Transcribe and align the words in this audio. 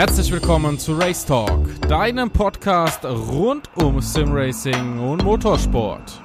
Herzlich 0.00 0.32
willkommen 0.32 0.78
zu 0.78 0.94
Race 0.94 1.26
Talk, 1.26 1.78
deinem 1.82 2.30
Podcast 2.30 3.04
rund 3.04 3.68
um 3.76 4.00
Simracing 4.00 4.98
und 4.98 5.22
Motorsport. 5.22 6.22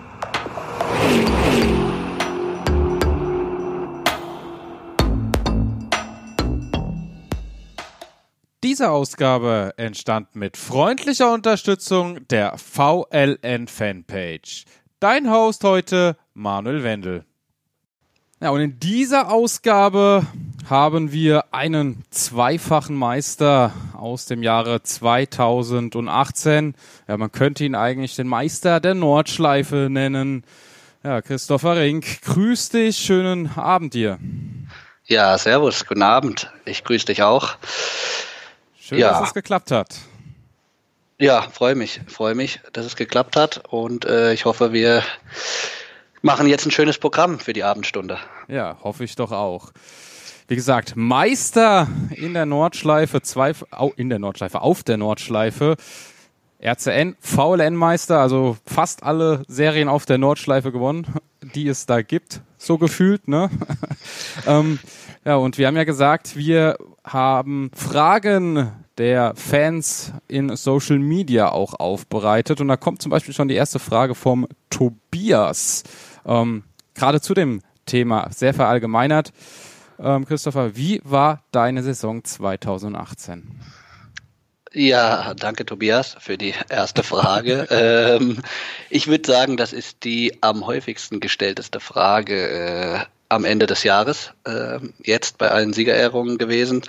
Diese 8.63 8.89
Ausgabe 8.89 9.73
entstand 9.75 10.37
mit 10.37 10.55
freundlicher 10.55 11.33
Unterstützung 11.33 12.25
der 12.29 12.57
VLN 12.57 13.67
Fanpage. 13.67 14.63
Dein 15.01 15.29
Host 15.29 15.65
heute 15.65 16.15
Manuel 16.33 16.81
Wendel. 16.85 17.25
Ja, 18.39 18.51
und 18.51 18.61
in 18.61 18.79
dieser 18.79 19.29
Ausgabe 19.29 20.25
haben 20.69 21.11
wir 21.11 21.53
einen 21.53 22.03
zweifachen 22.09 22.95
Meister 22.95 23.71
aus 23.93 24.25
dem 24.25 24.41
Jahre 24.41 24.81
2018. 24.81 26.75
Ja, 27.07 27.17
man 27.17 27.31
könnte 27.31 27.63
ihn 27.65 27.75
eigentlich 27.75 28.15
den 28.15 28.27
Meister 28.27 28.79
der 28.79 28.95
Nordschleife 28.95 29.87
nennen. 29.89 30.43
Ja, 31.03 31.21
Christopher 31.21 31.77
Rink, 31.77 32.21
grüß 32.23 32.69
dich, 32.69 32.97
schönen 32.97 33.51
Abend 33.55 33.93
dir. 33.93 34.17
Ja, 35.05 35.37
servus, 35.37 35.85
guten 35.85 36.01
Abend. 36.01 36.51
Ich 36.65 36.83
grüße 36.83 37.05
dich 37.05 37.21
auch. 37.21 37.57
Schön, 38.79 38.97
ja. 38.97 39.11
dass 39.11 39.27
es 39.27 39.33
geklappt 39.33 39.69
hat. 39.69 39.95
Ja, 41.19 41.43
freue 41.43 41.75
mich, 41.75 42.01
freue 42.07 42.35
mich, 42.35 42.59
dass 42.73 42.85
es 42.85 42.95
geklappt 42.95 43.35
hat 43.35 43.63
und 43.69 44.05
äh, 44.05 44.33
ich 44.33 44.45
hoffe, 44.45 44.73
wir 44.73 45.03
machen 46.21 46.47
jetzt 46.47 46.65
ein 46.65 46.71
schönes 46.71 46.97
Programm 46.97 47.39
für 47.39 47.53
die 47.53 47.63
Abendstunde. 47.63 48.17
Ja, 48.47 48.77
hoffe 48.83 49.03
ich 49.03 49.15
doch 49.15 49.31
auch. 49.31 49.71
Wie 50.47 50.55
gesagt, 50.55 50.95
Meister 50.95 51.87
in 52.11 52.35
der 52.35 52.45
Nordschleife, 52.45 53.21
zwei, 53.23 53.53
in 53.95 54.09
der 54.09 54.19
Nordschleife, 54.19 54.61
auf 54.61 54.83
der 54.83 54.97
Nordschleife. 54.97 55.75
RCN, 56.63 57.15
VLN-Meister, 57.19 58.19
also 58.19 58.57
fast 58.65 59.03
alle 59.03 59.43
Serien 59.47 59.89
auf 59.89 60.05
der 60.05 60.17
Nordschleife 60.17 60.71
gewonnen, 60.71 61.07
die 61.53 61.67
es 61.67 61.85
da 61.85 62.01
gibt, 62.01 62.41
so 62.57 62.77
gefühlt, 62.77 63.27
ne? 63.27 63.49
ähm, 64.47 64.79
ja, 65.25 65.35
und 65.35 65.57
wir 65.57 65.67
haben 65.67 65.75
ja 65.75 65.83
gesagt, 65.83 66.35
wir 66.35 66.77
haben 67.03 67.71
Fragen 67.75 68.71
der 68.97 69.33
Fans 69.35 70.13
in 70.27 70.55
Social 70.55 70.99
Media 70.99 71.51
auch 71.51 71.73
aufbereitet. 71.73 72.61
Und 72.61 72.67
da 72.67 72.77
kommt 72.77 73.01
zum 73.01 73.09
Beispiel 73.09 73.33
schon 73.33 73.47
die 73.47 73.55
erste 73.55 73.79
Frage 73.79 74.15
vom 74.15 74.47
Tobias. 74.69 75.83
Ähm, 76.25 76.63
Gerade 76.93 77.19
zu 77.19 77.33
dem 77.33 77.61
Thema, 77.85 78.29
sehr 78.31 78.53
verallgemeinert. 78.53 79.33
Ähm, 79.99 80.25
Christopher, 80.25 80.75
wie 80.75 81.01
war 81.03 81.43
deine 81.51 81.83
Saison 81.83 82.23
2018? 82.23 83.61
Ja, 84.73 85.33
danke 85.35 85.65
Tobias 85.65 86.17
für 86.19 86.37
die 86.37 86.53
erste 86.69 87.01
Frage. 87.01 87.67
ähm, 88.19 88.41
ich 88.89 89.07
würde 89.07 89.31
sagen, 89.31 89.55
das 89.55 89.71
ist 89.71 90.03
die 90.03 90.37
am 90.41 90.65
häufigsten 90.65 91.21
gestellteste 91.21 91.79
Frage 91.79 92.49
äh, 92.49 92.99
am 93.29 93.45
Ende 93.45 93.65
des 93.65 93.83
Jahres, 93.83 94.31
äh, 94.45 94.79
jetzt 95.03 95.37
bei 95.37 95.49
allen 95.49 95.73
Siegerehrungen 95.73 96.37
gewesen. 96.37 96.83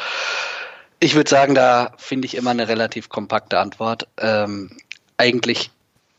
Ich 0.98 1.14
würde 1.14 1.30
sagen, 1.30 1.54
da 1.54 1.92
finde 1.96 2.26
ich 2.26 2.34
immer 2.34 2.50
eine 2.50 2.68
relativ 2.68 3.08
kompakte 3.08 3.58
Antwort. 3.58 4.08
Ähm, 4.18 4.76
eigentlich 5.16 5.70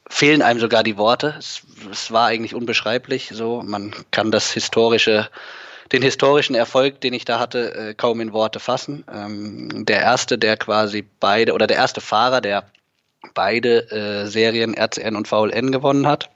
fehlen 0.09 0.41
einem 0.41 0.59
sogar 0.59 0.83
die 0.83 0.97
Worte. 0.97 1.35
Es, 1.38 1.63
es, 1.91 2.11
war 2.11 2.27
eigentlich 2.27 2.55
unbeschreiblich. 2.55 3.31
So, 3.33 3.61
man 3.65 3.93
kann 4.11 4.31
das 4.31 4.52
historische, 4.52 5.30
den 5.91 6.02
historischen 6.02 6.55
Erfolg, 6.55 7.02
den 7.02 7.13
ich 7.13 7.25
da 7.25 7.39
hatte, 7.39 7.73
äh, 7.73 7.93
kaum 7.93 8.21
in 8.21 8.33
Worte 8.33 8.59
fassen. 8.59 9.05
Ähm, 9.13 9.85
der 9.85 10.02
erste, 10.02 10.38
der 10.38 10.57
quasi 10.57 11.05
beide 11.19 11.53
oder 11.53 11.67
der 11.67 11.77
erste 11.77 12.02
Fahrer, 12.02 12.42
der 12.42 12.65
beide 13.33 13.92
äh, 13.92 14.27
Serien 14.27 14.73
RCN 14.73 15.15
und 15.15 15.27
VLN 15.27 15.71
gewonnen 15.71 16.08
hat. 16.08 16.30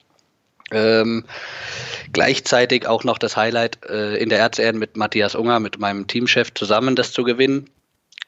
Ähm, 0.71 1.25
gleichzeitig 2.13 2.87
auch 2.87 3.03
noch 3.03 3.17
das 3.17 3.35
Highlight 3.35 3.79
äh, 3.89 4.15
in 4.15 4.29
der 4.29 4.39
RCN 4.39 4.77
mit 4.77 4.95
Matthias 4.95 5.35
Unger, 5.35 5.59
mit 5.59 5.79
meinem 5.79 6.07
Teamchef 6.07 6.53
zusammen 6.53 6.95
das 6.95 7.11
zu 7.11 7.23
gewinnen. 7.23 7.69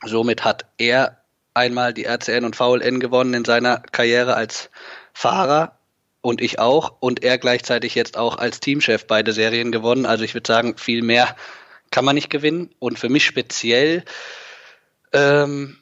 Somit 0.06 0.44
hat 0.44 0.66
er 0.78 1.18
einmal 1.54 1.94
die 1.94 2.06
RCN 2.06 2.44
und 2.44 2.56
VLN 2.56 3.00
gewonnen 3.00 3.34
in 3.34 3.46
seiner 3.46 3.78
Karriere 3.92 4.36
als 4.36 4.70
Fahrer 5.14 5.78
und 6.24 6.42
ich 6.42 6.58
auch 6.58 6.96
und 7.02 7.22
er 7.24 7.38
gleichzeitig 7.38 7.96
jetzt 7.96 8.18
auch 8.18 8.38
als 8.38 8.62
Teamchef 8.62 9.06
beide 9.06 9.34
Serien 9.34 9.72
gewonnen. 9.72 10.06
Also 10.06 10.24
ich 10.24 10.34
würde 10.34 10.48
sagen, 10.48 10.78
viel 10.78 11.04
mehr 11.04 11.36
kann 11.92 12.06
man 12.06 12.16
nicht 12.16 12.30
gewinnen. 12.30 12.74
Und 12.80 12.98
für 12.98 13.10
mich 13.10 13.26
speziell, 13.26 14.04
ähm, 15.12 15.78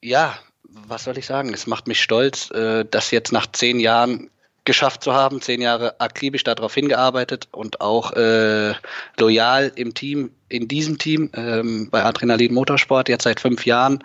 ja, 0.00 0.38
was 0.62 1.04
soll 1.04 1.18
ich 1.18 1.26
sagen? 1.26 1.52
Es 1.52 1.66
macht 1.66 1.86
mich 1.86 2.02
stolz, 2.02 2.50
äh, 2.50 2.86
dass 2.90 3.10
jetzt 3.10 3.30
nach 3.30 3.46
zehn 3.52 3.78
Jahren 3.78 4.30
geschafft 4.64 5.04
zu 5.04 5.12
haben, 5.12 5.42
zehn 5.42 5.60
Jahre 5.60 6.00
akribisch 6.00 6.44
darauf 6.44 6.74
hingearbeitet 6.74 7.48
und 7.52 7.82
auch 7.82 8.12
äh, 8.12 8.72
loyal 9.18 9.70
im 9.76 9.92
Team, 9.92 10.30
in 10.48 10.66
diesem 10.66 10.96
Team 10.96 11.30
ähm, 11.34 11.90
bei 11.90 12.02
Adrenalin 12.02 12.54
Motorsport 12.54 13.10
jetzt 13.10 13.24
seit 13.24 13.38
fünf 13.38 13.66
Jahren 13.66 14.02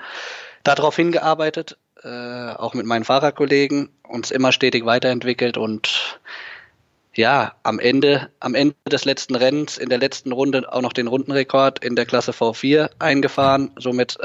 darauf 0.64 0.98
hingearbeitet, 0.98 1.78
äh, 2.04 2.52
auch 2.54 2.74
mit 2.74 2.86
meinen 2.86 3.06
Fahrerkollegen, 3.06 3.90
uns 4.08 4.32
immer 4.32 4.52
stetig 4.52 4.86
weiterentwickelt 4.86 5.58
und 5.58 6.20
ja, 7.14 7.54
am 7.64 7.80
Ende, 7.80 8.30
am 8.40 8.56
Ende 8.56 8.76
des 8.90 9.04
letzten 9.04 9.36
Rennens, 9.36 9.78
in 9.78 9.90
der 9.90 9.98
letzten 9.98 10.32
Runde 10.32 10.72
auch 10.72 10.82
noch 10.82 10.94
den 10.94 11.08
Rundenrekord 11.08 11.84
in 11.84 11.96
der 11.96 12.06
Klasse 12.06 12.32
V4 12.32 12.90
eingefahren. 13.00 13.72
Somit 13.78 14.18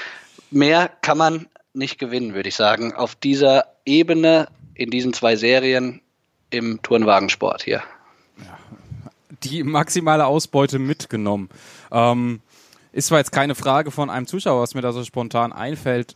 mehr 0.50 0.90
kann 1.00 1.18
man 1.18 1.46
nicht 1.72 1.98
gewinnen, 1.98 2.34
würde 2.34 2.48
ich 2.48 2.56
sagen. 2.56 2.92
Auf 2.92 3.14
dieser 3.14 3.66
Ebene 3.86 4.48
in 4.74 4.90
diesen 4.90 5.12
zwei 5.12 5.36
Serien 5.36 6.02
im 6.50 6.82
Turnwagensport 6.82 7.62
hier. 7.62 7.82
Die 9.42 9.62
maximale 9.62 10.26
Ausbeute 10.26 10.78
mitgenommen. 10.78 11.48
Ähm, 11.90 12.40
ist 12.92 13.06
zwar 13.06 13.18
jetzt 13.18 13.32
keine 13.32 13.54
Frage 13.54 13.90
von 13.90 14.10
einem 14.10 14.26
Zuschauer, 14.26 14.60
was 14.60 14.74
mir 14.74 14.82
da 14.82 14.92
so 14.92 15.02
spontan 15.04 15.52
einfällt. 15.52 16.14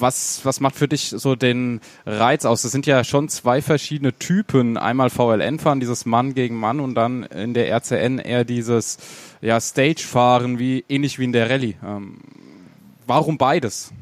Was, 0.00 0.40
was 0.44 0.60
macht 0.60 0.76
für 0.76 0.88
dich 0.88 1.10
so 1.10 1.36
den 1.36 1.80
Reiz 2.06 2.44
aus? 2.44 2.62
Das 2.62 2.72
sind 2.72 2.86
ja 2.86 3.04
schon 3.04 3.28
zwei 3.28 3.62
verschiedene 3.62 4.12
Typen. 4.12 4.76
Einmal 4.76 5.10
VLN 5.10 5.58
fahren, 5.58 5.80
dieses 5.80 6.06
Mann 6.06 6.34
gegen 6.34 6.56
Mann 6.56 6.80
und 6.80 6.94
dann 6.94 7.24
in 7.24 7.54
der 7.54 7.70
RCN 7.70 8.18
eher 8.18 8.44
dieses 8.44 8.98
ja, 9.40 9.60
Stage-Fahren, 9.60 10.58
wie, 10.58 10.84
ähnlich 10.88 11.18
wie 11.18 11.24
in 11.24 11.32
der 11.32 11.50
Rallye. 11.50 11.76
Ähm, 11.84 12.20
warum 13.06 13.38
beides? 13.38 13.92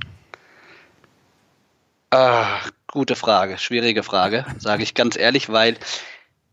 Ah, 2.10 2.60
gute 2.86 3.16
Frage, 3.16 3.59
schwierige 3.59 4.03
Frage, 4.03 4.47
sage 4.59 4.82
ich 4.82 4.94
ganz 4.94 5.16
ehrlich, 5.16 5.50
weil 5.50 5.76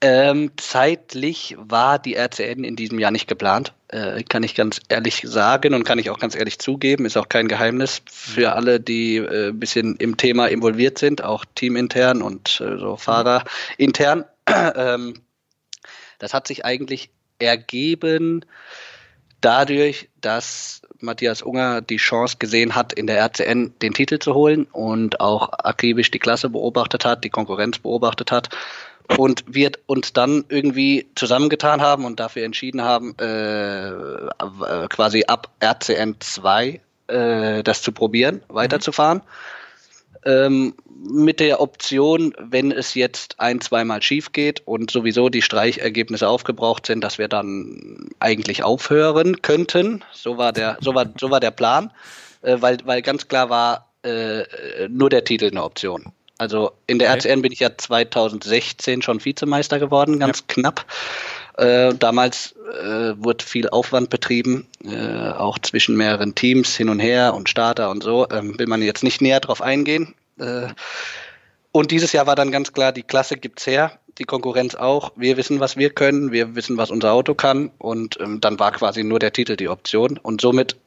ähm, 0.02 0.52
zeitlich 0.58 1.56
war 1.58 1.98
die 1.98 2.16
RCN 2.16 2.64
in 2.64 2.76
diesem 2.76 3.00
Jahr 3.00 3.12
nicht 3.12 3.28
geplant. 3.28 3.74
Äh, 3.96 4.24
kann 4.24 4.44
ich 4.44 4.56
ganz 4.56 4.82
ehrlich 4.90 5.22
sagen 5.24 5.74
und 5.74 5.86
kann 5.86 6.00
ich 6.00 6.10
auch 6.10 6.20
ganz 6.20 6.36
ehrlich 6.36 6.60
zugeben, 6.60 7.06
ist 7.06 7.16
auch 7.16 7.30
kein 7.30 7.48
Geheimnis 7.48 8.02
für 8.12 8.52
alle, 8.52 8.82
die 8.82 9.16
äh, 9.16 9.50
ein 9.50 9.60
bisschen 9.60 9.96
im 9.96 10.18
Thema 10.18 10.48
involviert 10.48 10.98
sind, 10.98 11.24
auch 11.24 11.46
teamintern 11.56 12.22
und 12.22 12.60
äh, 12.60 12.78
so 12.78 12.98
Fahrer 12.98 13.46
intern. 13.78 14.26
ähm, 14.48 15.22
das 16.20 16.34
hat 16.34 16.46
sich 16.46 16.66
eigentlich 16.66 17.10
ergeben 17.40 18.44
dadurch, 19.40 20.10
dass 20.20 20.82
Matthias 21.00 21.42
Unger 21.42 21.82
die 21.82 21.96
Chance 21.96 22.36
gesehen 22.38 22.76
hat, 22.76 22.92
in 22.92 23.08
der 23.08 23.20
RCN 23.20 23.76
den 23.82 23.94
Titel 23.94 24.20
zu 24.20 24.34
holen 24.34 24.66
und 24.74 25.22
auch 25.22 25.54
akribisch 25.54 26.12
die 26.12 26.20
Klasse 26.20 26.50
beobachtet 26.50 27.06
hat, 27.06 27.24
die 27.24 27.30
Konkurrenz 27.30 27.80
beobachtet 27.80 28.34
hat 28.34 28.50
und 29.18 29.44
wir 29.48 29.72
uns 29.86 30.14
dann 30.14 30.46
irgendwie 30.50 31.08
zusammengetan 31.16 31.82
haben 31.82 32.06
und 32.06 32.20
dafür 32.20 32.44
entschieden 32.44 32.82
haben, 32.82 33.16
äh, 33.20 34.88
quasi 34.90 35.24
ab 35.28 35.50
RCN 35.64 36.16
2 36.20 36.82
äh, 37.08 37.64
das 37.64 37.82
zu 37.82 37.92
probieren, 37.92 38.42
weiterzufahren. 38.48 39.20
Mhm 39.20 39.56
ähm, 40.26 40.74
mit 40.88 41.40
der 41.40 41.62
Option, 41.62 42.34
wenn 42.40 42.72
es 42.72 42.96
jetzt 42.96 43.40
ein, 43.40 43.62
zweimal 43.62 44.02
schief 44.02 44.32
geht 44.32 44.64
und 44.66 44.90
sowieso 44.90 45.30
die 45.30 45.42
Streichergebnisse 45.42 46.28
aufgebraucht 46.28 46.88
sind, 46.88 47.04
dass 47.04 47.18
wir 47.18 47.28
dann 47.28 48.10
eigentlich 48.20 48.64
aufhören 48.64 49.42
könnten. 49.42 50.04
So 50.12 50.38
war 50.38 50.52
der, 50.52 50.78
so 50.82 50.96
war, 50.96 51.06
so 51.20 51.30
war 51.30 51.40
der 51.40 51.52
Plan, 51.52 51.92
äh, 52.42 52.58
weil, 52.60 52.78
weil 52.86 53.02
ganz 53.02 53.28
klar 53.28 53.50
war, 53.50 53.92
äh, 54.04 54.44
nur 54.90 55.10
der 55.10 55.24
Titel 55.24 55.48
eine 55.48 55.64
Option. 55.64 56.12
Also 56.38 56.74
in 56.88 57.00
der 57.00 57.10
okay. 57.10 57.30
RCN 57.30 57.42
bin 57.42 57.52
ich 57.52 57.60
ja 57.60 57.70
2016 57.78 59.02
schon 59.02 59.24
Vizemeister 59.24 59.80
geworden, 59.80 60.20
ganz 60.20 60.40
ja. 60.40 60.46
knapp. 60.48 60.86
Äh, 61.58 61.94
damals 61.94 62.56
äh, 62.82 63.14
wurde 63.18 63.46
viel 63.46 63.70
Aufwand 63.70 64.10
betrieben, 64.10 64.68
äh, 64.84 65.30
auch 65.32 65.58
zwischen 65.60 65.96
mehreren 65.96 66.36
Teams 66.36 66.76
hin 66.76 66.90
und 66.90 67.00
her 67.00 67.34
und 67.34 67.48
Starter 67.48 67.90
und 67.90 68.04
so. 68.04 68.28
Ähm, 68.30 68.60
will 68.60 68.68
man 68.68 68.82
jetzt 68.82 69.04
nicht 69.04 69.22
näher 69.22 69.40
drauf 69.40 69.62
eingehen. 69.62 70.14
Äh, 70.38 70.68
und 71.72 71.92
dieses 71.92 72.12
Jahr 72.12 72.28
war 72.28 72.36
dann 72.36 72.52
ganz 72.52 72.74
klar, 72.74 72.92
die 72.92 73.04
Klasse 73.04 73.38
gibt's 73.38 73.66
her, 73.68 74.00
die 74.18 74.24
Konkurrenz 74.24 74.76
auch. 74.76 75.12
Wir 75.16 75.38
wissen, 75.38 75.60
was 75.60 75.78
wir 75.78 75.90
können, 75.90 76.32
wir 76.32 76.56
wissen, 76.56 76.78
was 76.78 76.92
unser 76.92 77.14
Auto 77.14 77.34
kann. 77.34 77.72
Und 77.78 78.20
ähm, 78.20 78.42
dann 78.42 78.60
war 78.60 78.72
quasi 78.72 79.04
nur 79.04 79.20
der 79.20 79.32
Titel 79.32 79.56
die 79.56 79.70
Option. 79.70 80.18
Und 80.18 80.42
somit 80.42 80.78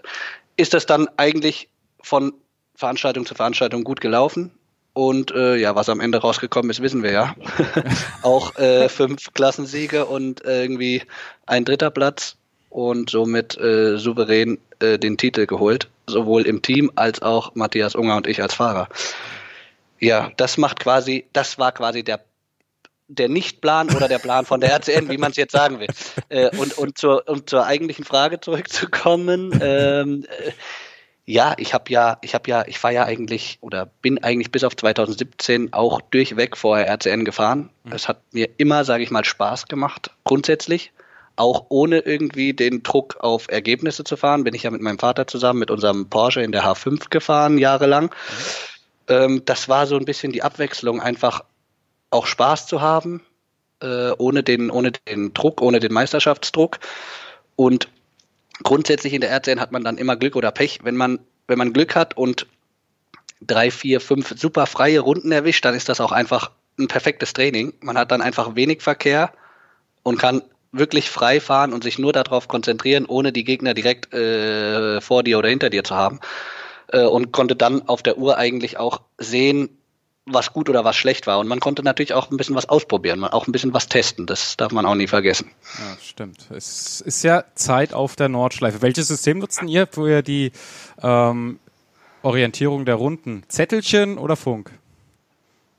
ist 0.56 0.74
es 0.74 0.86
dann 0.86 1.08
eigentlich 1.16 1.68
von 2.02 2.34
Veranstaltung 2.74 3.26
zu 3.26 3.34
Veranstaltung 3.34 3.84
gut 3.84 4.00
gelaufen. 4.00 4.50
Und 4.98 5.30
äh, 5.30 5.54
ja, 5.54 5.76
was 5.76 5.88
am 5.90 6.00
Ende 6.00 6.18
rausgekommen 6.18 6.72
ist, 6.72 6.82
wissen 6.82 7.04
wir 7.04 7.12
ja. 7.12 7.36
auch 8.22 8.56
äh, 8.56 8.88
fünf 8.88 9.32
Klassensiege 9.32 10.06
und 10.06 10.44
äh, 10.44 10.62
irgendwie 10.62 11.04
ein 11.46 11.64
dritter 11.64 11.92
Platz 11.92 12.34
und 12.68 13.08
somit 13.08 13.56
äh, 13.58 13.96
souverän 13.96 14.58
äh, 14.80 14.98
den 14.98 15.16
Titel 15.16 15.46
geholt, 15.46 15.88
sowohl 16.08 16.48
im 16.48 16.62
Team 16.62 16.90
als 16.96 17.22
auch 17.22 17.54
Matthias 17.54 17.94
Unger 17.94 18.16
und 18.16 18.26
ich 18.26 18.42
als 18.42 18.54
Fahrer. 18.54 18.88
Ja, 20.00 20.32
das 20.36 20.58
macht 20.58 20.80
quasi, 20.80 21.28
das 21.32 21.60
war 21.60 21.70
quasi 21.70 22.02
der 22.02 22.18
der 23.06 23.28
Nichtplan 23.28 23.94
oder 23.94 24.08
der 24.08 24.18
Plan 24.18 24.46
von 24.46 24.60
der 24.60 24.72
RCN, 24.72 25.08
wie 25.08 25.16
man 25.16 25.30
es 25.30 25.36
jetzt 25.36 25.52
sagen 25.52 25.78
will. 25.80 25.88
Und, 26.58 26.76
und, 26.76 26.98
zur, 26.98 27.26
um 27.26 27.46
zur 27.46 27.64
eigentlichen 27.64 28.04
Frage 28.04 28.38
zurückzukommen, 28.38 29.58
ähm, 29.62 30.26
äh, 30.28 30.50
ja, 31.28 31.52
ich 31.58 31.74
habe 31.74 31.92
ja, 31.92 32.16
ich 32.22 32.34
habe 32.34 32.48
ja, 32.50 32.64
ich 32.66 32.82
war 32.82 32.90
ja 32.90 33.04
eigentlich 33.04 33.58
oder 33.60 33.84
bin 34.00 34.24
eigentlich 34.24 34.50
bis 34.50 34.64
auf 34.64 34.74
2017 34.74 35.74
auch 35.74 36.00
durchweg 36.00 36.56
vorher 36.56 36.88
RCN 36.88 37.26
gefahren. 37.26 37.68
Mhm. 37.84 37.92
Es 37.92 38.08
hat 38.08 38.22
mir 38.32 38.48
immer, 38.56 38.82
sage 38.86 39.02
ich 39.02 39.10
mal, 39.10 39.26
Spaß 39.26 39.66
gemacht, 39.66 40.10
grundsätzlich. 40.24 40.90
Auch 41.36 41.66
ohne 41.68 41.98
irgendwie 41.98 42.54
den 42.54 42.82
Druck 42.82 43.18
auf 43.20 43.46
Ergebnisse 43.50 44.04
zu 44.04 44.16
fahren, 44.16 44.42
bin 44.42 44.54
ich 44.54 44.62
ja 44.62 44.70
mit 44.70 44.80
meinem 44.80 44.98
Vater 44.98 45.26
zusammen 45.26 45.58
mit 45.58 45.70
unserem 45.70 46.08
Porsche 46.08 46.40
in 46.40 46.50
der 46.50 46.64
H5 46.64 47.10
gefahren, 47.10 47.58
jahrelang. 47.58 48.06
Mhm. 48.06 48.10
Ähm, 49.08 49.42
das 49.44 49.68
war 49.68 49.86
so 49.86 49.98
ein 49.98 50.06
bisschen 50.06 50.32
die 50.32 50.42
Abwechslung, 50.42 51.02
einfach 51.02 51.44
auch 52.08 52.24
Spaß 52.24 52.66
zu 52.68 52.80
haben, 52.80 53.20
äh, 53.82 54.12
ohne, 54.16 54.42
den, 54.42 54.70
ohne 54.70 54.92
den 54.92 55.34
Druck, 55.34 55.60
ohne 55.60 55.78
den 55.78 55.92
Meisterschaftsdruck. 55.92 56.78
Und 57.54 57.90
grundsätzlich 58.62 59.12
in 59.12 59.20
der 59.20 59.30
RCN 59.30 59.60
hat 59.60 59.72
man 59.72 59.84
dann 59.84 59.98
immer 59.98 60.16
Glück 60.16 60.36
oder 60.36 60.50
Pech. 60.50 60.80
Wenn 60.82 60.96
man, 60.96 61.20
wenn 61.46 61.58
man 61.58 61.72
Glück 61.72 61.94
hat 61.94 62.16
und 62.16 62.46
drei, 63.40 63.70
vier, 63.70 64.00
fünf 64.00 64.34
super 64.36 64.66
freie 64.66 65.00
Runden 65.00 65.32
erwischt, 65.32 65.64
dann 65.64 65.74
ist 65.74 65.88
das 65.88 66.00
auch 66.00 66.12
einfach 66.12 66.50
ein 66.78 66.88
perfektes 66.88 67.32
Training. 67.32 67.74
Man 67.80 67.98
hat 67.98 68.10
dann 68.10 68.22
einfach 68.22 68.54
wenig 68.54 68.82
Verkehr 68.82 69.32
und 70.02 70.18
kann 70.18 70.42
wirklich 70.72 71.10
frei 71.10 71.40
fahren 71.40 71.72
und 71.72 71.82
sich 71.82 71.98
nur 71.98 72.12
darauf 72.12 72.48
konzentrieren, 72.48 73.06
ohne 73.06 73.32
die 73.32 73.44
Gegner 73.44 73.74
direkt 73.74 74.12
äh, 74.12 75.00
vor 75.00 75.22
dir 75.22 75.38
oder 75.38 75.48
hinter 75.48 75.70
dir 75.70 75.84
zu 75.84 75.94
haben. 75.94 76.20
Äh, 76.88 77.04
und 77.04 77.32
konnte 77.32 77.56
dann 77.56 77.88
auf 77.88 78.02
der 78.02 78.18
Uhr 78.18 78.38
eigentlich 78.38 78.78
auch 78.78 79.02
sehen, 79.18 79.77
was 80.32 80.52
gut 80.52 80.68
oder 80.68 80.84
was 80.84 80.96
schlecht 80.96 81.26
war. 81.26 81.38
Und 81.38 81.48
man 81.48 81.60
konnte 81.60 81.82
natürlich 81.82 82.14
auch 82.14 82.30
ein 82.30 82.36
bisschen 82.36 82.54
was 82.54 82.68
ausprobieren, 82.68 83.24
auch 83.24 83.46
ein 83.46 83.52
bisschen 83.52 83.72
was 83.74 83.88
testen. 83.88 84.26
Das 84.26 84.56
darf 84.56 84.72
man 84.72 84.86
auch 84.86 84.94
nie 84.94 85.06
vergessen. 85.06 85.50
Ja, 85.78 85.96
stimmt. 86.02 86.46
Es 86.50 87.00
ist 87.00 87.22
ja 87.22 87.44
Zeit 87.54 87.92
auf 87.92 88.16
der 88.16 88.28
Nordschleife. 88.28 88.82
Welches 88.82 89.08
System 89.08 89.38
nutzen 89.38 89.68
ihr 89.68 89.86
für 89.86 90.22
die 90.22 90.52
ähm, 91.02 91.58
Orientierung 92.22 92.84
der 92.84 92.96
Runden? 92.96 93.42
Zettelchen 93.48 94.18
oder 94.18 94.36
Funk? 94.36 94.72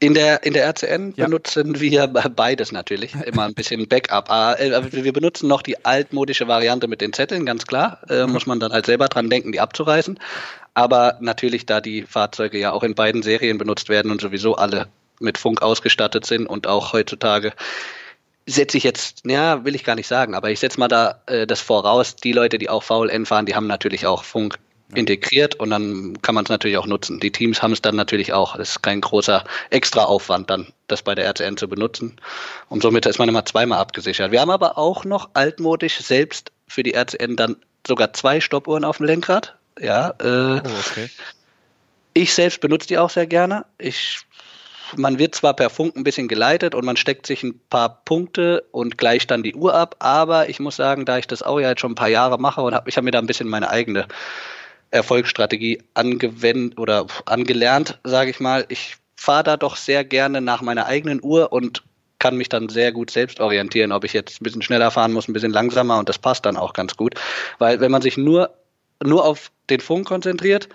In 0.02 0.14
der, 0.14 0.44
in 0.44 0.54
der 0.54 0.66
RCN 0.66 1.14
ja. 1.18 1.26
benutzen 1.26 1.82
wir 1.82 2.08
beides 2.08 2.72
natürlich, 2.72 3.16
immer 3.16 3.44
ein 3.44 3.54
bisschen 3.54 3.86
Backup. 3.88 4.32
Ah, 4.32 4.54
äh, 4.54 4.94
wir 4.94 5.12
benutzen 5.12 5.50
noch 5.50 5.62
die 5.62 5.84
altmodische 5.84 6.48
Variante 6.48 6.88
mit 6.88 7.02
den 7.02 7.12
Zetteln, 7.12 7.46
ganz 7.46 7.66
klar. 7.66 8.00
Äh, 8.10 8.26
mhm. 8.26 8.32
Muss 8.32 8.46
man 8.46 8.62
dann 8.62 8.72
halt 8.72 8.86
selber 8.86 9.10
dran 9.10 9.30
denken, 9.30 9.52
die 9.52 9.60
abzureißen. 9.60 10.18
Aber 10.74 11.18
natürlich, 11.20 11.66
da 11.66 11.82
die 11.82 12.04
Fahrzeuge 12.04 12.58
ja 12.58 12.72
auch 12.72 12.84
in 12.84 12.96
beiden 12.96 13.24
Serien 13.24 13.58
benutzt 13.58 13.90
werden 13.90 14.10
und 14.10 14.22
sowieso 14.22 14.56
alle 14.56 14.88
mit 15.20 15.38
Funk 15.38 15.62
ausgestattet 15.62 16.26
sind 16.26 16.48
und 16.48 16.66
auch 16.66 16.94
heutzutage 16.94 17.52
setze 18.46 18.78
ich 18.78 18.86
jetzt, 18.86 19.24
ja, 19.26 19.66
will 19.66 19.76
ich 19.76 19.84
gar 19.84 19.96
nicht 19.96 20.08
sagen, 20.08 20.34
aber 20.34 20.50
ich 20.50 20.60
setze 20.60 20.80
mal 20.80 20.88
da 20.88 21.22
äh, 21.28 21.46
das 21.46 21.60
voraus, 21.60 22.16
die 22.16 22.32
Leute, 22.32 22.58
die 22.58 22.70
auch 22.70 22.84
VLN 22.84 23.26
fahren, 23.26 23.46
die 23.46 23.56
haben 23.56 23.68
natürlich 23.68 24.06
auch 24.06 24.24
Funk 24.24 24.58
integriert 24.96 25.56
und 25.56 25.70
dann 25.70 26.20
kann 26.22 26.36
man 26.36 26.46
es 26.46 26.50
natürlich 26.50 26.78
auch 26.78 26.88
nutzen. 26.88 27.20
Die 27.20 27.32
Teams 27.32 27.62
haben 27.62 27.74
es 27.74 27.82
dann 27.82 27.96
natürlich 27.96 28.34
auch. 28.34 28.58
Das 28.58 28.70
ist 28.72 28.82
kein 28.82 29.02
großer 29.02 29.44
Extraaufwand 29.70 30.50
dann, 30.50 30.74
das 30.88 31.04
bei 31.04 31.14
der 31.14 31.26
RCN 31.26 31.58
zu 31.58 31.68
benutzen. 31.68 32.20
Und 32.70 32.82
somit 32.82 33.06
ist 33.06 33.20
man 33.20 33.30
immer 33.30 33.46
zweimal 33.46 33.80
abgesichert. 33.80 34.32
Wir 34.32 34.42
haben 34.42 34.50
aber 34.50 34.78
auch 34.78 35.06
noch 35.06 35.30
altmodisch 35.34 36.00
selbst 36.00 36.52
für 36.68 36.84
die 36.84 36.96
RCN 36.96 37.36
dann 37.36 37.58
sogar 37.86 38.14
zwei 38.14 38.42
Stoppuhren 38.42 38.84
auf 38.84 38.98
dem 38.98 39.06
Lenkrad. 39.06 39.56
Ja, 39.80 40.14
äh, 40.20 40.60
oh, 40.60 40.62
okay. 40.80 41.10
Ich 42.14 42.34
selbst 42.34 42.60
benutze 42.60 42.88
die 42.88 42.98
auch 42.98 43.10
sehr 43.10 43.28
gerne. 43.28 43.66
Ich 43.78 44.26
man 44.96 45.20
wird 45.20 45.36
zwar 45.36 45.54
per 45.54 45.70
Funk 45.70 45.96
ein 45.96 46.04
bisschen 46.04 46.28
geleitet 46.28 46.74
und 46.74 46.84
man 46.84 46.98
steckt 46.98 47.28
sich 47.28 47.44
ein 47.44 47.60
paar 47.70 48.02
Punkte 48.06 48.66
und 48.72 48.98
gleicht 48.98 49.30
dann 49.30 49.44
die 49.44 49.54
Uhr 49.54 49.76
ab, 49.76 49.96
aber 50.00 50.50
ich 50.50 50.60
muss 50.60 50.78
sagen, 50.78 51.06
da 51.06 51.20
ich 51.20 51.28
das 51.28 51.44
auch 51.44 51.60
ja 51.60 51.70
jetzt 51.70 51.82
schon 51.82 51.92
ein 51.92 51.96
paar 51.96 52.10
Jahre 52.10 52.40
mache 52.40 52.62
und 52.62 52.74
hab, 52.74 52.88
ich 52.88 52.98
habe 52.98 53.06
mir 53.06 53.12
da 53.12 53.20
ein 53.20 53.28
bisschen 53.28 53.48
meine 53.48 53.70
eigene 53.70 54.08
Erfolgsstrategie 54.92 55.82
angewendet 55.94 56.80
oder 56.80 57.06
angelernt, 57.26 58.00
sage 58.04 58.32
ich 58.32 58.40
mal. 58.40 58.66
Ich 58.70 58.98
fahre 59.16 59.44
da 59.44 59.58
doch 59.58 59.76
sehr 59.76 60.04
gerne 60.04 60.42
nach 60.42 60.62
meiner 60.62 60.86
eigenen 60.86 61.22
Uhr 61.22 61.52
und 61.52 61.84
kann 62.20 62.36
mich 62.36 62.50
dann 62.50 62.70
sehr 62.70 62.92
gut 62.92 63.12
selbst 63.12 63.40
orientieren, 63.40 63.92
ob 63.92 64.04
ich 64.04 64.14
jetzt 64.14 64.42
ein 64.42 64.44
bisschen 64.44 64.62
schneller 64.62 64.92
fahren 64.92 65.14
muss, 65.14 65.28
ein 65.28 65.34
bisschen 65.34 65.54
langsamer 65.54 65.98
und 66.00 66.10
das 66.10 66.18
passt 66.20 66.46
dann 66.46 66.58
auch 66.58 66.74
ganz 66.74 66.98
gut. 66.98 67.16
Weil 67.58 67.80
wenn 67.80 67.92
man 67.92 68.02
sich 68.02 68.18
nur, 68.18 68.54
nur 69.04 69.26
auf 69.26 69.52
den 69.70 69.80
Funk 69.80 70.08
konzentriert 70.08 70.68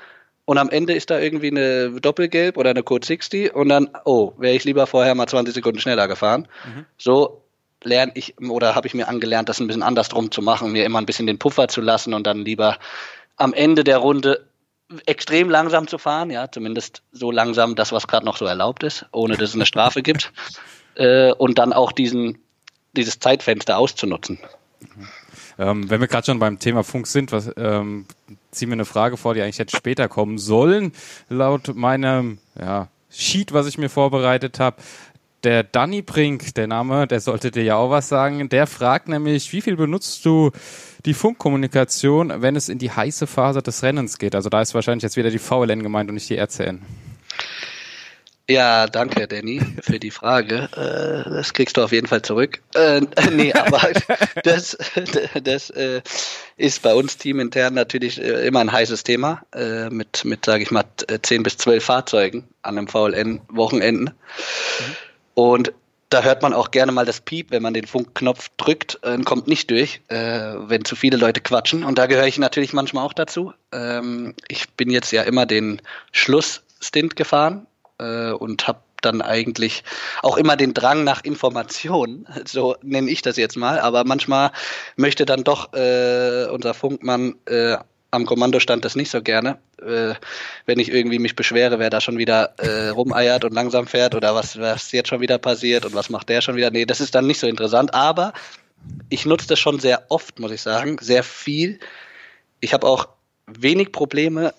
und 0.47 0.59
am 0.59 0.71
Ende 0.71 0.95
ist 0.95 1.11
da 1.11 1.19
irgendwie 1.19 1.51
eine 1.51 2.01
Doppelgelb 2.01 2.57
oder 2.57 2.71
eine 2.71 2.83
Code 2.83 3.07
60 3.07 3.55
und 3.55 3.69
dann, 3.69 3.91
oh, 4.05 4.33
wäre 4.39 4.55
ich 4.55 4.65
lieber 4.65 4.87
vorher 4.87 5.15
mal 5.15 5.27
20 5.27 5.55
Sekunden 5.55 5.81
schneller 5.81 6.09
gefahren. 6.09 6.49
Mhm. 6.67 6.87
So 6.99 7.43
lerne 7.83 8.13
ich 8.15 8.35
oder 8.41 8.75
habe 8.75 8.87
ich 8.87 8.95
mir 8.95 9.09
angelernt, 9.09 9.49
das 9.49 9.61
ein 9.61 9.67
bisschen 9.67 9.83
andersrum 9.83 10.31
zu 10.31 10.41
machen, 10.41 10.73
mir 10.73 10.85
immer 10.85 10.99
ein 10.99 11.07
bisschen 11.07 11.27
den 11.27 11.39
Puffer 11.39 11.69
zu 11.69 11.83
lassen 11.83 12.15
und 12.15 12.27
dann 12.27 12.45
lieber 12.45 12.79
am 13.37 13.53
Ende 13.53 13.85
der 13.85 13.99
Runde 13.99 14.47
extrem 15.07 15.49
langsam 15.51 15.89
zu 15.89 15.99
fahren, 15.99 16.31
ja, 16.31 16.51
zumindest 16.51 17.03
so 17.13 17.31
langsam, 17.31 17.75
das, 17.75 17.93
was 17.93 18.07
gerade 18.07 18.27
noch 18.27 18.37
so 18.37 18.45
erlaubt 18.45 18.83
ist, 18.83 19.07
ohne 19.13 19.37
dass 19.37 19.51
es 19.51 19.55
eine 19.55 19.67
Strafe 19.67 20.03
gibt. 20.03 20.33
Äh, 20.97 21.33
und 21.33 21.59
dann 21.59 21.73
auch 21.73 21.91
diesen, 21.91 22.39
dieses 22.93 23.19
Zeitfenster 23.19 23.79
auszunutzen. 23.79 24.39
Ähm, 25.59 25.91
wenn 25.91 26.01
wir 26.01 26.07
gerade 26.07 26.27
schon 26.27 26.39
beim 26.39 26.61
Thema 26.61 26.85
Funk 26.85 27.09
sind, 27.09 27.33
was, 27.33 27.51
ähm, 27.57 28.07
ziehen 28.53 28.69
wir 28.69 28.75
eine 28.75 28.85
Frage 28.85 29.17
vor, 29.17 29.35
die 29.35 29.43
eigentlich 29.43 29.59
jetzt 29.59 29.77
später 29.77 30.09
kommen 30.09 30.39
sollen. 30.39 30.93
Laut 31.29 31.75
meinem 31.75 32.39
ja, 32.57 32.87
Sheet, 33.11 33.53
was 33.53 33.67
ich 33.67 33.77
mir 33.77 33.89
vorbereitet 33.89 34.61
habe, 34.61 34.77
der 35.45 35.63
Danny 35.63 36.03
Brink, 36.03 36.55
der 36.55 36.67
Name, 36.67 37.07
der 37.07 37.21
sollte 37.21 37.51
dir 37.51 37.63
ja 37.63 37.77
auch 37.77 37.91
was 37.91 38.09
sagen, 38.09 38.49
der 38.49 38.67
fragt 38.67 39.09
nämlich, 39.09 39.53
wie 39.53 39.61
viel 39.61 39.77
benutzt 39.77 40.25
du 40.25 40.51
die 41.05 41.15
Funkkommunikation, 41.15 42.33
wenn 42.43 42.57
es 42.57 42.69
in 42.69 42.79
die 42.79 42.91
heiße 42.91 43.27
Phase 43.27 43.63
des 43.63 43.83
Rennens 43.83 44.19
geht? 44.19 44.35
Also 44.35 44.49
da 44.49 44.63
ist 44.63 44.75
wahrscheinlich 44.75 45.03
jetzt 45.03 45.17
wieder 45.17 45.31
die 45.31 45.39
VLN 45.39 45.83
gemeint 45.83 46.09
und 46.09 46.15
nicht 46.15 46.31
die 46.31 46.39
RCN. 46.39 46.83
Ja, 48.47 48.87
danke, 48.87 49.27
Danny, 49.27 49.63
für 49.81 49.99
die 49.99 50.11
Frage. 50.11 50.69
Äh, 50.77 51.31
das 51.31 51.55
kriegst 51.55 51.79
du 51.79 51.83
auf 51.83 51.93
jeden 51.93 52.07
Fall 52.07 52.21
zurück. 52.21 52.61
Äh, 52.75 53.01
nee, 53.33 53.55
aber 53.55 53.81
das, 54.45 54.77
das 55.43 55.71
äh, 55.71 56.03
ist 56.59 56.83
bei 56.83 56.95
uns 56.95 57.17
teamintern 57.17 57.73
natürlich 57.73 58.21
immer 58.21 58.61
ein 58.61 58.71
heißes 58.71 59.03
Thema 59.03 59.43
äh, 59.55 59.89
mit, 59.89 60.27
mit 60.27 60.45
sage 60.45 60.63
ich 60.63 60.71
mal, 60.71 60.85
10 61.23 61.43
bis 61.43 61.57
12 61.57 61.83
Fahrzeugen 61.83 62.47
an 62.61 62.77
einem 62.77 62.89
VLN-Wochenenden. 62.89 64.05
Mhm. 64.05 64.97
Und 65.35 65.73
da 66.11 66.23
hört 66.23 66.43
man 66.43 66.53
auch 66.53 66.71
gerne 66.71 66.93
mal 66.93 67.05
das 67.05 67.21
Piep, 67.21 67.51
wenn 67.51 67.63
man 67.63 67.75
den 67.75 67.87
Funkknopf 67.87 68.51
drückt, 68.57 69.01
äh, 69.03 69.19
kommt 69.19 69.49
nicht 69.49 69.71
durch, 69.71 70.01
äh, 70.09 70.17
wenn 70.17 70.85
zu 70.85 70.95
viele 70.95 71.17
Leute 71.17 71.41
quatschen. 71.41 71.83
Und 71.83 71.99
da 71.99 72.07
gehöre 72.07 72.27
ich 72.27 72.39
natürlich 72.39 72.73
manchmal 72.73 73.05
auch 73.05 73.13
dazu. 73.13 73.53
Ähm, 73.73 74.35
ich 74.49 74.71
bin 74.71 74.91
jetzt 74.91 75.11
ja 75.11 75.23
immer 75.23 75.45
den 75.45 75.83
Schlussstint 76.13 77.17
gefahren 77.17 77.67
äh, 77.99 78.31
und 78.31 78.69
habe 78.69 78.81
dann 79.01 79.23
eigentlich 79.23 79.83
auch 80.23 80.37
immer 80.37 80.57
den 80.57 80.73
Drang 80.73 81.05
nach 81.05 81.25
Informationen, 81.25 82.27
so 82.47 82.77
nenne 82.83 83.11
ich 83.11 83.23
das 83.23 83.37
jetzt 83.37 83.57
mal, 83.57 83.81
aber 83.81 84.05
manchmal 84.05 84.53
möchte 84.97 85.25
dann 85.25 85.45
doch 85.45 85.73
äh, 85.75 86.47
unser 86.51 86.75
Funkmann 86.75 87.35
am 88.15 88.27
Kommandostand 88.27 88.85
das 88.85 88.97
nicht 88.97 89.11
so 89.11 89.23
gerne, 89.23 89.59
äh, 89.83 90.15
wenn 90.67 90.79
ich 90.79 90.91
irgendwie 90.91 91.19
mich 91.19 91.37
beschwere, 91.37 91.79
wer 91.79 91.91
da 91.91 92.01
schon 92.01 92.19
wieder 92.19 92.55
äh, 92.59 92.89
rumeiert 92.89 93.45
und 93.45 93.53
langsam 93.53 93.87
fährt 93.87 94.15
oder 94.15 94.35
was, 94.35 94.59
was 94.59 94.93
jetzt 94.93 95.09
schon 95.09 95.21
wieder 95.21 95.39
passiert 95.39 95.85
und 95.85 95.95
was 95.95 96.11
macht 96.11 96.29
der 96.29 96.41
schon 96.41 96.57
wieder. 96.57 96.71
Nee, 96.71 96.87
das 96.87 97.01
ist 97.01 97.15
dann 97.15 97.27
nicht 97.27 97.41
so 97.41 97.47
interessant, 97.47 97.95
aber 97.95 98.33
ich 99.09 99.27
nutze 99.27 99.49
das 99.49 99.59
schon 99.59 99.79
sehr 99.79 100.07
oft, 100.11 100.39
muss 100.39 100.53
ich 100.53 100.63
sagen, 100.63 100.99
sehr 101.01 101.23
viel. 101.23 101.79
Ich 102.61 102.73
habe 102.73 102.87
auch 102.87 103.09
wenig 103.47 103.93
Probleme, 103.93 104.55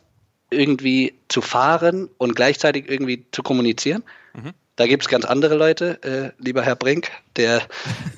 irgendwie 0.51 1.15
zu 1.27 1.41
fahren 1.41 2.09
und 2.17 2.35
gleichzeitig 2.35 2.89
irgendwie 2.89 3.25
zu 3.31 3.43
kommunizieren. 3.43 4.03
Mhm. 4.33 4.53
Da 4.75 4.87
gibt 4.87 5.03
es 5.03 5.09
ganz 5.09 5.25
andere 5.25 5.55
Leute, 5.55 6.03
äh, 6.03 6.43
lieber 6.43 6.61
Herr 6.61 6.75
Brink, 6.75 7.09
der 7.35 7.61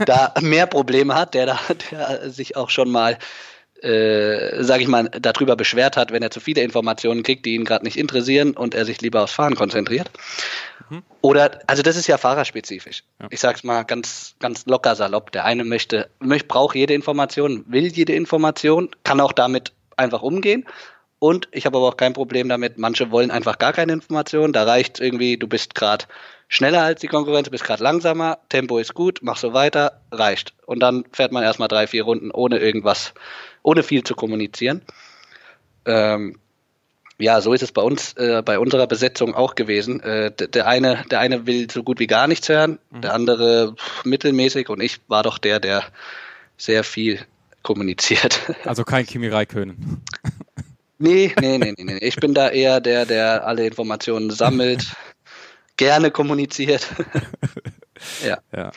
da 0.05 0.33
mehr 0.41 0.65
Probleme 0.65 1.13
hat, 1.15 1.33
der 1.33 1.45
da 1.45 1.59
der 1.91 2.29
sich 2.29 2.55
auch 2.55 2.69
schon 2.69 2.89
mal 2.89 3.17
äh, 3.81 4.63
sage 4.63 4.83
ich 4.83 4.87
mal, 4.87 5.09
darüber 5.09 5.55
beschwert 5.55 5.97
hat, 5.97 6.11
wenn 6.11 6.23
er 6.23 6.31
zu 6.31 6.39
viele 6.39 6.61
Informationen 6.61 7.23
kriegt, 7.23 7.45
die 7.45 7.55
ihn 7.55 7.65
gerade 7.65 7.85
nicht 7.85 7.97
interessieren 7.97 8.51
und 8.51 8.73
er 8.73 8.85
sich 8.85 9.01
lieber 9.01 9.23
aufs 9.23 9.33
Fahren 9.33 9.55
konzentriert. 9.55 10.09
Mhm. 10.89 11.03
Oder, 11.21 11.59
also 11.67 11.83
das 11.83 11.95
ist 11.95 12.07
ja 12.07 12.17
fahrerspezifisch. 12.17 13.03
Ja. 13.19 13.27
Ich 13.29 13.39
sag's 13.39 13.63
mal 13.63 13.83
ganz, 13.83 14.35
ganz 14.39 14.65
locker 14.65 14.95
salopp. 14.95 15.31
Der 15.31 15.45
eine 15.45 15.63
möchte, 15.63 16.09
möchte, 16.19 16.47
braucht 16.47 16.75
jede 16.75 16.93
Information, 16.93 17.65
will 17.67 17.87
jede 17.87 18.13
Information, 18.13 18.89
kann 19.03 19.19
auch 19.19 19.33
damit 19.33 19.73
einfach 19.95 20.21
umgehen. 20.21 20.65
Und 21.19 21.47
ich 21.51 21.65
habe 21.65 21.77
aber 21.77 21.87
auch 21.87 21.97
kein 21.97 22.13
Problem 22.13 22.47
damit, 22.47 22.77
manche 22.77 23.09
wollen 23.09 23.31
einfach 23.31 23.57
gar 23.57 23.73
keine 23.73 23.93
Informationen. 23.93 24.53
Da 24.53 24.63
reicht 24.63 24.99
irgendwie, 24.99 25.37
du 25.37 25.47
bist 25.47 25.73
gerade 25.73 26.05
schneller 26.47 26.83
als 26.83 27.01
die 27.01 27.07
Konkurrenz, 27.07 27.49
bist 27.49 27.63
gerade 27.63 27.83
langsamer, 27.83 28.37
Tempo 28.49 28.77
ist 28.77 28.93
gut, 28.93 29.19
mach 29.21 29.37
so 29.37 29.53
weiter, 29.53 30.01
reicht. 30.11 30.53
Und 30.65 30.79
dann 30.79 31.05
fährt 31.11 31.31
man 31.31 31.43
erstmal 31.43 31.67
drei, 31.67 31.87
vier 31.87 32.03
Runden 32.03 32.31
ohne 32.31 32.59
irgendwas, 32.59 33.13
ohne 33.63 33.83
viel 33.83 34.03
zu 34.03 34.15
kommunizieren. 34.15 34.83
Ähm, 35.85 36.37
ja, 37.19 37.41
so 37.41 37.53
ist 37.53 37.63
es 37.63 37.71
bei 37.71 37.81
uns, 37.81 38.13
äh, 38.13 38.43
bei 38.45 38.59
unserer 38.59 38.85
Besetzung 38.85 39.33
auch 39.33 39.55
gewesen. 39.55 40.01
Äh, 40.01 40.31
der, 40.31 40.67
eine, 40.67 41.03
der 41.09 41.19
eine 41.19 41.47
will 41.47 41.69
so 41.69 41.81
gut 41.81 41.99
wie 41.99 42.07
gar 42.07 42.27
nichts 42.27 42.47
hören, 42.47 42.77
mhm. 42.91 43.01
der 43.01 43.13
andere 43.15 43.75
mittelmäßig 44.03 44.69
und 44.69 44.81
ich 44.81 44.99
war 45.07 45.23
doch 45.23 45.39
der, 45.39 45.59
der 45.59 45.83
sehr 46.57 46.83
viel 46.83 47.19
kommuniziert. 47.63 48.53
Also 48.65 48.83
kein 48.83 49.05
Kimi 49.05 49.27
Räikkönen. 49.27 50.03
Nee, 50.99 51.33
nee, 51.39 51.57
nee, 51.57 51.73
nee, 51.77 51.83
nee. 51.83 51.97
Ich 51.97 52.15
bin 52.15 52.33
da 52.33 52.49
eher 52.49 52.81
der, 52.81 53.05
der 53.05 53.45
alle 53.45 53.67
Informationen 53.67 54.31
sammelt, 54.31 54.95
gerne 55.77 56.09
kommuniziert. 56.09 56.87
ja. 58.25 58.39
ja. 58.55 58.71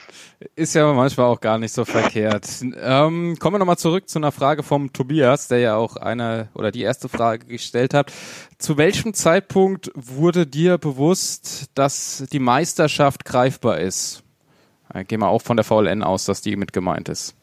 Ist 0.54 0.74
ja 0.74 0.92
manchmal 0.92 1.26
auch 1.26 1.40
gar 1.40 1.58
nicht 1.58 1.72
so 1.72 1.84
verkehrt. 1.84 2.46
Ähm, 2.62 3.36
kommen 3.38 3.54
wir 3.54 3.58
nochmal 3.58 3.78
zurück 3.78 4.08
zu 4.08 4.18
einer 4.18 4.32
Frage 4.32 4.62
vom 4.62 4.92
Tobias, 4.92 5.48
der 5.48 5.60
ja 5.60 5.76
auch 5.76 5.96
eine 5.96 6.48
oder 6.54 6.70
die 6.70 6.82
erste 6.82 7.08
Frage 7.08 7.46
gestellt 7.46 7.94
hat. 7.94 8.12
Zu 8.58 8.76
welchem 8.76 9.14
Zeitpunkt 9.14 9.90
wurde 9.94 10.46
dir 10.46 10.76
bewusst, 10.76 11.70
dass 11.74 12.24
die 12.30 12.38
Meisterschaft 12.38 13.24
greifbar 13.24 13.78
ist? 13.78 14.22
Gehen 15.06 15.20
wir 15.20 15.28
auch 15.28 15.42
von 15.42 15.56
der 15.56 15.64
VLN 15.64 16.02
aus, 16.02 16.24
dass 16.24 16.42
die 16.42 16.56
mit 16.56 16.72
gemeint 16.72 17.08
ist. 17.08 17.34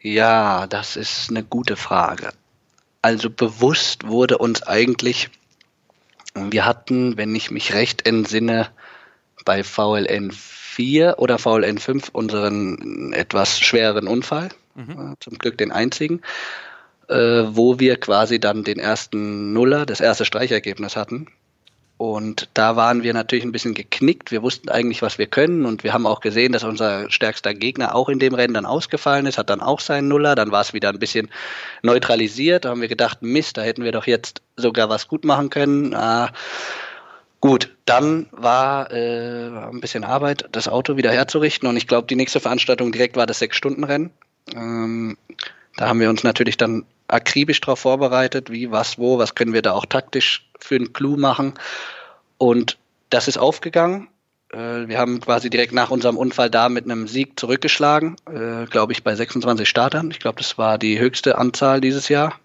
Ja, 0.00 0.66
das 0.66 0.96
ist 0.96 1.30
eine 1.30 1.42
gute 1.42 1.76
Frage. 1.76 2.30
Also 3.02 3.30
bewusst 3.30 4.06
wurde 4.06 4.38
uns 4.38 4.62
eigentlich, 4.62 5.30
wir 6.34 6.64
hatten, 6.64 7.16
wenn 7.16 7.34
ich 7.34 7.50
mich 7.50 7.74
recht 7.74 8.06
entsinne, 8.06 8.68
bei 9.44 9.64
VLN 9.64 10.30
4 10.30 11.18
oder 11.18 11.38
VLN 11.38 11.78
5 11.78 12.10
unseren 12.10 13.12
etwas 13.12 13.58
schwereren 13.58 14.06
Unfall, 14.06 14.50
mhm. 14.74 15.14
zum 15.20 15.38
Glück 15.38 15.58
den 15.58 15.72
einzigen, 15.72 16.22
äh, 17.08 17.14
wo 17.48 17.78
wir 17.78 17.98
quasi 17.98 18.38
dann 18.38 18.62
den 18.64 18.78
ersten 18.78 19.52
Nuller, 19.52 19.86
das 19.86 20.00
erste 20.00 20.24
Streichergebnis 20.24 20.96
hatten. 20.96 21.28
Und 21.98 22.48
da 22.54 22.76
waren 22.76 23.02
wir 23.02 23.12
natürlich 23.12 23.44
ein 23.44 23.50
bisschen 23.50 23.74
geknickt. 23.74 24.30
Wir 24.30 24.42
wussten 24.42 24.68
eigentlich, 24.68 25.02
was 25.02 25.18
wir 25.18 25.26
können. 25.26 25.66
Und 25.66 25.82
wir 25.82 25.92
haben 25.92 26.06
auch 26.06 26.20
gesehen, 26.20 26.52
dass 26.52 26.62
unser 26.62 27.10
stärkster 27.10 27.54
Gegner 27.54 27.96
auch 27.96 28.08
in 28.08 28.20
dem 28.20 28.34
Rennen 28.34 28.54
dann 28.54 28.66
ausgefallen 28.66 29.26
ist, 29.26 29.36
hat 29.36 29.50
dann 29.50 29.60
auch 29.60 29.80
seinen 29.80 30.06
Nuller. 30.06 30.36
Dann 30.36 30.52
war 30.52 30.60
es 30.60 30.72
wieder 30.72 30.90
ein 30.90 31.00
bisschen 31.00 31.28
neutralisiert. 31.82 32.64
Da 32.64 32.70
haben 32.70 32.80
wir 32.80 32.88
gedacht, 32.88 33.22
Mist, 33.22 33.56
da 33.56 33.62
hätten 33.62 33.82
wir 33.82 33.90
doch 33.90 34.06
jetzt 34.06 34.42
sogar 34.56 34.88
was 34.88 35.08
gut 35.08 35.24
machen 35.24 35.50
können. 35.50 35.92
Ah, 35.92 36.30
gut, 37.40 37.74
dann 37.84 38.28
war 38.30 38.92
äh, 38.92 39.48
ein 39.48 39.80
bisschen 39.80 40.04
Arbeit, 40.04 40.48
das 40.52 40.68
Auto 40.68 40.96
wieder 40.96 41.10
herzurichten. 41.10 41.68
Und 41.68 41.76
ich 41.76 41.88
glaube, 41.88 42.06
die 42.06 42.16
nächste 42.16 42.38
Veranstaltung 42.38 42.92
direkt 42.92 43.16
war 43.16 43.26
das 43.26 43.40
Sechs-Stunden-Rennen. 43.40 44.10
Ähm, 44.54 45.18
da 45.76 45.88
haben 45.88 45.98
wir 45.98 46.10
uns 46.10 46.22
natürlich 46.22 46.56
dann 46.56 46.84
akribisch 47.08 47.60
darauf 47.60 47.80
vorbereitet, 47.80 48.50
wie, 48.50 48.70
was, 48.70 48.98
wo, 48.98 49.18
was 49.18 49.34
können 49.34 49.52
wir 49.52 49.62
da 49.62 49.72
auch 49.72 49.86
taktisch 49.86 50.48
für 50.58 50.76
einen 50.76 50.92
Clou 50.92 51.16
machen. 51.16 51.54
Und 52.36 52.78
das 53.10 53.28
ist 53.28 53.38
aufgegangen. 53.38 54.08
Äh, 54.52 54.88
wir 54.88 54.98
haben 54.98 55.20
quasi 55.20 55.50
direkt 55.50 55.72
nach 55.72 55.90
unserem 55.90 56.16
Unfall 56.16 56.50
da 56.50 56.68
mit 56.68 56.84
einem 56.84 57.08
Sieg 57.08 57.38
zurückgeschlagen, 57.38 58.16
äh, 58.26 58.66
glaube 58.66 58.92
ich, 58.92 59.02
bei 59.02 59.14
26 59.14 59.68
Startern. 59.68 60.10
Ich 60.10 60.20
glaube, 60.20 60.38
das 60.38 60.58
war 60.58 60.78
die 60.78 60.98
höchste 60.98 61.38
Anzahl 61.38 61.80
dieses 61.80 62.08
Jahr. 62.08 62.38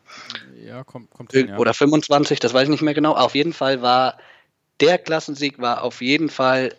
Ja, 0.66 0.84
kommt, 0.84 1.12
kommt 1.12 1.32
hin, 1.34 1.50
ja. 1.50 1.58
Oder 1.58 1.74
25, 1.74 2.40
das 2.40 2.54
weiß 2.54 2.64
ich 2.64 2.70
nicht 2.70 2.82
mehr 2.82 2.94
genau. 2.94 3.14
Auf 3.14 3.36
jeden 3.36 3.54
Fall 3.54 3.82
war 3.82 4.18
der 4.80 4.98
Klassensieg 4.98 5.60
war 5.60 5.84
auf 5.84 6.02
jeden 6.02 6.30
Fall 6.30 6.76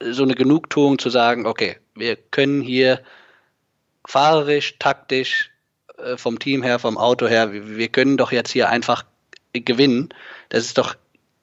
so 0.00 0.22
eine 0.22 0.34
Genugtuung 0.34 0.98
zu 0.98 1.10
sagen, 1.10 1.46
okay, 1.46 1.78
wir 1.94 2.16
können 2.16 2.60
hier 2.60 3.00
fahrerisch, 4.06 4.78
taktisch, 4.78 5.51
vom 6.16 6.38
Team 6.38 6.62
her, 6.62 6.78
vom 6.78 6.98
Auto 6.98 7.26
her, 7.26 7.52
wir, 7.52 7.76
wir 7.76 7.88
können 7.88 8.16
doch 8.16 8.32
jetzt 8.32 8.50
hier 8.50 8.68
einfach 8.68 9.04
gewinnen. 9.52 10.10
Das 10.48 10.64
ist 10.64 10.78
doch, 10.78 10.94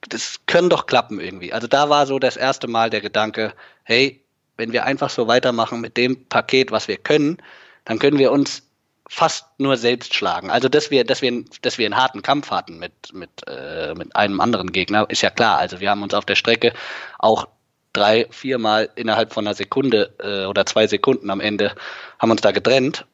das 0.07 0.39
können 0.45 0.69
doch 0.69 0.85
klappen 0.85 1.19
irgendwie. 1.19 1.53
Also 1.53 1.67
da 1.67 1.89
war 1.89 2.05
so 2.05 2.19
das 2.19 2.37
erste 2.37 2.67
Mal 2.67 2.89
der 2.89 3.01
Gedanke, 3.01 3.53
hey, 3.83 4.21
wenn 4.57 4.73
wir 4.73 4.85
einfach 4.85 5.09
so 5.09 5.27
weitermachen 5.27 5.81
mit 5.81 5.97
dem 5.97 6.25
Paket, 6.25 6.71
was 6.71 6.87
wir 6.87 6.97
können, 6.97 7.37
dann 7.85 7.99
können 7.99 8.19
wir 8.19 8.31
uns 8.31 8.63
fast 9.07 9.47
nur 9.57 9.75
selbst 9.75 10.13
schlagen. 10.13 10.51
Also 10.51 10.69
dass 10.69 10.91
wir, 10.91 11.03
dass 11.03 11.21
wir, 11.21 11.43
dass 11.61 11.77
wir 11.77 11.85
einen 11.87 11.97
harten 11.97 12.21
Kampf 12.21 12.51
hatten 12.51 12.77
mit 12.77 12.93
mit 13.13 13.29
äh, 13.47 13.95
mit 13.95 14.15
einem 14.15 14.39
anderen 14.39 14.71
Gegner, 14.71 15.09
ist 15.09 15.21
ja 15.21 15.31
klar. 15.31 15.57
Also 15.57 15.79
wir 15.79 15.89
haben 15.89 16.03
uns 16.03 16.13
auf 16.13 16.25
der 16.25 16.35
Strecke 16.35 16.73
auch 17.17 17.47
drei, 17.93 18.27
viermal 18.29 18.89
innerhalb 18.95 19.33
von 19.33 19.47
einer 19.47 19.55
Sekunde 19.55 20.13
äh, 20.19 20.45
oder 20.45 20.65
zwei 20.65 20.85
Sekunden 20.85 21.31
am 21.31 21.39
Ende 21.39 21.73
haben 22.19 22.31
uns 22.31 22.41
da 22.41 22.51
getrennt. 22.51 23.05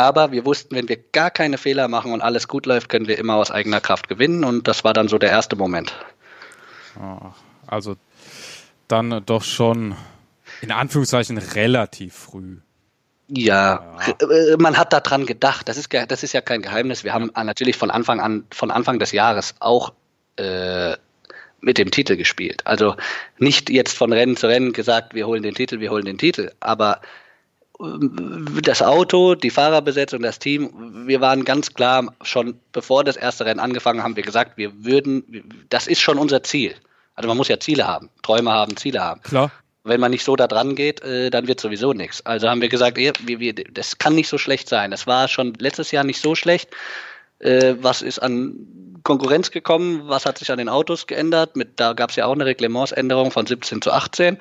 Aber 0.00 0.32
wir 0.32 0.46
wussten, 0.46 0.74
wenn 0.74 0.88
wir 0.88 0.96
gar 0.96 1.30
keine 1.30 1.58
Fehler 1.58 1.86
machen 1.88 2.12
und 2.12 2.22
alles 2.22 2.48
gut 2.48 2.64
läuft, 2.64 2.88
können 2.88 3.06
wir 3.06 3.18
immer 3.18 3.34
aus 3.34 3.50
eigener 3.50 3.80
Kraft 3.80 4.08
gewinnen. 4.08 4.44
Und 4.44 4.66
das 4.66 4.82
war 4.82 4.94
dann 4.94 5.08
so 5.08 5.18
der 5.18 5.28
erste 5.28 5.56
Moment. 5.56 5.94
Also 7.66 7.96
dann 8.88 9.22
doch 9.26 9.44
schon 9.44 9.94
in 10.62 10.72
Anführungszeichen 10.72 11.36
relativ 11.38 12.14
früh. 12.14 12.56
Ja, 13.28 13.98
ja, 14.20 14.28
äh, 14.28 14.56
man 14.56 14.76
hat 14.76 14.92
daran 14.92 15.26
gedacht. 15.26 15.68
Das 15.68 15.76
ist, 15.76 15.92
das 15.92 16.22
ist 16.22 16.32
ja 16.32 16.40
kein 16.40 16.62
Geheimnis. 16.62 17.04
Wir 17.04 17.12
haben 17.12 17.30
natürlich 17.34 17.76
von 17.76 17.90
Anfang 17.90 18.20
an, 18.20 18.44
von 18.50 18.70
Anfang 18.70 18.98
des 18.98 19.12
Jahres 19.12 19.54
auch 19.60 19.92
äh, 20.36 20.96
mit 21.60 21.78
dem 21.78 21.90
Titel 21.90 22.16
gespielt. 22.16 22.66
Also 22.66 22.96
nicht 23.38 23.70
jetzt 23.70 23.96
von 23.96 24.12
Rennen 24.12 24.36
zu 24.36 24.48
Rennen 24.48 24.72
gesagt, 24.72 25.14
wir 25.14 25.26
holen 25.26 25.42
den 25.42 25.54
Titel, 25.54 25.78
wir 25.78 25.90
holen 25.90 26.06
den 26.06 26.18
Titel. 26.18 26.50
Aber 26.58 27.00
das 28.62 28.82
Auto, 28.82 29.34
die 29.34 29.50
Fahrerbesetzung, 29.50 30.22
das 30.22 30.38
Team, 30.38 31.06
wir 31.06 31.20
waren 31.20 31.44
ganz 31.44 31.72
klar, 31.72 32.12
schon 32.22 32.58
bevor 32.72 33.04
das 33.04 33.16
erste 33.16 33.46
Rennen 33.46 33.60
angefangen 33.60 34.02
haben, 34.02 34.16
wir 34.16 34.22
gesagt, 34.22 34.56
wir 34.56 34.84
würden, 34.84 35.64
das 35.70 35.86
ist 35.86 36.00
schon 36.00 36.18
unser 36.18 36.42
Ziel. 36.42 36.74
Also 37.14 37.28
man 37.28 37.36
muss 37.36 37.48
ja 37.48 37.58
Ziele 37.58 37.86
haben, 37.86 38.10
Träume 38.22 38.52
haben, 38.52 38.76
Ziele 38.76 39.00
haben. 39.02 39.22
Klar. 39.22 39.50
Wenn 39.82 40.00
man 40.00 40.10
nicht 40.10 40.24
so 40.24 40.36
da 40.36 40.46
dran 40.46 40.74
geht, 40.74 41.02
äh, 41.02 41.30
dann 41.30 41.48
wird 41.48 41.58
sowieso 41.60 41.94
nichts. 41.94 42.24
Also 42.26 42.50
haben 42.50 42.60
wir 42.60 42.68
gesagt, 42.68 42.98
wir, 42.98 43.12
wir, 43.24 43.54
das 43.54 43.96
kann 43.96 44.14
nicht 44.14 44.28
so 44.28 44.36
schlecht 44.36 44.68
sein. 44.68 44.90
Das 44.90 45.06
war 45.06 45.26
schon 45.26 45.54
letztes 45.54 45.90
Jahr 45.90 46.04
nicht 46.04 46.20
so 46.20 46.34
schlecht. 46.34 46.70
Äh, 47.38 47.76
was 47.80 48.02
ist 48.02 48.18
an 48.18 49.00
Konkurrenz 49.04 49.50
gekommen? 49.50 50.02
Was 50.04 50.26
hat 50.26 50.36
sich 50.36 50.52
an 50.52 50.58
den 50.58 50.68
Autos 50.68 51.06
geändert? 51.06 51.56
Mit, 51.56 51.80
da 51.80 51.94
gab 51.94 52.10
es 52.10 52.16
ja 52.16 52.26
auch 52.26 52.34
eine 52.34 52.44
Reglementsänderung 52.44 53.30
von 53.30 53.46
17 53.46 53.80
zu 53.80 53.90
18. 53.90 54.38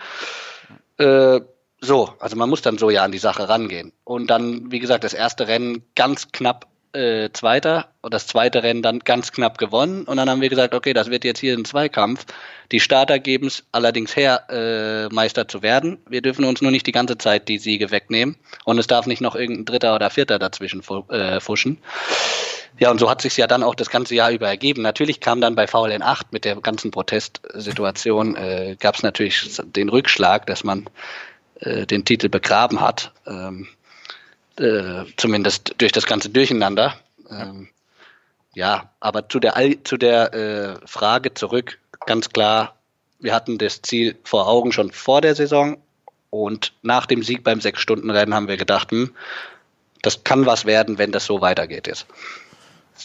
Äh, 0.97 1.39
so, 1.81 2.13
also 2.19 2.35
man 2.35 2.49
muss 2.49 2.61
dann 2.61 2.77
so 2.77 2.89
ja 2.89 3.03
an 3.03 3.11
die 3.11 3.17
Sache 3.17 3.47
rangehen. 3.47 3.93
Und 4.03 4.27
dann, 4.27 4.71
wie 4.71 4.79
gesagt, 4.79 5.03
das 5.03 5.13
erste 5.13 5.47
Rennen 5.47 5.83
ganz 5.95 6.31
knapp 6.31 6.67
äh, 6.93 7.29
Zweiter 7.33 7.89
und 8.01 8.13
das 8.13 8.25
zweite 8.25 8.63
Rennen 8.63 8.81
dann 8.81 8.99
ganz 8.99 9.31
knapp 9.31 9.57
gewonnen. 9.57 10.03
Und 10.05 10.17
dann 10.17 10.29
haben 10.29 10.41
wir 10.41 10.49
gesagt, 10.49 10.73
okay, 10.73 10.93
das 10.93 11.09
wird 11.09 11.23
jetzt 11.23 11.39
hier 11.39 11.55
ein 11.55 11.65
Zweikampf. 11.65 12.25
Die 12.71 12.79
Starter 12.79 13.19
geben 13.19 13.47
es 13.47 13.63
allerdings 13.71 14.15
her, 14.15 14.49
äh, 14.49 15.13
Meister 15.13 15.47
zu 15.47 15.61
werden. 15.61 15.99
Wir 16.09 16.21
dürfen 16.21 16.45
uns 16.45 16.61
nur 16.61 16.71
nicht 16.71 16.87
die 16.87 16.91
ganze 16.91 17.17
Zeit 17.17 17.47
die 17.47 17.59
Siege 17.59 17.91
wegnehmen. 17.91 18.37
Und 18.65 18.79
es 18.79 18.87
darf 18.87 19.05
nicht 19.05 19.21
noch 19.21 19.35
irgendein 19.35 19.65
Dritter 19.65 19.95
oder 19.95 20.09
Vierter 20.09 20.39
dazwischen 20.39 20.81
äh, 21.09 21.39
fuschen. 21.39 21.79
Ja, 22.79 22.91
und 22.91 22.99
so 22.99 23.09
hat 23.09 23.21
sich 23.21 23.35
ja 23.35 23.45
dann 23.45 23.61
auch 23.61 23.75
das 23.75 23.89
ganze 23.89 24.15
Jahr 24.15 24.31
über 24.31 24.47
ergeben. 24.47 24.81
Natürlich 24.81 25.19
kam 25.19 25.41
dann 25.41 25.55
bei 25.55 25.67
VLN 25.67 26.01
8 26.01 26.31
mit 26.31 26.45
der 26.45 26.55
ganzen 26.55 26.91
Protestsituation, 26.91 28.35
äh, 28.35 28.77
gab 28.79 28.95
es 28.95 29.03
natürlich 29.03 29.59
den 29.63 29.89
Rückschlag, 29.89 30.45
dass 30.47 30.63
man 30.63 30.89
äh, 31.59 31.85
den 31.85 32.05
Titel 32.05 32.29
begraben 32.29 32.81
hat, 32.81 33.11
ähm, 33.27 33.67
äh, 34.57 35.05
zumindest 35.17 35.75
durch 35.77 35.91
das 35.91 36.05
ganze 36.05 36.29
Durcheinander. 36.29 36.95
Ähm, 37.29 37.69
ja, 38.53 38.89
aber 38.99 39.29
zu 39.29 39.39
der, 39.39 39.55
zu 39.83 39.97
der 39.97 40.33
äh, 40.33 40.87
Frage 40.87 41.33
zurück, 41.33 41.77
ganz 42.05 42.29
klar, 42.29 42.75
wir 43.19 43.33
hatten 43.33 43.57
das 43.57 43.81
Ziel 43.81 44.17
vor 44.23 44.47
Augen 44.47 44.71
schon 44.71 44.91
vor 44.91 45.21
der 45.21 45.35
Saison 45.35 45.77
und 46.29 46.73
nach 46.81 47.05
dem 47.05 47.23
Sieg 47.23 47.43
beim 47.43 47.61
Sechs-Stunden-Rennen 47.61 48.33
haben 48.33 48.47
wir 48.47 48.57
gedacht, 48.57 48.91
hm, 48.91 49.11
das 50.01 50.23
kann 50.23 50.45
was 50.45 50.65
werden, 50.65 50.97
wenn 50.97 51.11
das 51.11 51.25
so 51.25 51.41
weitergeht 51.41 51.87
jetzt. 51.87 52.05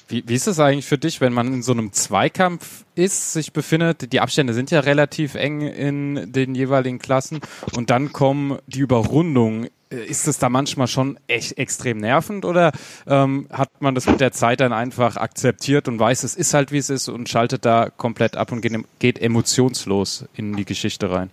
Wie, 0.08 0.24
wie 0.26 0.34
ist 0.34 0.46
es 0.46 0.58
eigentlich 0.58 0.86
für 0.86 0.98
dich, 0.98 1.20
wenn 1.20 1.32
man 1.32 1.52
in 1.52 1.62
so 1.62 1.72
einem 1.72 1.92
Zweikampf 1.92 2.84
ist, 2.94 3.32
sich 3.32 3.52
befindet? 3.52 4.12
Die 4.12 4.20
Abstände 4.20 4.54
sind 4.54 4.70
ja 4.70 4.80
relativ 4.80 5.34
eng 5.34 5.62
in 5.62 6.32
den 6.32 6.54
jeweiligen 6.54 6.98
Klassen 6.98 7.40
und 7.74 7.90
dann 7.90 8.12
kommen 8.12 8.58
die 8.66 8.80
Überrundungen. 8.80 9.68
Ist 9.90 10.26
es 10.26 10.38
da 10.38 10.48
manchmal 10.48 10.88
schon 10.88 11.18
echt 11.28 11.56
extrem 11.56 11.98
nervend 11.98 12.44
oder 12.44 12.72
ähm, 13.06 13.46
hat 13.50 13.70
man 13.80 13.94
das 13.94 14.06
mit 14.06 14.20
der 14.20 14.32
Zeit 14.32 14.60
dann 14.60 14.72
einfach 14.72 15.16
akzeptiert 15.16 15.86
und 15.86 15.98
weiß, 15.98 16.24
es 16.24 16.34
ist 16.34 16.52
halt 16.52 16.72
wie 16.72 16.78
es 16.78 16.90
ist 16.90 17.08
und 17.08 17.28
schaltet 17.28 17.64
da 17.64 17.90
komplett 17.90 18.36
ab 18.36 18.50
und 18.50 18.60
geht, 18.60 18.76
geht 18.98 19.20
emotionslos 19.20 20.24
in 20.34 20.56
die 20.56 20.64
Geschichte 20.64 21.10
rein? 21.10 21.30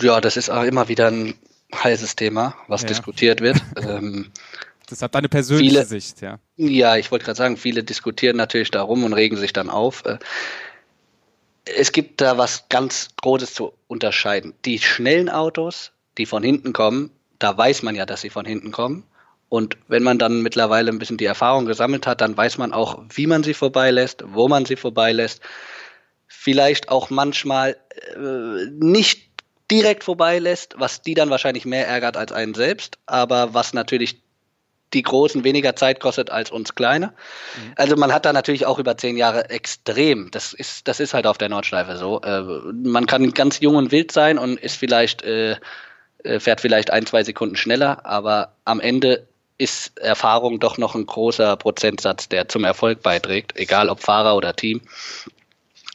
Ja, 0.00 0.20
das 0.20 0.36
ist 0.36 0.50
auch 0.50 0.64
immer 0.64 0.88
wieder 0.88 1.08
ein 1.08 1.34
heißes 1.72 2.16
Thema, 2.16 2.54
was 2.68 2.82
ja. 2.82 2.88
diskutiert 2.88 3.40
wird. 3.40 3.62
ähm, 3.76 4.30
Das 4.88 5.02
hat 5.02 5.14
deine 5.14 5.28
persönliche 5.28 5.70
viele, 5.70 5.84
Sicht, 5.86 6.20
ja. 6.20 6.38
Ja, 6.56 6.96
ich 6.96 7.10
wollte 7.10 7.24
gerade 7.24 7.38
sagen, 7.38 7.56
viele 7.56 7.84
diskutieren 7.84 8.36
natürlich 8.36 8.70
darum 8.70 9.04
und 9.04 9.12
regen 9.12 9.36
sich 9.36 9.52
dann 9.52 9.70
auf. 9.70 10.04
Äh, 10.04 10.18
es 11.64 11.92
gibt 11.92 12.20
da 12.20 12.36
was 12.36 12.68
ganz 12.68 13.08
Großes 13.22 13.54
zu 13.54 13.72
unterscheiden. 13.86 14.54
Die 14.64 14.78
schnellen 14.78 15.30
Autos, 15.30 15.92
die 16.18 16.26
von 16.26 16.42
hinten 16.42 16.72
kommen, 16.72 17.10
da 17.38 17.56
weiß 17.56 17.82
man 17.82 17.94
ja, 17.94 18.06
dass 18.06 18.20
sie 18.20 18.30
von 18.30 18.44
hinten 18.44 18.70
kommen. 18.70 19.04
Und 19.48 19.76
wenn 19.88 20.02
man 20.02 20.18
dann 20.18 20.42
mittlerweile 20.42 20.90
ein 20.90 20.98
bisschen 20.98 21.16
die 21.16 21.24
Erfahrung 21.24 21.64
gesammelt 21.64 22.06
hat, 22.06 22.20
dann 22.20 22.36
weiß 22.36 22.58
man 22.58 22.72
auch, 22.72 23.02
wie 23.10 23.26
man 23.26 23.42
sie 23.42 23.54
vorbeilässt, 23.54 24.24
wo 24.26 24.48
man 24.48 24.64
sie 24.64 24.76
vorbeilässt. 24.76 25.40
Vielleicht 26.26 26.88
auch 26.88 27.10
manchmal 27.10 27.76
äh, 28.16 28.66
nicht 28.70 29.30
direkt 29.70 30.04
vorbeilässt, 30.04 30.74
was 30.78 31.02
die 31.02 31.14
dann 31.14 31.30
wahrscheinlich 31.30 31.64
mehr 31.64 31.86
ärgert 31.86 32.16
als 32.16 32.32
einen 32.32 32.54
selbst, 32.54 32.98
aber 33.06 33.54
was 33.54 33.72
natürlich 33.72 34.23
die 34.92 35.02
Großen 35.02 35.44
weniger 35.44 35.74
Zeit 35.76 36.00
kostet 36.00 36.30
als 36.30 36.50
uns 36.50 36.74
Kleine. 36.74 37.06
Mhm. 37.06 37.72
Also 37.76 37.96
man 37.96 38.12
hat 38.12 38.24
da 38.24 38.32
natürlich 38.32 38.66
auch 38.66 38.78
über 38.78 38.96
zehn 38.96 39.16
Jahre 39.16 39.50
extrem. 39.50 40.30
Das 40.30 40.52
ist, 40.52 40.86
das 40.86 41.00
ist 41.00 41.14
halt 41.14 41.26
auf 41.26 41.38
der 41.38 41.48
Nordschleife 41.48 41.96
so. 41.96 42.20
Äh, 42.20 42.42
man 42.42 43.06
kann 43.06 43.32
ganz 43.32 43.60
jung 43.60 43.76
und 43.76 43.90
wild 43.90 44.12
sein 44.12 44.38
und 44.38 44.58
ist 44.60 44.76
vielleicht, 44.76 45.22
äh, 45.22 45.56
äh 46.22 46.38
fährt 46.40 46.60
vielleicht 46.60 46.90
ein, 46.90 47.06
zwei 47.06 47.24
Sekunden 47.24 47.56
schneller, 47.56 48.06
aber 48.06 48.52
am 48.64 48.80
Ende 48.80 49.26
ist 49.58 49.98
Erfahrung 49.98 50.58
doch 50.60 50.78
noch 50.78 50.94
ein 50.94 51.06
großer 51.06 51.56
Prozentsatz, 51.56 52.28
der 52.28 52.48
zum 52.48 52.64
Erfolg 52.64 53.02
beiträgt, 53.02 53.56
egal 53.56 53.88
ob 53.88 54.00
Fahrer 54.00 54.36
oder 54.36 54.54
Team. 54.54 54.80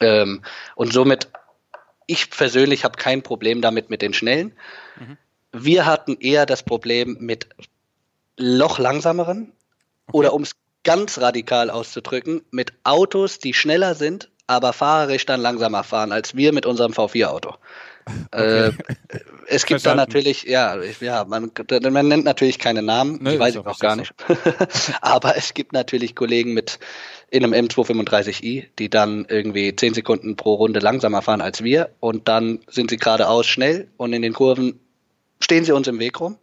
Ähm, 0.00 0.42
und 0.76 0.92
somit, 0.92 1.28
ich 2.06 2.30
persönlich 2.30 2.84
habe 2.84 2.96
kein 2.96 3.22
Problem 3.22 3.60
damit 3.60 3.90
mit 3.90 4.02
den 4.02 4.14
Schnellen. 4.14 4.52
Mhm. 4.98 5.18
Wir 5.52 5.84
hatten 5.84 6.16
eher 6.20 6.46
das 6.46 6.62
Problem 6.62 7.16
mit 7.20 7.48
Loch 8.40 8.78
langsameren 8.78 9.52
okay. 10.06 10.18
oder 10.18 10.32
um 10.32 10.42
es 10.42 10.52
ganz 10.82 11.18
radikal 11.18 11.70
auszudrücken, 11.70 12.42
mit 12.50 12.72
Autos, 12.84 13.38
die 13.38 13.54
schneller 13.54 13.94
sind, 13.94 14.30
aber 14.46 14.72
fahrerisch 14.72 15.26
dann 15.26 15.40
langsamer 15.40 15.84
fahren 15.84 16.12
als 16.12 16.34
wir 16.34 16.52
mit 16.52 16.66
unserem 16.66 16.92
V4-Auto. 16.92 17.54
Okay. 18.32 18.68
Äh, 18.68 18.72
es 19.46 19.66
gibt 19.66 19.84
da 19.86 19.94
natürlich, 19.94 20.42
ja, 20.42 20.76
ja, 21.00 21.24
man, 21.24 21.52
man 21.92 22.08
nennt 22.08 22.24
natürlich 22.24 22.58
keine 22.58 22.82
Namen, 22.82 23.18
nee, 23.20 23.32
die 23.32 23.38
weiß 23.38 23.54
ich 23.54 23.66
auch 23.66 23.78
gar 23.78 23.94
nicht. 23.94 24.14
Aber 25.00 25.36
es 25.36 25.54
gibt 25.54 25.72
natürlich 25.72 26.16
Kollegen 26.16 26.52
mit 26.52 26.80
in 27.30 27.44
einem 27.44 27.66
M235i, 27.66 28.64
die 28.78 28.90
dann 28.90 29.26
irgendwie 29.28 29.76
10 29.76 29.94
Sekunden 29.94 30.34
pro 30.34 30.54
Runde 30.54 30.80
langsamer 30.80 31.22
fahren 31.22 31.40
als 31.40 31.62
wir 31.62 31.90
und 32.00 32.26
dann 32.26 32.60
sind 32.68 32.90
sie 32.90 32.96
geradeaus 32.96 33.46
schnell 33.46 33.88
und 33.96 34.12
in 34.12 34.22
den 34.22 34.32
Kurven 34.32 34.80
stehen 35.40 35.64
sie 35.64 35.72
uns 35.72 35.88
im 35.88 35.98
Weg 35.98 36.20
rum. 36.20 36.38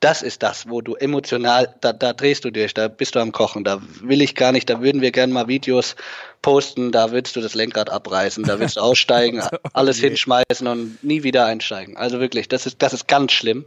Das 0.00 0.22
ist 0.22 0.42
das, 0.42 0.68
wo 0.68 0.80
du 0.80 0.94
emotional, 0.94 1.74
da, 1.80 1.92
da 1.92 2.12
drehst 2.12 2.44
du 2.44 2.50
durch, 2.50 2.74
da 2.74 2.88
bist 2.88 3.14
du 3.14 3.20
am 3.20 3.32
Kochen, 3.32 3.64
da 3.64 3.80
will 4.00 4.20
ich 4.20 4.34
gar 4.34 4.52
nicht, 4.52 4.68
da 4.68 4.80
würden 4.82 5.00
wir 5.00 5.10
gerne 5.10 5.32
mal 5.32 5.48
Videos 5.48 5.96
posten, 6.42 6.92
da 6.92 7.12
willst 7.12 7.34
du 7.34 7.40
das 7.40 7.54
Lenkrad 7.54 7.90
abreißen, 7.90 8.44
da 8.44 8.60
willst 8.60 8.76
du 8.76 8.80
aussteigen, 8.82 9.40
okay. 9.40 9.56
alles 9.72 9.98
hinschmeißen 9.98 10.66
und 10.66 11.02
nie 11.02 11.22
wieder 11.22 11.46
einsteigen. 11.46 11.96
Also 11.96 12.20
wirklich, 12.20 12.48
das 12.48 12.66
ist, 12.66 12.82
das 12.82 12.92
ist 12.92 13.08
ganz 13.08 13.32
schlimm. 13.32 13.64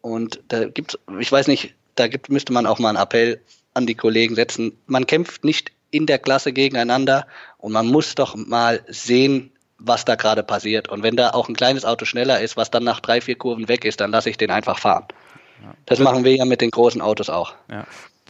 Und 0.00 0.40
da 0.48 0.68
gibt's, 0.68 0.98
ich 1.20 1.30
weiß 1.30 1.46
nicht, 1.46 1.74
da 1.94 2.08
gibt, 2.08 2.30
müsste 2.30 2.52
man 2.52 2.66
auch 2.66 2.78
mal 2.78 2.90
einen 2.90 2.98
Appell 2.98 3.40
an 3.74 3.86
die 3.86 3.94
Kollegen 3.94 4.34
setzen. 4.34 4.76
Man 4.86 5.06
kämpft 5.06 5.44
nicht 5.44 5.72
in 5.90 6.06
der 6.06 6.18
Klasse 6.18 6.52
gegeneinander 6.52 7.26
und 7.58 7.72
man 7.72 7.86
muss 7.86 8.14
doch 8.14 8.36
mal 8.36 8.82
sehen, 8.88 9.52
was 9.78 10.04
da 10.04 10.16
gerade 10.16 10.42
passiert. 10.42 10.88
Und 10.88 11.02
wenn 11.02 11.16
da 11.16 11.30
auch 11.30 11.48
ein 11.48 11.54
kleines 11.54 11.84
Auto 11.84 12.04
schneller 12.04 12.40
ist, 12.40 12.56
was 12.56 12.70
dann 12.70 12.84
nach 12.84 13.00
drei, 13.00 13.20
vier 13.20 13.36
Kurven 13.36 13.68
weg 13.68 13.84
ist, 13.84 14.00
dann 14.00 14.10
lasse 14.10 14.30
ich 14.30 14.36
den 14.36 14.50
einfach 14.50 14.78
fahren. 14.78 15.06
Ja. 15.62 15.74
Das 15.86 15.98
machen 15.98 16.24
wir 16.24 16.34
ja 16.34 16.44
mit 16.44 16.60
den 16.60 16.70
großen 16.70 17.00
Autos 17.00 17.30
auch. 17.30 17.54
Ja. 17.70 17.86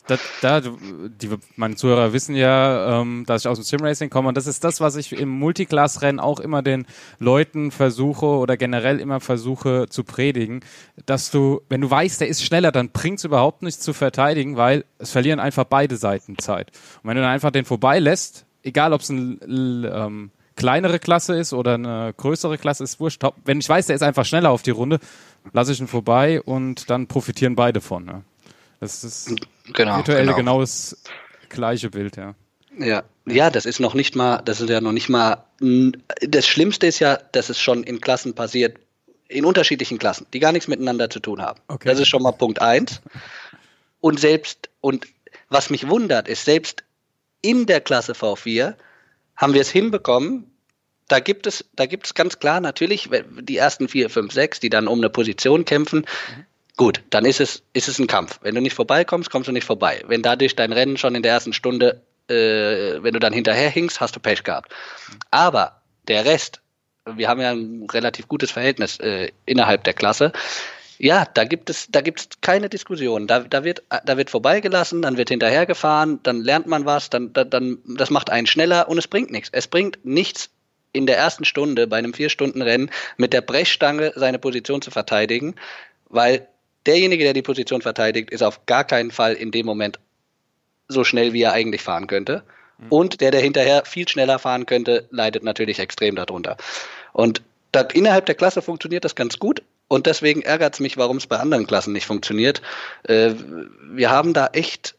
Da, 0.08 0.16
da, 0.40 0.60
die, 0.62 1.28
meine 1.56 1.76
Zuhörer 1.76 2.14
wissen 2.14 2.34
ja, 2.34 3.02
ähm, 3.02 3.24
dass 3.26 3.42
ich 3.42 3.48
aus 3.48 3.58
dem 3.58 3.64
Simracing 3.64 4.08
komme 4.08 4.28
und 4.28 4.38
das 4.38 4.46
ist 4.46 4.64
das, 4.64 4.80
was 4.80 4.96
ich 4.96 5.12
im 5.12 5.28
Multiclass-Rennen 5.28 6.18
auch 6.18 6.40
immer 6.40 6.62
den 6.62 6.86
Leuten 7.18 7.70
versuche 7.70 8.24
oder 8.24 8.56
generell 8.56 9.00
immer 9.00 9.20
versuche 9.20 9.86
zu 9.90 10.04
predigen, 10.04 10.60
dass 11.04 11.30
du, 11.30 11.60
wenn 11.68 11.82
du 11.82 11.90
weißt, 11.90 12.22
der 12.22 12.28
ist 12.28 12.42
schneller, 12.42 12.72
dann 12.72 12.88
bringt 12.88 13.18
es 13.18 13.26
überhaupt 13.26 13.60
nichts 13.60 13.82
zu 13.82 13.92
verteidigen, 13.92 14.56
weil 14.56 14.86
es 14.98 15.10
verlieren 15.10 15.40
einfach 15.40 15.64
beide 15.64 15.98
Seiten 15.98 16.38
Zeit. 16.38 16.70
Und 17.02 17.10
wenn 17.10 17.16
du 17.16 17.22
dann 17.22 17.30
einfach 17.30 17.50
den 17.50 17.66
vorbeilässt, 17.66 18.46
egal 18.62 18.94
ob 18.94 19.02
es 19.02 19.10
ein 19.10 19.38
ähm, 19.92 20.30
kleinere 20.58 20.98
Klasse 20.98 21.36
ist 21.36 21.52
oder 21.52 21.74
eine 21.74 22.12
größere 22.16 22.58
Klasse, 22.58 22.82
ist 22.84 22.98
wurscht. 22.98 23.22
Wenn 23.44 23.60
ich 23.60 23.68
weiß, 23.68 23.86
der 23.86 23.96
ist 23.96 24.02
einfach 24.02 24.24
schneller 24.24 24.50
auf 24.50 24.62
die 24.62 24.72
Runde, 24.72 24.98
lasse 25.52 25.72
ich 25.72 25.80
ihn 25.80 25.86
vorbei 25.86 26.42
und 26.42 26.90
dann 26.90 27.06
profitieren 27.06 27.54
beide 27.54 27.80
von. 27.80 28.04
Ne? 28.04 28.22
Das 28.80 29.04
ist 29.04 29.34
genau, 29.72 29.96
virtuell 29.96 30.26
genau. 30.26 30.36
genau 30.36 30.60
das 30.60 31.00
gleiche 31.48 31.90
Bild, 31.90 32.16
ja. 32.16 32.34
Ja, 32.76 33.04
ja, 33.26 33.50
das 33.50 33.66
ist 33.66 33.80
noch 33.80 33.94
nicht 33.94 34.16
mal, 34.16 34.42
das 34.44 34.60
ist 34.60 34.68
ja 34.68 34.80
noch 34.80 34.92
nicht 34.92 35.08
mal, 35.08 35.44
das 35.60 36.46
Schlimmste 36.46 36.86
ist 36.86 36.98
ja, 36.98 37.16
dass 37.32 37.48
es 37.50 37.60
schon 37.60 37.84
in 37.84 38.00
Klassen 38.00 38.34
passiert, 38.34 38.78
in 39.28 39.44
unterschiedlichen 39.44 39.98
Klassen, 39.98 40.26
die 40.32 40.40
gar 40.40 40.52
nichts 40.52 40.68
miteinander 40.68 41.08
zu 41.08 41.20
tun 41.20 41.40
haben. 41.40 41.60
Okay. 41.68 41.88
Das 41.88 42.00
ist 42.00 42.08
schon 42.08 42.22
mal 42.22 42.32
Punkt 42.32 42.60
eins. 42.60 43.00
Und 44.00 44.18
selbst, 44.18 44.70
und 44.80 45.06
was 45.50 45.70
mich 45.70 45.88
wundert, 45.88 46.28
ist 46.28 46.44
selbst 46.44 46.84
in 47.42 47.66
der 47.66 47.80
Klasse 47.80 48.12
V4 48.12 48.74
haben 49.38 49.54
wir 49.54 49.62
es 49.62 49.70
hinbekommen. 49.70 50.50
Da 51.06 51.20
gibt 51.20 51.46
es, 51.46 51.64
da 51.74 51.86
gibt 51.86 52.04
es 52.04 52.12
ganz 52.12 52.38
klar 52.38 52.60
natürlich 52.60 53.08
die 53.40 53.56
ersten 53.56 53.88
vier, 53.88 54.10
fünf, 54.10 54.34
sechs, 54.34 54.60
die 54.60 54.68
dann 54.68 54.88
um 54.88 54.98
eine 54.98 55.08
Position 55.08 55.64
kämpfen. 55.64 56.04
Gut, 56.76 57.02
dann 57.10 57.24
ist 57.24 57.40
es, 57.40 57.62
ist 57.72 57.88
es 57.88 57.98
ein 57.98 58.06
Kampf. 58.06 58.40
Wenn 58.42 58.54
du 58.54 58.60
nicht 58.60 58.74
vorbeikommst, 58.74 59.30
kommst 59.30 59.48
du 59.48 59.52
nicht 59.52 59.64
vorbei. 59.64 60.02
Wenn 60.06 60.22
dadurch 60.22 60.54
dein 60.54 60.72
Rennen 60.72 60.98
schon 60.98 61.14
in 61.14 61.22
der 61.22 61.32
ersten 61.32 61.54
Stunde, 61.54 62.02
äh, 62.28 63.02
wenn 63.02 63.14
du 63.14 63.20
dann 63.20 63.32
hinterher 63.32 63.70
hinkst, 63.70 64.00
hast 64.00 64.14
du 64.14 64.20
Pech 64.20 64.44
gehabt. 64.44 64.74
Aber 65.30 65.80
der 66.08 66.24
Rest, 66.26 66.60
wir 67.06 67.28
haben 67.28 67.40
ja 67.40 67.52
ein 67.52 67.86
relativ 67.90 68.28
gutes 68.28 68.50
Verhältnis 68.50 68.98
äh, 69.00 69.30
innerhalb 69.46 69.84
der 69.84 69.94
Klasse. 69.94 70.32
Ja, 70.98 71.26
da 71.32 71.44
gibt 71.44 71.70
es, 71.70 71.86
da 71.90 72.00
gibt 72.00 72.20
es 72.20 72.28
keine 72.40 72.68
Diskussion. 72.68 73.26
Da, 73.26 73.40
da 73.40 73.64
wird, 73.64 73.82
da 74.04 74.16
wird 74.16 74.30
vorbeigelassen, 74.30 75.02
dann 75.02 75.16
wird 75.16 75.28
hinterhergefahren, 75.28 76.20
dann 76.24 76.42
lernt 76.42 76.66
man 76.66 76.84
was, 76.84 77.08
dann, 77.08 77.32
dann, 77.32 77.78
das 77.86 78.10
macht 78.10 78.30
einen 78.30 78.46
schneller 78.46 78.88
und 78.88 78.98
es 78.98 79.06
bringt 79.06 79.30
nichts. 79.30 79.48
Es 79.52 79.68
bringt 79.68 80.04
nichts 80.04 80.50
in 80.92 81.06
der 81.06 81.16
ersten 81.16 81.44
Stunde 81.44 81.86
bei 81.86 81.98
einem 81.98 82.14
Vier-Stunden-Rennen 82.14 82.90
mit 83.16 83.32
der 83.32 83.42
Brechstange 83.42 84.12
seine 84.16 84.38
Position 84.38 84.82
zu 84.82 84.90
verteidigen, 84.90 85.54
weil 86.08 86.48
derjenige, 86.86 87.24
der 87.24 87.34
die 87.34 87.42
Position 87.42 87.82
verteidigt, 87.82 88.30
ist 88.30 88.42
auf 88.42 88.66
gar 88.66 88.84
keinen 88.84 89.10
Fall 89.10 89.34
in 89.34 89.52
dem 89.52 89.66
Moment 89.66 90.00
so 90.88 91.04
schnell, 91.04 91.32
wie 91.32 91.42
er 91.42 91.52
eigentlich 91.52 91.82
fahren 91.82 92.06
könnte. 92.08 92.42
Mhm. 92.78 92.86
Und 92.88 93.20
der, 93.20 93.30
der 93.30 93.40
hinterher 93.40 93.84
viel 93.84 94.08
schneller 94.08 94.38
fahren 94.38 94.66
könnte, 94.66 95.06
leidet 95.10 95.44
natürlich 95.44 95.78
extrem 95.78 96.16
darunter. 96.16 96.56
Und 97.12 97.42
das, 97.72 97.88
innerhalb 97.92 98.26
der 98.26 98.34
Klasse 98.34 98.62
funktioniert 98.62 99.04
das 99.04 99.14
ganz 99.14 99.38
gut, 99.38 99.62
und 99.88 100.06
deswegen 100.06 100.42
ärgert 100.42 100.74
es 100.74 100.80
mich, 100.80 100.96
warum 100.96 101.16
es 101.16 101.26
bei 101.26 101.38
anderen 101.38 101.66
Klassen 101.66 101.92
nicht 101.92 102.06
funktioniert. 102.06 102.62
Äh, 103.04 103.32
wir 103.90 104.10
haben 104.10 104.34
da 104.34 104.48
echt 104.52 104.94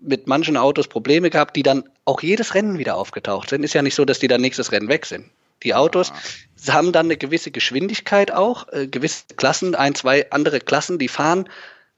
mit 0.00 0.26
manchen 0.26 0.56
Autos 0.56 0.88
Probleme 0.88 1.30
gehabt, 1.30 1.54
die 1.54 1.62
dann 1.62 1.84
auch 2.04 2.22
jedes 2.22 2.54
Rennen 2.54 2.78
wieder 2.78 2.96
aufgetaucht 2.96 3.50
sind. 3.50 3.62
Ist 3.62 3.74
ja 3.74 3.82
nicht 3.82 3.94
so, 3.94 4.04
dass 4.04 4.18
die 4.18 4.28
dann 4.28 4.40
nächstes 4.40 4.72
Rennen 4.72 4.88
weg 4.88 5.06
sind. 5.06 5.30
Die 5.62 5.74
Autos 5.74 6.12
ja. 6.66 6.74
haben 6.74 6.92
dann 6.92 7.06
eine 7.06 7.16
gewisse 7.16 7.50
Geschwindigkeit 7.50 8.32
auch, 8.32 8.66
äh, 8.72 8.88
gewisse 8.88 9.24
Klassen, 9.36 9.74
ein, 9.74 9.94
zwei 9.94 10.30
andere 10.30 10.60
Klassen, 10.60 10.98
die 10.98 11.08
fahren 11.08 11.48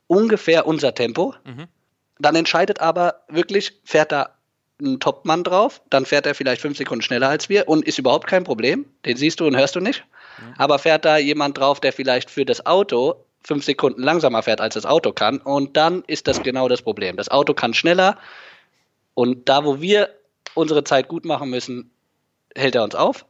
ungefähr 0.06 0.66
unser 0.66 0.94
Tempo. 0.94 1.34
Mhm. 1.44 1.66
Dann 2.18 2.36
entscheidet 2.36 2.80
aber 2.80 3.22
wirklich, 3.28 3.80
fährt 3.84 4.12
da 4.12 4.36
ein 4.80 5.00
Topmann 5.00 5.44
drauf, 5.44 5.80
dann 5.88 6.04
fährt 6.04 6.26
er 6.26 6.34
vielleicht 6.34 6.60
fünf 6.60 6.76
Sekunden 6.76 7.02
schneller 7.02 7.28
als 7.28 7.48
wir 7.48 7.68
und 7.68 7.86
ist 7.86 7.98
überhaupt 7.98 8.26
kein 8.26 8.44
Problem. 8.44 8.86
Den 9.04 9.16
siehst 9.16 9.40
du 9.40 9.46
und 9.46 9.56
hörst 9.56 9.76
du 9.76 9.80
nicht. 9.80 10.04
Aber 10.58 10.78
fährt 10.78 11.04
da 11.04 11.16
jemand 11.16 11.58
drauf, 11.58 11.80
der 11.80 11.92
vielleicht 11.92 12.30
für 12.30 12.44
das 12.44 12.66
Auto 12.66 13.24
fünf 13.42 13.64
Sekunden 13.64 14.02
langsamer 14.02 14.42
fährt, 14.42 14.60
als 14.60 14.74
das 14.74 14.86
Auto 14.86 15.12
kann, 15.12 15.38
und 15.38 15.76
dann 15.76 16.02
ist 16.06 16.26
das 16.26 16.42
genau 16.42 16.68
das 16.68 16.82
Problem. 16.82 17.16
Das 17.16 17.28
Auto 17.28 17.54
kann 17.54 17.74
schneller 17.74 18.18
und 19.12 19.48
da, 19.48 19.64
wo 19.64 19.80
wir 19.80 20.08
unsere 20.54 20.84
Zeit 20.84 21.08
gut 21.08 21.24
machen 21.24 21.50
müssen, 21.50 21.90
hält 22.54 22.74
er 22.74 22.84
uns 22.84 22.94
auf. 22.94 23.26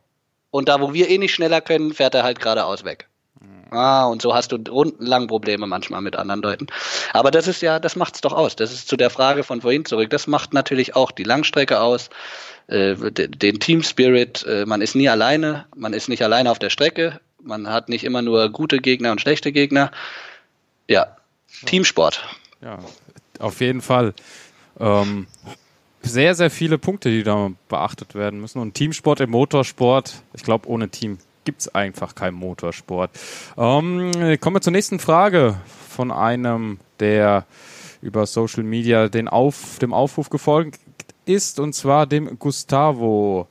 Und 0.50 0.68
da, 0.68 0.80
wo 0.80 0.92
wir 0.92 1.08
eh 1.08 1.18
nicht 1.18 1.34
schneller 1.34 1.60
können, 1.60 1.92
fährt 1.92 2.14
er 2.14 2.22
halt 2.22 2.38
geradeaus 2.40 2.84
weg. 2.84 3.08
Ah, 3.74 4.06
und 4.06 4.22
so 4.22 4.34
hast 4.34 4.52
du 4.52 4.56
rundenlang 4.56 5.26
Probleme 5.26 5.66
manchmal 5.66 6.00
mit 6.00 6.16
anderen 6.16 6.42
Leuten. 6.42 6.66
Aber 7.12 7.30
das 7.30 7.48
ist 7.48 7.62
ja, 7.62 7.78
das 7.78 7.96
macht's 7.96 8.20
doch 8.20 8.32
aus. 8.32 8.56
Das 8.56 8.72
ist 8.72 8.88
zu 8.88 8.96
der 8.96 9.10
Frage 9.10 9.42
von 9.42 9.60
vorhin 9.60 9.84
zurück. 9.84 10.10
Das 10.10 10.26
macht 10.26 10.54
natürlich 10.54 10.96
auch 10.96 11.10
die 11.10 11.24
Langstrecke 11.24 11.80
aus 11.80 12.10
äh, 12.68 12.94
den 12.96 13.60
Team 13.60 13.82
Spirit. 13.82 14.44
Äh, 14.46 14.64
man 14.66 14.80
ist 14.80 14.94
nie 14.94 15.08
alleine, 15.08 15.66
man 15.76 15.92
ist 15.92 16.08
nicht 16.08 16.22
alleine 16.22 16.50
auf 16.50 16.58
der 16.58 16.70
Strecke, 16.70 17.20
man 17.42 17.68
hat 17.68 17.88
nicht 17.88 18.04
immer 18.04 18.22
nur 18.22 18.50
gute 18.50 18.78
Gegner 18.78 19.12
und 19.12 19.20
schlechte 19.20 19.52
Gegner. 19.52 19.90
Ja, 20.88 21.16
Teamsport. 21.66 22.24
Ja, 22.62 22.78
auf 23.38 23.60
jeden 23.60 23.82
Fall. 23.82 24.14
Ähm, 24.80 25.26
sehr, 26.02 26.34
sehr 26.34 26.50
viele 26.50 26.78
Punkte, 26.78 27.10
die 27.10 27.22
da 27.22 27.50
beachtet 27.68 28.14
werden 28.14 28.40
müssen. 28.40 28.60
Und 28.60 28.74
Teamsport 28.74 29.20
im 29.20 29.30
Motorsport, 29.30 30.22
ich 30.34 30.42
glaube, 30.42 30.68
ohne 30.68 30.88
Team 30.88 31.18
gibt 31.44 31.62
es 31.62 31.74
einfach 31.74 32.14
keinen 32.14 32.35
Motorsport. 32.35 33.11
Ähm, 33.57 34.12
kommen 34.40 34.57
wir 34.57 34.61
zur 34.61 34.72
nächsten 34.72 34.98
Frage 34.98 35.57
von 35.88 36.11
einem 36.11 36.78
der 37.00 37.46
über 38.02 38.26
Social 38.26 38.62
Media 38.62 39.09
den 39.09 39.28
Auf, 39.28 39.78
dem 39.80 39.92
Aufruf 39.94 40.28
gefolgt 40.30 40.80
ist, 41.26 41.59
und 41.59 41.72
zwar 41.74 42.07
dem 42.07 42.38
Gustavo. 42.38 43.48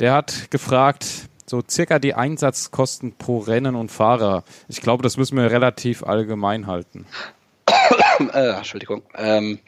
Der 0.00 0.12
hat 0.12 0.50
gefragt, 0.50 1.06
so 1.46 1.62
circa 1.68 1.98
die 1.98 2.14
Einsatzkosten 2.14 3.16
pro 3.16 3.38
Rennen 3.38 3.74
und 3.74 3.90
Fahrer. 3.90 4.44
Ich 4.68 4.82
glaube, 4.82 5.02
das 5.02 5.16
müssen 5.16 5.36
wir 5.36 5.50
relativ 5.50 6.02
allgemein 6.02 6.66
halten. 6.66 7.06
äh, 8.32 8.50
Entschuldigung. 8.50 9.02
Ähm, 9.14 9.60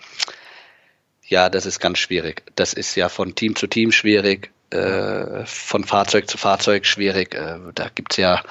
ja, 1.26 1.48
das 1.48 1.66
ist 1.66 1.80
ganz 1.80 1.98
schwierig. 1.98 2.42
Das 2.56 2.72
ist 2.72 2.94
ja 2.96 3.08
von 3.08 3.34
Team 3.34 3.54
zu 3.54 3.66
Team 3.66 3.92
schwierig, 3.92 4.50
äh, 4.70 5.44
von 5.46 5.84
Fahrzeug 5.84 6.28
zu 6.28 6.38
Fahrzeug 6.38 6.86
schwierig. 6.86 7.34
Äh, 7.34 7.58
da 7.74 7.88
gibt's 7.94 8.16
ja, 8.16 8.42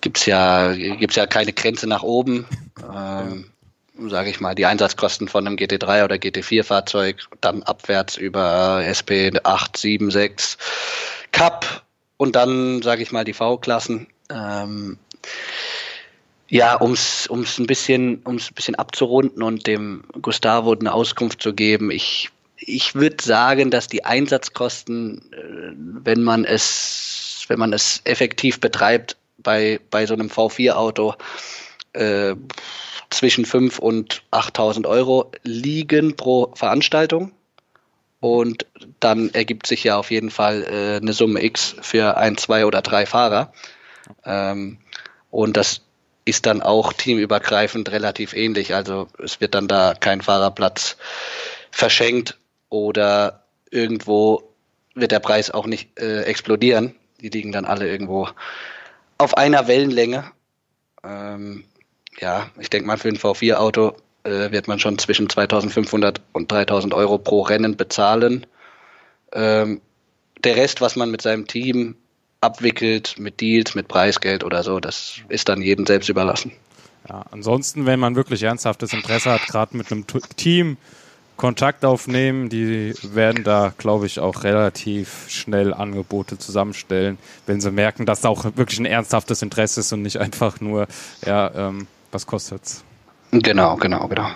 gibt's 0.00 0.26
ja, 0.26 0.72
gibt's 0.72 1.16
ja 1.16 1.26
keine 1.26 1.52
Grenze 1.52 1.86
nach 1.86 2.02
oben. 2.02 2.46
Ähm, 2.92 3.50
sage 4.08 4.30
ich 4.30 4.40
mal, 4.40 4.54
die 4.54 4.66
Einsatzkosten 4.66 5.28
von 5.28 5.46
einem 5.46 5.56
GT3 5.56 6.04
oder 6.04 6.16
GT4 6.16 6.64
Fahrzeug, 6.64 7.28
dann 7.40 7.62
abwärts 7.62 8.16
über 8.16 8.82
SP 8.82 9.30
8, 9.42 9.76
7, 9.76 10.10
6 10.10 10.58
Cup 11.32 11.84
und 12.16 12.36
dann, 12.36 12.82
sage 12.82 13.02
ich 13.02 13.12
mal, 13.12 13.24
die 13.24 13.32
V-Klassen. 13.32 14.08
Ähm, 14.30 14.98
ja, 16.48 16.74
um 16.76 16.92
es 16.92 17.28
ein 17.30 17.66
ein 18.48 18.54
bisschen 18.54 18.74
abzurunden 18.74 19.42
und 19.42 19.66
dem 19.66 20.04
Gustavo 20.20 20.72
eine 20.72 20.92
Auskunft 20.92 21.42
zu 21.42 21.54
geben, 21.54 21.90
ich, 21.90 22.30
ich 22.66 22.94
würde 22.94 23.22
sagen, 23.22 23.70
dass 23.70 23.88
die 23.88 24.04
Einsatzkosten, 24.04 25.32
äh, 25.32 25.72
wenn 25.76 26.22
man 26.22 26.44
es, 26.44 27.44
wenn 27.48 27.58
man 27.58 27.72
es 27.72 28.00
effektiv 28.04 28.60
betreibt, 28.60 29.16
bei, 29.38 29.80
bei 29.90 30.06
so 30.06 30.14
einem 30.14 30.28
V4-Auto 30.28 31.14
äh, 31.92 32.34
zwischen 33.10 33.44
5 33.44 33.78
und 33.78 34.22
8.000 34.32 34.86
Euro 34.86 35.30
liegen 35.42 36.16
pro 36.16 36.52
Veranstaltung. 36.54 37.32
Und 38.20 38.66
dann 39.00 39.34
ergibt 39.34 39.66
sich 39.66 39.84
ja 39.84 39.98
auf 39.98 40.10
jeden 40.10 40.30
Fall 40.30 40.62
äh, 40.62 40.96
eine 40.96 41.12
Summe 41.12 41.44
X 41.44 41.76
für 41.82 42.16
ein, 42.16 42.38
zwei 42.38 42.64
oder 42.64 42.80
drei 42.80 43.04
Fahrer. 43.04 43.52
Ähm, 44.24 44.78
und 45.30 45.58
das 45.58 45.82
ist 46.24 46.46
dann 46.46 46.62
auch 46.62 46.94
teamübergreifend 46.94 47.90
relativ 47.90 48.32
ähnlich. 48.32 48.74
Also 48.74 49.08
es 49.22 49.42
wird 49.42 49.54
dann 49.54 49.68
da 49.68 49.94
kein 49.94 50.22
Fahrerplatz 50.22 50.96
verschenkt 51.70 52.38
oder 52.74 53.44
irgendwo 53.70 54.42
wird 54.94 55.12
der 55.12 55.20
Preis 55.20 55.50
auch 55.52 55.66
nicht 55.66 55.98
äh, 55.98 56.22
explodieren. 56.22 56.96
Die 57.20 57.28
liegen 57.28 57.52
dann 57.52 57.64
alle 57.64 57.88
irgendwo 57.88 58.28
auf 59.16 59.36
einer 59.36 59.68
Wellenlänge. 59.68 60.24
Ähm, 61.04 61.64
ja, 62.18 62.50
ich 62.58 62.70
denke 62.70 62.86
mal 62.88 62.98
für 62.98 63.08
ein 63.08 63.16
V4-Auto 63.16 63.96
äh, 64.24 64.50
wird 64.50 64.66
man 64.66 64.80
schon 64.80 64.98
zwischen 64.98 65.28
2500 65.28 66.20
und 66.32 66.50
3000 66.50 66.94
Euro 66.94 67.18
pro 67.18 67.42
Rennen 67.42 67.76
bezahlen. 67.76 68.44
Ähm, 69.32 69.80
der 70.42 70.56
Rest, 70.56 70.80
was 70.80 70.96
man 70.96 71.10
mit 71.12 71.22
seinem 71.22 71.46
Team 71.46 71.96
abwickelt, 72.40 73.14
mit 73.18 73.40
Deals, 73.40 73.76
mit 73.76 73.86
Preisgeld 73.86 74.42
oder 74.42 74.64
so, 74.64 74.80
das 74.80 75.20
ist 75.28 75.48
dann 75.48 75.62
jedem 75.62 75.86
selbst 75.86 76.08
überlassen. 76.08 76.52
Ja, 77.08 77.24
ansonsten, 77.30 77.86
wenn 77.86 78.00
man 78.00 78.16
wirklich 78.16 78.42
ernsthaftes 78.42 78.92
Interesse 78.92 79.30
hat, 79.30 79.46
gerade 79.46 79.76
mit 79.76 79.92
einem 79.92 80.06
Team 80.36 80.76
Kontakt 81.36 81.84
aufnehmen, 81.84 82.48
die 82.48 82.94
werden 83.02 83.42
da, 83.42 83.72
glaube 83.76 84.06
ich, 84.06 84.20
auch 84.20 84.44
relativ 84.44 85.28
schnell 85.28 85.74
Angebote 85.74 86.38
zusammenstellen, 86.38 87.18
wenn 87.46 87.60
sie 87.60 87.70
merken, 87.70 88.06
dass 88.06 88.20
da 88.20 88.28
auch 88.28 88.44
wirklich 88.56 88.78
ein 88.78 88.86
ernsthaftes 88.86 89.42
Interesse 89.42 89.80
ist 89.80 89.92
und 89.92 90.02
nicht 90.02 90.18
einfach 90.18 90.60
nur, 90.60 90.86
ja, 91.26 91.50
ähm, 91.54 91.88
was 92.12 92.26
kostet's? 92.26 92.84
Genau, 93.32 93.76
genau, 93.76 94.06
genau. 94.06 94.28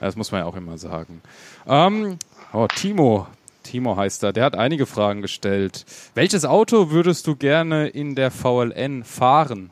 Das 0.00 0.16
muss 0.16 0.32
man 0.32 0.40
ja 0.40 0.46
auch 0.46 0.56
immer 0.56 0.78
sagen. 0.78 1.22
Ähm, 1.66 2.18
oh, 2.52 2.66
Timo. 2.66 3.28
Timo 3.62 3.96
heißt 3.96 4.24
er. 4.24 4.32
Der 4.32 4.44
hat 4.44 4.56
einige 4.56 4.86
Fragen 4.86 5.22
gestellt. 5.22 5.84
Welches 6.14 6.44
Auto 6.44 6.90
würdest 6.90 7.28
du 7.28 7.36
gerne 7.36 7.86
in 7.86 8.16
der 8.16 8.32
VLN 8.32 9.04
fahren? 9.04 9.70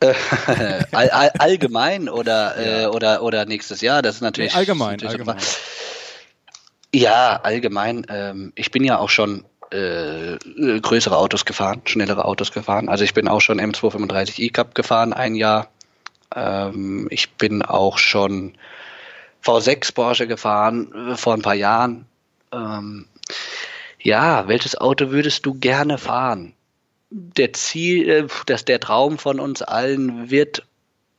Äh, 0.00 0.14
all, 0.92 1.10
all, 1.10 1.30
allgemein 1.38 2.08
oder, 2.08 2.60
ja. 2.60 2.82
äh, 2.82 2.86
oder, 2.86 3.22
oder 3.22 3.44
nächstes 3.44 3.80
Jahr? 3.80 4.02
Das 4.02 4.16
ist 4.16 4.20
natürlich. 4.20 4.52
Nee, 4.52 4.58
allgemein, 4.58 4.90
natürlich 4.92 5.12
allgemein. 5.12 5.36
Ja, 6.94 7.40
allgemein. 7.42 8.06
Ähm, 8.08 8.52
ich 8.54 8.70
bin 8.70 8.84
ja 8.84 8.98
auch 8.98 9.10
schon 9.10 9.44
äh, 9.70 10.38
größere 10.80 11.16
Autos 11.16 11.44
gefahren, 11.44 11.82
schnellere 11.84 12.24
Autos 12.24 12.52
gefahren. 12.52 12.88
Also 12.88 13.04
ich 13.04 13.14
bin 13.14 13.28
auch 13.28 13.40
schon 13.40 13.60
M235 13.60 14.40
E-Cup 14.40 14.74
gefahren, 14.74 15.12
ein 15.12 15.34
Jahr. 15.34 15.68
Ähm, 16.34 17.08
ich 17.10 17.32
bin 17.32 17.62
auch 17.62 17.98
schon 17.98 18.56
V6 19.44 19.94
Porsche 19.94 20.26
gefahren 20.26 21.10
äh, 21.10 21.16
vor 21.16 21.34
ein 21.34 21.42
paar 21.42 21.54
Jahren. 21.54 22.06
Ähm, 22.52 23.06
ja, 24.00 24.48
welches 24.48 24.80
Auto 24.80 25.10
würdest 25.10 25.44
du 25.44 25.54
gerne 25.54 25.98
fahren? 25.98 26.54
Der 27.10 27.52
Ziel, 27.52 28.08
äh, 28.08 28.26
dass 28.46 28.64
der 28.64 28.80
Traum 28.80 29.18
von 29.18 29.40
uns 29.40 29.62
allen 29.62 30.30
wird 30.30 30.66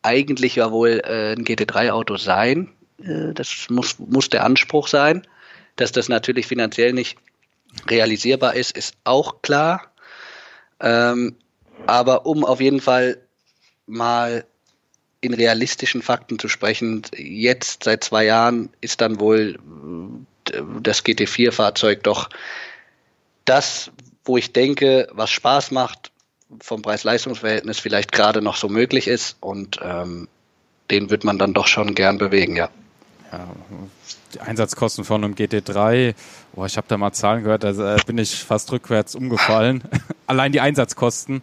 eigentlich 0.01 0.55
ja 0.55 0.71
wohl 0.71 1.01
äh, 1.03 1.33
ein 1.33 1.43
GT3-Auto 1.43 2.17
sein. 2.17 2.71
Äh, 3.01 3.33
das 3.33 3.67
muss, 3.69 3.97
muss 3.99 4.29
der 4.29 4.45
Anspruch 4.45 4.87
sein. 4.87 5.27
Dass 5.75 5.91
das 5.91 6.09
natürlich 6.09 6.47
finanziell 6.47 6.93
nicht 6.93 7.17
realisierbar 7.87 8.55
ist, 8.55 8.75
ist 8.75 8.95
auch 9.03 9.41
klar. 9.41 9.91
Ähm, 10.79 11.35
aber 11.85 12.25
um 12.25 12.45
auf 12.45 12.61
jeden 12.61 12.81
Fall 12.81 13.17
mal 13.85 14.45
in 15.21 15.33
realistischen 15.33 16.01
Fakten 16.01 16.39
zu 16.39 16.47
sprechen, 16.47 17.01
jetzt 17.15 17.83
seit 17.83 18.03
zwei 18.03 18.25
Jahren 18.25 18.69
ist 18.81 19.01
dann 19.01 19.19
wohl 19.19 19.59
das 20.81 21.03
GT4-Fahrzeug 21.03 22.03
doch 22.03 22.29
das, 23.45 23.91
wo 24.29 24.37
ich 24.37 24.53
denke, 24.53 25.07
was 25.11 25.31
Spaß 25.31 25.71
macht, 25.71 26.11
vom 26.61 26.83
Preis-Leistungs-Verhältnis 26.83 27.79
vielleicht 27.79 28.11
gerade 28.11 28.43
noch 28.43 28.55
so 28.55 28.69
möglich 28.69 29.07
ist 29.07 29.37
und 29.39 29.79
ähm, 29.83 30.27
den 30.91 31.09
wird 31.09 31.23
man 31.23 31.39
dann 31.39 31.55
doch 31.55 31.65
schon 31.65 31.95
gern 31.95 32.19
bewegen, 32.19 32.55
ja. 32.55 32.69
ja 33.31 33.47
die 34.35 34.39
Einsatzkosten 34.39 35.03
von 35.03 35.23
einem 35.23 35.33
GT3, 35.33 36.13
boah, 36.53 36.67
ich 36.67 36.77
habe 36.77 36.85
da 36.87 36.97
mal 36.97 37.11
Zahlen 37.11 37.43
gehört, 37.43 37.63
da 37.63 37.95
äh, 37.95 37.99
bin 38.05 38.19
ich 38.19 38.35
fast 38.35 38.71
rückwärts 38.71 39.15
umgefallen. 39.15 39.83
Allein 40.27 40.51
die 40.51 40.61
Einsatzkosten. 40.61 41.41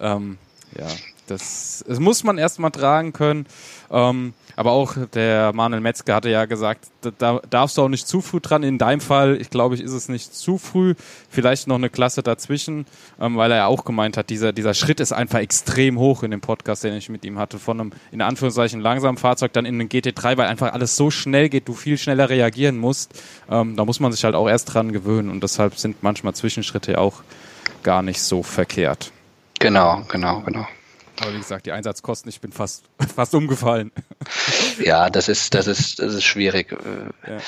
Ähm, 0.00 0.38
ja, 0.78 0.86
das, 1.30 1.84
das 1.86 2.00
muss 2.00 2.24
man 2.24 2.38
erstmal 2.38 2.70
tragen 2.70 3.12
können. 3.12 3.46
Ähm, 3.90 4.34
aber 4.56 4.72
auch 4.72 4.94
der 5.14 5.52
Manuel 5.52 5.80
Metzger 5.80 6.16
hatte 6.16 6.30
ja 6.30 6.44
gesagt, 6.44 6.88
da, 7.00 7.10
da 7.16 7.40
darfst 7.48 7.78
du 7.78 7.82
auch 7.82 7.88
nicht 7.88 8.08
zu 8.08 8.20
früh 8.20 8.40
dran. 8.40 8.64
In 8.64 8.76
deinem 8.76 9.00
Fall, 9.00 9.40
ich 9.40 9.50
glaube, 9.50 9.76
ich 9.76 9.80
ist 9.80 9.92
es 9.92 10.08
nicht 10.08 10.34
zu 10.34 10.58
früh. 10.58 10.94
Vielleicht 11.30 11.68
noch 11.68 11.76
eine 11.76 11.90
Klasse 11.90 12.24
dazwischen, 12.24 12.86
ähm, 13.20 13.36
weil 13.36 13.52
er 13.52 13.58
ja 13.58 13.66
auch 13.66 13.84
gemeint 13.84 14.16
hat, 14.16 14.30
dieser, 14.30 14.52
dieser 14.52 14.74
Schritt 14.74 14.98
ist 14.98 15.12
einfach 15.12 15.38
extrem 15.38 15.98
hoch 15.98 16.24
in 16.24 16.32
dem 16.32 16.40
Podcast, 16.40 16.82
den 16.82 16.94
ich 16.94 17.08
mit 17.08 17.24
ihm 17.24 17.38
hatte. 17.38 17.60
Von 17.60 17.80
einem, 17.80 17.92
in 18.10 18.20
Anführungszeichen, 18.20 18.80
langsamen 18.80 19.16
Fahrzeug 19.16 19.52
dann 19.52 19.64
in 19.64 19.76
einen 19.76 19.88
GT3, 19.88 20.36
weil 20.36 20.48
einfach 20.48 20.72
alles 20.72 20.96
so 20.96 21.10
schnell 21.10 21.48
geht, 21.48 21.68
du 21.68 21.74
viel 21.74 21.96
schneller 21.96 22.28
reagieren 22.28 22.78
musst. 22.78 23.12
Ähm, 23.48 23.76
da 23.76 23.84
muss 23.84 24.00
man 24.00 24.10
sich 24.10 24.24
halt 24.24 24.34
auch 24.34 24.48
erst 24.48 24.74
dran 24.74 24.90
gewöhnen 24.90 25.30
und 25.30 25.42
deshalb 25.42 25.78
sind 25.78 26.02
manchmal 26.02 26.34
Zwischenschritte 26.34 26.98
auch 26.98 27.22
gar 27.84 28.02
nicht 28.02 28.20
so 28.20 28.42
verkehrt. 28.42 29.12
Genau, 29.60 30.02
genau, 30.08 30.40
genau. 30.42 30.66
Aber 31.20 31.32
wie 31.32 31.38
gesagt, 31.38 31.66
die 31.66 31.72
Einsatzkosten, 31.72 32.28
ich 32.28 32.40
bin 32.40 32.52
fast, 32.52 32.84
fast 33.14 33.34
umgefallen. 33.34 33.92
Ja, 34.78 35.10
das 35.10 35.28
ist, 35.28 35.54
das 35.54 35.66
ist, 35.66 35.98
das 35.98 36.14
ist 36.14 36.24
schwierig. 36.24 36.72
Ja. 37.26 37.38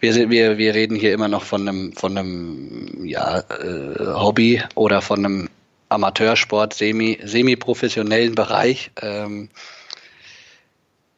Wir, 0.00 0.30
wir, 0.30 0.58
wir 0.58 0.74
reden 0.74 0.96
hier 0.96 1.12
immer 1.12 1.28
noch 1.28 1.44
von 1.44 1.68
einem, 1.68 1.92
von 1.92 2.16
einem 2.16 3.04
ja, 3.04 3.40
äh, 3.40 3.98
Hobby 3.98 4.62
oder 4.74 5.00
von 5.00 5.24
einem 5.24 5.48
Amateursport, 5.88 6.74
semi, 6.74 7.20
semi-professionellen 7.22 8.34
Bereich. 8.34 8.90
Ähm, 9.00 9.50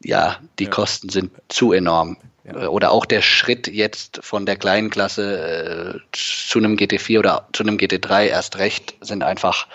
ja, 0.02 0.38
die 0.58 0.64
ja. 0.64 0.70
Kosten 0.70 1.08
sind 1.08 1.30
zu 1.48 1.72
enorm. 1.72 2.18
Ja. 2.44 2.68
Oder 2.68 2.90
auch 2.90 3.06
der 3.06 3.22
Schritt 3.22 3.68
jetzt 3.68 4.20
von 4.22 4.44
der 4.44 4.56
kleinen 4.56 4.90
Klasse 4.90 5.94
äh, 5.94 6.00
zu 6.12 6.58
einem 6.58 6.76
GT4 6.76 7.18
oder 7.18 7.48
zu 7.54 7.62
einem 7.62 7.76
GT3 7.76 8.26
erst 8.26 8.58
recht 8.58 8.94
sind 9.00 9.22
einfach 9.22 9.66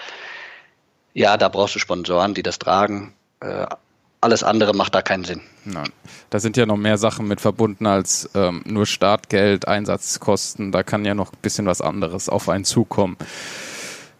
ja, 1.19 1.35
da 1.35 1.49
brauchst 1.49 1.75
du 1.75 1.79
Sponsoren, 1.79 2.33
die 2.33 2.43
das 2.43 2.59
tragen. 2.59 3.13
Äh, 3.41 3.65
alles 4.21 4.41
andere 4.41 4.73
macht 4.73 4.95
da 4.95 5.01
keinen 5.01 5.25
Sinn. 5.25 5.41
Nein. 5.65 5.89
Da 6.29 6.39
sind 6.39 6.55
ja 6.55 6.65
noch 6.65 6.77
mehr 6.77 6.97
Sachen 6.97 7.27
mit 7.27 7.41
verbunden 7.41 7.87
als 7.87 8.29
ähm, 8.35 8.61
nur 8.65 8.85
Startgeld, 8.85 9.67
Einsatzkosten. 9.67 10.71
Da 10.71 10.81
kann 10.81 11.03
ja 11.03 11.15
noch 11.15 11.33
ein 11.33 11.39
bisschen 11.41 11.65
was 11.65 11.81
anderes 11.81 12.29
auf 12.29 12.47
einen 12.47 12.63
zukommen. 12.63 13.17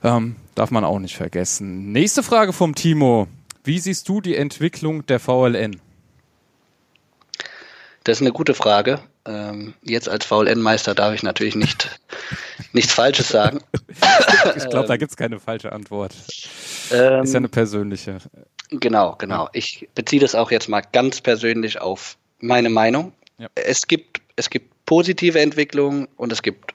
Ähm, 0.03 0.35
darf 0.55 0.71
man 0.71 0.83
auch 0.83 0.99
nicht 0.99 1.15
vergessen. 1.15 1.93
Nächste 1.93 2.21
Frage 2.21 2.51
vom 2.51 2.75
Timo. 2.75 3.29
Wie 3.63 3.79
siehst 3.79 4.09
du 4.09 4.19
die 4.19 4.35
Entwicklung 4.35 5.05
der 5.05 5.21
VLN? 5.21 5.79
Das 8.03 8.17
ist 8.17 8.21
eine 8.21 8.31
gute 8.31 8.53
Frage. 8.53 8.99
Ähm, 9.25 9.73
jetzt 9.83 10.09
als 10.09 10.25
VLN-Meister 10.25 10.95
darf 10.95 11.13
ich 11.13 11.23
natürlich 11.23 11.55
nicht, 11.55 11.99
nichts 12.73 12.93
Falsches 12.93 13.27
sagen. 13.27 13.59
ich 14.55 14.69
glaube, 14.69 14.87
da 14.87 14.97
gibt 14.97 15.11
es 15.11 15.17
keine 15.17 15.39
falsche 15.39 15.71
Antwort. 15.71 16.13
Ähm, 16.91 17.23
ist 17.23 17.33
ja 17.33 17.37
eine 17.37 17.49
persönliche. 17.49 18.17
Genau, 18.69 19.15
genau. 19.17 19.49
Ich 19.53 19.87
beziehe 19.95 20.21
das 20.21 20.35
auch 20.35 20.51
jetzt 20.51 20.69
mal 20.69 20.81
ganz 20.81 21.21
persönlich 21.21 21.81
auf 21.81 22.17
meine 22.39 22.69
Meinung. 22.69 23.13
Ja. 23.37 23.47
Es 23.55 23.87
gibt, 23.87 24.21
es 24.35 24.49
gibt 24.49 24.85
positive 24.85 25.39
Entwicklungen 25.39 26.07
und 26.17 26.31
es 26.31 26.41
gibt 26.41 26.73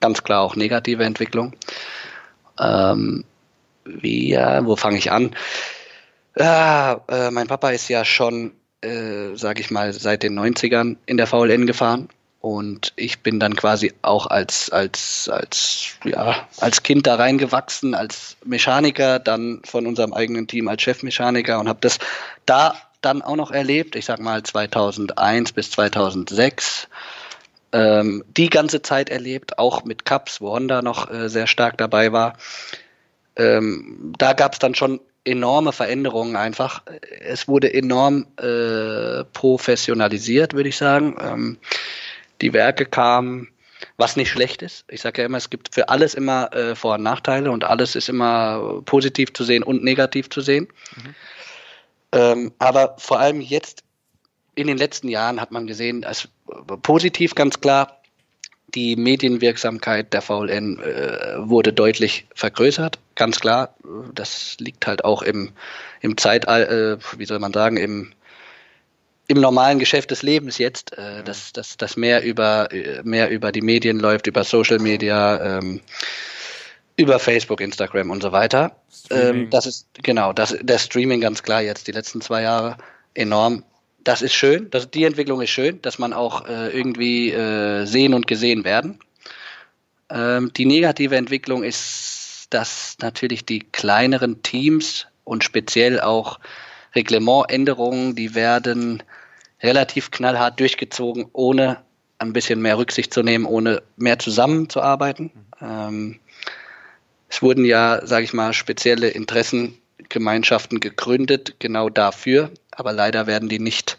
ganz 0.00 0.22
klar 0.22 0.42
auch 0.42 0.56
negative 0.56 1.04
Entwicklungen. 1.04 1.56
Ähm, 2.58 3.24
wie, 3.84 4.30
ja, 4.30 4.64
wo 4.66 4.76
fange 4.76 4.98
ich 4.98 5.10
an? 5.10 5.34
Ja, 6.36 7.00
äh, 7.08 7.30
mein 7.30 7.46
Papa 7.46 7.70
ist 7.70 7.88
ja 7.88 8.04
schon, 8.04 8.52
äh, 8.84 9.36
sage 9.36 9.60
ich 9.60 9.70
mal, 9.70 9.92
seit 9.92 10.22
den 10.22 10.38
90ern 10.38 10.96
in 11.06 11.16
der 11.16 11.26
VLN 11.26 11.66
gefahren 11.66 12.08
und 12.44 12.92
ich 12.96 13.20
bin 13.20 13.40
dann 13.40 13.56
quasi 13.56 13.94
auch 14.02 14.26
als, 14.26 14.68
als, 14.68 15.30
als, 15.32 15.94
ja, 16.04 16.46
als 16.58 16.82
Kind 16.82 17.06
da 17.06 17.14
reingewachsen, 17.14 17.94
als 17.94 18.36
Mechaniker, 18.44 19.18
dann 19.18 19.62
von 19.64 19.86
unserem 19.86 20.12
eigenen 20.12 20.46
Team 20.46 20.68
als 20.68 20.82
Chefmechaniker 20.82 21.58
und 21.58 21.68
habe 21.70 21.78
das 21.80 21.98
da 22.44 22.74
dann 23.00 23.22
auch 23.22 23.36
noch 23.36 23.50
erlebt. 23.50 23.96
Ich 23.96 24.04
sag 24.04 24.20
mal 24.20 24.42
2001 24.42 25.52
bis 25.52 25.70
2006 25.70 26.86
ähm, 27.72 28.22
die 28.36 28.50
ganze 28.50 28.82
Zeit 28.82 29.08
erlebt, 29.08 29.58
auch 29.58 29.84
mit 29.84 30.04
Cups, 30.04 30.42
wo 30.42 30.50
Honda 30.50 30.82
noch 30.82 31.10
äh, 31.10 31.30
sehr 31.30 31.46
stark 31.46 31.78
dabei 31.78 32.12
war. 32.12 32.36
Ähm, 33.36 34.12
da 34.18 34.34
gab 34.34 34.52
es 34.52 34.58
dann 34.58 34.74
schon 34.74 35.00
enorme 35.24 35.72
Veränderungen 35.72 36.36
einfach. 36.36 36.82
Es 37.20 37.48
wurde 37.48 37.72
enorm 37.72 38.26
äh, 38.36 39.24
professionalisiert, 39.32 40.52
würde 40.52 40.68
ich 40.68 40.76
sagen. 40.76 41.16
Ähm, 41.20 41.58
die 42.40 42.52
Werke 42.52 42.84
kamen, 42.84 43.48
was 43.96 44.16
nicht 44.16 44.30
schlecht 44.30 44.62
ist. 44.62 44.84
Ich 44.88 45.00
sage 45.00 45.22
ja 45.22 45.26
immer, 45.26 45.38
es 45.38 45.50
gibt 45.50 45.74
für 45.74 45.88
alles 45.88 46.14
immer 46.14 46.52
äh, 46.52 46.74
Vor- 46.74 46.94
und 46.94 47.02
Nachteile 47.02 47.50
und 47.50 47.64
alles 47.64 47.94
ist 47.94 48.08
immer 48.08 48.82
positiv 48.84 49.32
zu 49.32 49.44
sehen 49.44 49.62
und 49.62 49.82
negativ 49.82 50.30
zu 50.30 50.40
sehen. 50.40 50.68
Mhm. 50.96 51.14
Ähm, 52.12 52.52
aber 52.58 52.96
vor 52.98 53.18
allem 53.18 53.40
jetzt 53.40 53.82
in 54.54 54.66
den 54.66 54.78
letzten 54.78 55.08
Jahren 55.08 55.40
hat 55.40 55.50
man 55.50 55.66
gesehen, 55.66 56.04
als 56.04 56.28
positiv 56.82 57.34
ganz 57.34 57.60
klar, 57.60 58.00
die 58.74 58.96
Medienwirksamkeit 58.96 60.12
der 60.12 60.22
VLN 60.22 60.80
äh, 60.80 61.36
wurde 61.38 61.72
deutlich 61.72 62.26
vergrößert, 62.34 62.98
ganz 63.14 63.40
klar. 63.40 63.74
Das 64.14 64.56
liegt 64.58 64.86
halt 64.86 65.04
auch 65.04 65.22
im, 65.22 65.52
im 66.00 66.16
Zeitalter, 66.16 66.92
äh, 66.92 66.98
wie 67.16 67.26
soll 67.26 67.38
man 67.38 67.52
sagen, 67.52 67.76
im, 67.76 68.12
im 69.26 69.40
normalen 69.40 69.78
Geschäft 69.78 70.10
des 70.10 70.22
Lebens 70.22 70.58
jetzt, 70.58 70.96
äh, 70.98 71.22
dass, 71.22 71.52
dass, 71.52 71.76
dass 71.76 71.96
mehr 71.96 72.22
über 72.22 72.68
mehr 73.04 73.30
über 73.30 73.52
die 73.52 73.62
Medien 73.62 73.98
läuft, 73.98 74.26
über 74.26 74.44
Social 74.44 74.78
Media, 74.78 75.58
ähm, 75.58 75.80
über 76.96 77.18
Facebook, 77.18 77.60
Instagram 77.60 78.10
und 78.10 78.22
so 78.22 78.32
weiter. 78.32 78.76
Ähm, 79.10 79.50
das 79.50 79.66
ist 79.66 79.88
genau, 80.02 80.32
das 80.32 80.56
der 80.60 80.78
Streaming 80.78 81.20
ganz 81.20 81.42
klar 81.42 81.62
jetzt 81.62 81.86
die 81.86 81.92
letzten 81.92 82.20
zwei 82.20 82.42
Jahre 82.42 82.76
enorm. 83.14 83.64
Das 84.04 84.20
ist 84.20 84.34
schön, 84.34 84.68
das, 84.70 84.90
die 84.90 85.04
Entwicklung 85.04 85.40
ist 85.40 85.50
schön, 85.50 85.80
dass 85.80 85.98
man 85.98 86.12
auch 86.12 86.46
äh, 86.46 86.68
irgendwie 86.76 87.30
äh, 87.30 87.86
sehen 87.86 88.12
und 88.12 88.26
gesehen 88.26 88.64
werden. 88.64 88.98
Ähm, 90.10 90.52
die 90.54 90.66
negative 90.66 91.16
Entwicklung 91.16 91.64
ist, 91.64 92.48
dass 92.50 92.96
natürlich 93.00 93.46
die 93.46 93.60
kleineren 93.60 94.42
Teams 94.42 95.06
und 95.24 95.42
speziell 95.42 96.00
auch 96.00 96.38
Reglementänderungen, 96.94 98.14
die 98.14 98.34
werden 98.34 99.02
relativ 99.62 100.10
knallhart 100.10 100.60
durchgezogen, 100.60 101.26
ohne 101.32 101.78
ein 102.18 102.34
bisschen 102.34 102.60
mehr 102.60 102.76
Rücksicht 102.76 103.12
zu 103.12 103.22
nehmen, 103.22 103.46
ohne 103.46 103.82
mehr 103.96 104.18
zusammenzuarbeiten. 104.18 105.30
Ähm, 105.60 106.20
es 107.28 107.42
wurden 107.42 107.64
ja, 107.64 108.06
sage 108.06 108.24
ich 108.24 108.32
mal, 108.32 108.52
spezielle 108.52 109.08
Interessengemeinschaften 110.04 110.80
gegründet, 110.80 111.56
genau 111.58 111.88
dafür, 111.88 112.50
aber 112.70 112.92
leider 112.92 113.26
werden 113.26 113.48
die 113.48 113.58
nicht 113.58 113.98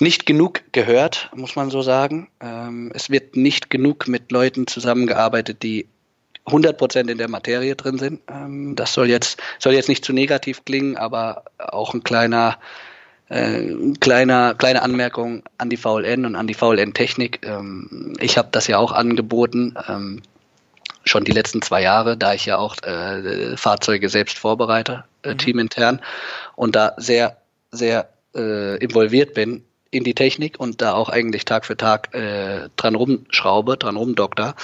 nicht 0.00 0.26
genug 0.26 0.62
gehört, 0.70 1.28
muss 1.34 1.56
man 1.56 1.70
so 1.70 1.82
sagen. 1.82 2.28
Ähm, 2.40 2.92
es 2.94 3.10
wird 3.10 3.34
nicht 3.34 3.68
genug 3.68 4.06
mit 4.06 4.30
Leuten 4.30 4.68
zusammengearbeitet, 4.68 5.64
die 5.64 5.88
100% 6.46 7.10
in 7.10 7.18
der 7.18 7.28
Materie 7.28 7.74
drin 7.74 7.98
sind. 7.98 8.20
Ähm, 8.30 8.76
das 8.76 8.94
soll 8.94 9.08
jetzt, 9.08 9.40
soll 9.58 9.72
jetzt 9.72 9.88
nicht 9.88 10.04
zu 10.04 10.12
negativ 10.12 10.64
klingen, 10.64 10.96
aber 10.96 11.42
auch 11.58 11.94
ein 11.94 12.04
kleiner, 12.04 12.58
äh, 13.28 13.74
kleiner, 13.98 14.54
kleine 14.54 14.82
Anmerkung 14.82 15.42
an 15.58 15.68
die 15.68 15.76
VLN 15.76 16.26
und 16.26 16.36
an 16.36 16.46
die 16.46 16.54
VLN-Technik. 16.54 17.44
Ähm, 17.44 18.12
ich 18.20 18.38
habe 18.38 18.50
das 18.52 18.68
ja 18.68 18.78
auch 18.78 18.92
angeboten, 18.92 19.74
ähm, 19.88 20.22
schon 21.08 21.24
die 21.24 21.32
letzten 21.32 21.62
zwei 21.62 21.82
Jahre, 21.82 22.16
da 22.16 22.34
ich 22.34 22.46
ja 22.46 22.58
auch 22.58 22.76
äh, 22.82 23.56
Fahrzeuge 23.56 24.08
selbst 24.08 24.38
vorbereite, 24.38 25.04
äh, 25.22 25.32
mhm. 25.32 25.38
teamintern, 25.38 26.00
und 26.56 26.76
da 26.76 26.94
sehr, 26.96 27.36
sehr 27.70 28.08
äh, 28.34 28.76
involviert 28.78 29.34
bin 29.34 29.64
in 29.90 30.04
die 30.04 30.14
Technik 30.14 30.60
und 30.60 30.82
da 30.82 30.92
auch 30.92 31.08
eigentlich 31.08 31.44
Tag 31.44 31.64
für 31.64 31.76
Tag 31.76 32.14
äh, 32.14 32.68
dran 32.76 32.94
rumschraube, 32.94 33.76
dran 33.76 33.96
rumdokter 33.96 34.54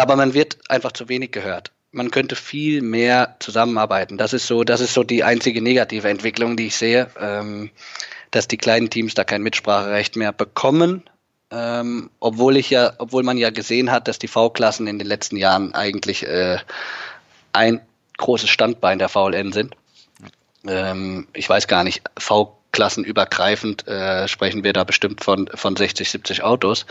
aber 0.00 0.16
man 0.16 0.34
wird 0.34 0.58
einfach 0.68 0.92
zu 0.92 1.08
wenig 1.08 1.30
gehört. 1.30 1.72
Man 1.92 2.10
könnte 2.10 2.36
viel 2.36 2.82
mehr 2.82 3.36
zusammenarbeiten. 3.40 4.16
Das 4.16 4.32
ist 4.32 4.46
so, 4.46 4.64
das 4.64 4.80
ist 4.80 4.94
so 4.94 5.02
die 5.02 5.24
einzige 5.24 5.60
negative 5.60 6.08
Entwicklung, 6.08 6.56
die 6.56 6.68
ich 6.68 6.76
sehe, 6.76 7.10
ähm, 7.20 7.70
dass 8.30 8.48
die 8.48 8.56
kleinen 8.56 8.90
Teams 8.90 9.14
da 9.14 9.24
kein 9.24 9.42
Mitspracherecht 9.42 10.16
mehr 10.16 10.32
bekommen. 10.32 11.02
Ähm, 11.50 12.10
obwohl 12.20 12.56
ich 12.56 12.70
ja, 12.70 12.92
obwohl 12.98 13.22
man 13.22 13.36
ja 13.36 13.50
gesehen 13.50 13.90
hat, 13.90 14.06
dass 14.06 14.18
die 14.18 14.28
V-Klassen 14.28 14.86
in 14.86 14.98
den 14.98 15.08
letzten 15.08 15.36
Jahren 15.36 15.74
eigentlich 15.74 16.26
äh, 16.26 16.58
ein 17.52 17.80
großes 18.18 18.48
Standbein 18.48 18.98
der 18.98 19.08
VLN 19.08 19.52
sind. 19.52 19.74
Ähm, 20.66 21.26
ich 21.32 21.48
weiß 21.48 21.66
gar 21.66 21.82
nicht, 21.82 22.02
V-Klassen 22.18 23.04
übergreifend 23.04 23.88
äh, 23.88 24.28
sprechen 24.28 24.62
wir 24.62 24.72
da 24.72 24.84
bestimmt 24.84 25.24
von, 25.24 25.48
von 25.54 25.74
60, 25.74 26.08
70 26.10 26.42
Autos. 26.42 26.86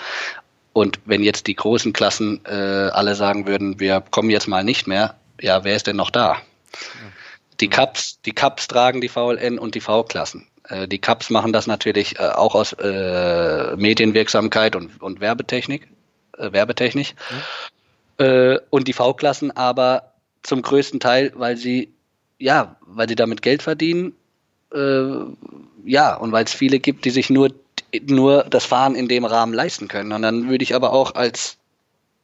Und 0.73 0.99
wenn 1.05 1.23
jetzt 1.23 1.47
die 1.47 1.55
großen 1.55 1.93
Klassen 1.93 2.41
äh, 2.45 2.49
alle 2.51 3.15
sagen 3.15 3.47
würden, 3.47 3.79
wir 3.79 4.01
kommen 4.01 4.29
jetzt 4.29 4.47
mal 4.47 4.63
nicht 4.63 4.87
mehr, 4.87 5.15
ja, 5.39 5.63
wer 5.63 5.75
ist 5.75 5.87
denn 5.87 5.95
noch 5.95 6.11
da? 6.11 6.37
Die 7.59 7.69
Cups, 7.69 8.21
die 8.21 8.33
Cups 8.33 8.67
tragen 8.67 9.01
die 9.01 9.09
VLN 9.09 9.57
und 9.57 9.75
die 9.75 9.81
V-Klassen. 9.81 10.47
Äh, 10.69 10.87
die 10.87 10.99
Cups 10.99 11.29
machen 11.29 11.51
das 11.51 11.67
natürlich 11.67 12.19
äh, 12.19 12.29
auch 12.29 12.55
aus 12.55 12.73
äh, 12.73 13.75
Medienwirksamkeit 13.75 14.75
und, 14.75 15.01
und 15.01 15.19
Werbetechnik, 15.19 15.87
Werbetechnik. 16.37 17.15
Mhm. 17.29 18.59
Und 18.69 18.89
die 18.89 18.93
V-Klassen 18.93 19.55
aber 19.55 20.11
zum 20.43 20.61
größten 20.61 20.99
Teil, 20.99 21.31
weil 21.35 21.55
sie 21.55 21.93
ja, 22.37 22.75
weil 22.81 23.07
sie 23.07 23.15
damit 23.15 23.41
Geld 23.41 23.63
verdienen, 23.63 24.11
ja, 24.73 26.15
und 26.15 26.31
weil 26.33 26.43
es 26.43 26.53
viele 26.53 26.79
gibt, 26.79 27.05
die 27.05 27.11
sich 27.11 27.29
nur 27.29 27.51
nur 28.07 28.43
das 28.43 28.65
Fahren 28.65 28.95
in 28.95 29.07
dem 29.07 29.25
Rahmen 29.25 29.53
leisten 29.53 29.87
können. 29.87 30.11
Und 30.11 30.21
dann 30.21 30.49
würde 30.49 30.63
ich 30.63 30.75
aber 30.75 30.93
auch 30.93 31.15
als, 31.15 31.57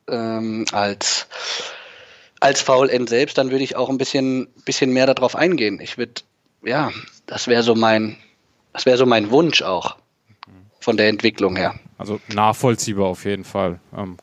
ähm, 0.07 0.65
als, 0.71 1.27
als 2.39 2.61
VLN 2.61 3.07
selbst, 3.07 3.37
dann 3.37 3.51
würde 3.51 3.63
ich 3.63 3.75
auch 3.75 3.89
ein 3.89 3.97
bisschen, 3.97 4.47
bisschen 4.65 4.91
mehr 4.91 5.07
darauf 5.07 5.35
eingehen. 5.35 5.79
Ich 5.79 5.97
würde, 5.97 6.21
ja, 6.63 6.91
das 7.25 7.47
wäre 7.47 7.63
so 7.63 7.73
mein, 7.73 8.17
das 8.75 8.85
wäre 8.85 8.97
so 8.97 9.05
mein 9.05 9.31
Wunsch 9.31 9.61
auch 9.61 9.95
von 10.81 10.97
der 10.97 11.07
Entwicklung 11.07 11.55
her. 11.55 11.75
Also 11.97 12.19
nachvollziehbar 12.33 13.07
auf 13.07 13.23
jeden 13.23 13.45
Fall. 13.45 13.79
Ähm, 13.97 14.17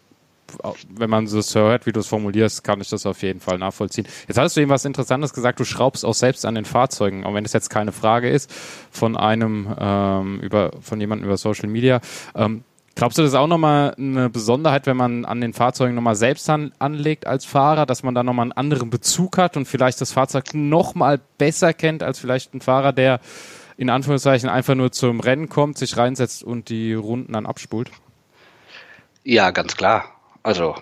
wenn 0.91 1.09
man 1.09 1.27
so 1.27 1.41
hört, 1.59 1.87
wie 1.87 1.93
du 1.93 2.01
es 2.01 2.07
formulierst, 2.07 2.63
kann 2.63 2.79
ich 2.83 2.91
das 2.91 3.07
auf 3.07 3.23
jeden 3.23 3.41
Fall 3.41 3.57
nachvollziehen. 3.57 4.07
Jetzt 4.29 4.37
hast 4.37 4.55
du 4.55 4.61
eben 4.61 4.71
was 4.71 4.85
Interessantes 4.85 5.33
gesagt, 5.33 5.59
du 5.59 5.65
schraubst 5.65 6.05
auch 6.05 6.13
selbst 6.13 6.45
an 6.45 6.55
den 6.55 6.67
Fahrzeugen, 6.67 7.25
auch 7.25 7.33
wenn 7.33 7.47
es 7.47 7.55
jetzt 7.55 7.71
keine 7.71 7.93
Frage 7.93 8.29
ist 8.29 8.53
von 8.91 9.17
einem 9.17 9.75
ähm, 9.81 10.41
über 10.41 10.73
von 10.83 11.01
jemandem 11.01 11.27
über 11.27 11.39
Social 11.39 11.71
Media. 11.71 12.03
Ähm, 12.35 12.65
glaubst 12.95 13.17
du, 13.17 13.23
das 13.23 13.31
ist 13.31 13.39
auch 13.39 13.47
nochmal 13.47 13.95
eine 13.97 14.29
Besonderheit, 14.29 14.85
wenn 14.85 14.99
man 14.99 15.25
an 15.25 15.41
den 15.41 15.55
Fahrzeugen 15.55 15.95
nochmal 15.95 16.17
selbst 16.17 16.51
an, 16.51 16.73
anlegt 16.79 17.27
als 17.27 17.47
Fahrer, 17.47 17.87
dass 17.87 18.03
man 18.03 18.15
da 18.15 18.23
nochmal 18.23 18.45
einen 18.45 18.53
anderen 18.53 18.91
Bezug 18.91 19.39
hat 19.39 19.57
und 19.57 19.65
vielleicht 19.65 20.03
das 20.03 20.13
Fahrzeug 20.13 20.53
nochmal 20.53 21.19
besser 21.39 21.73
kennt 21.73 22.03
als 22.03 22.19
vielleicht 22.19 22.53
ein 22.53 22.61
Fahrer, 22.61 22.93
der 22.93 23.21
in 23.77 23.91
Anführungszeichen 23.91 24.49
einfach 24.49 24.75
nur 24.75 24.93
zum 24.93 25.21
Rennen 25.21 25.49
kommt, 25.49 25.79
sich 25.79 25.97
reinsetzt 25.97 26.43
und 26.43 26.69
die 26.69 26.95
Runden 26.95 27.33
dann 27.33 27.47
abspult? 27.47 27.91
Ja, 29.25 29.51
ganz 29.51 29.77
klar. 29.77 30.05
Also 30.43 30.77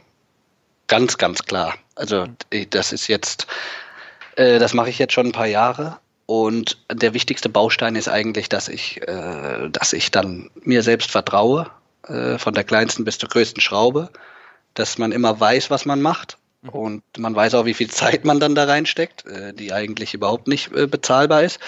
ganz, 0.86 1.18
ganz 1.18 1.42
klar. 1.44 1.74
Also 1.94 2.26
das 2.70 2.92
ist 2.92 3.08
jetzt, 3.08 3.46
äh, 4.36 4.58
das 4.58 4.74
mache 4.74 4.90
ich 4.90 4.98
jetzt 4.98 5.12
schon 5.12 5.26
ein 5.26 5.32
paar 5.32 5.46
Jahre. 5.46 5.98
Und 6.26 6.78
der 6.92 7.12
wichtigste 7.12 7.48
Baustein 7.48 7.96
ist 7.96 8.08
eigentlich, 8.08 8.48
dass 8.48 8.68
ich, 8.68 9.02
äh, 9.08 9.68
dass 9.68 9.92
ich 9.92 10.10
dann 10.10 10.48
mir 10.62 10.82
selbst 10.82 11.10
vertraue, 11.10 11.70
äh, 12.06 12.38
von 12.38 12.54
der 12.54 12.64
kleinsten 12.64 13.04
bis 13.04 13.18
zur 13.18 13.28
größten 13.28 13.60
Schraube, 13.60 14.10
dass 14.74 14.96
man 14.96 15.12
immer 15.12 15.38
weiß, 15.38 15.70
was 15.70 15.86
man 15.86 16.00
macht. 16.00 16.38
Mhm. 16.62 16.68
Und 16.70 17.02
man 17.18 17.34
weiß 17.34 17.54
auch, 17.54 17.64
wie 17.64 17.74
viel 17.74 17.90
Zeit 17.90 18.24
man 18.24 18.40
dann 18.40 18.54
da 18.54 18.64
reinsteckt, 18.64 19.26
äh, 19.26 19.52
die 19.52 19.72
eigentlich 19.72 20.14
überhaupt 20.14 20.48
nicht 20.48 20.72
äh, 20.72 20.86
bezahlbar 20.86 21.42
ist. 21.42 21.58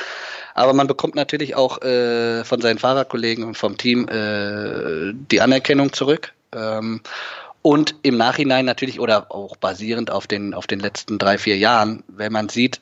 Aber 0.55 0.73
man 0.73 0.87
bekommt 0.87 1.15
natürlich 1.15 1.55
auch 1.55 1.81
äh, 1.83 2.45
von 2.45 2.61
seinen 2.61 2.79
Fahrerkollegen 2.79 3.45
und 3.45 3.57
vom 3.57 3.77
Team 3.77 4.09
äh, 4.09 5.13
die 5.15 5.41
Anerkennung 5.41 5.93
zurück. 5.93 6.33
Ähm, 6.55 7.01
und 7.63 7.95
im 8.03 8.17
Nachhinein 8.17 8.65
natürlich 8.65 8.99
oder 8.99 9.31
auch 9.31 9.57
basierend 9.57 10.11
auf 10.11 10.27
den, 10.27 10.53
auf 10.53 10.67
den 10.67 10.81
letzten 10.81 11.19
drei, 11.19 11.39
vier 11.39 11.57
Jahren, 11.57 12.03
wenn 12.09 12.33
man 12.33 12.49
sieht, 12.49 12.81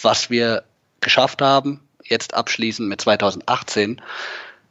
was 0.00 0.30
wir 0.30 0.64
geschafft 1.00 1.42
haben, 1.42 1.80
jetzt 2.02 2.32
abschließend 2.32 2.88
mit 2.88 3.02
2018 3.02 4.00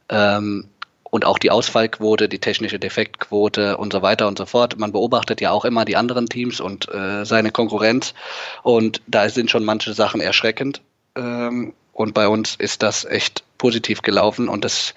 ähm, 0.10 0.68
und 1.04 1.26
auch 1.26 1.38
die 1.38 1.52
Ausfallquote, 1.52 2.28
die 2.28 2.40
technische 2.40 2.80
Defektquote 2.80 3.78
und 3.78 3.94
so 3.94 4.02
weiter 4.02 4.28
und 4.28 4.40
so 4.40 4.48
fort. 4.48 4.80
Man 4.80 4.92
beobachtet 4.92 5.40
ja 5.40 5.52
auch 5.52 5.66
immer 5.66 5.86
die 5.86 5.98
anderen 5.98 6.26
Teams 6.26 6.60
und 6.60 6.92
äh, 6.92 7.24
seine 7.24 7.52
Konkurrenz 7.52 8.16
und 8.64 9.02
da 9.06 9.30
sind 9.30 9.52
schon 9.52 9.64
manche 9.64 9.94
Sachen 9.94 10.20
erschreckend. 10.20 10.82
Ähm, 11.16 11.74
und 11.94 12.14
bei 12.14 12.28
uns 12.28 12.56
ist 12.56 12.84
das 12.84 13.06
echt 13.06 13.44
positiv 13.58 14.02
gelaufen 14.02 14.50
und 14.50 14.66
das, 14.66 14.94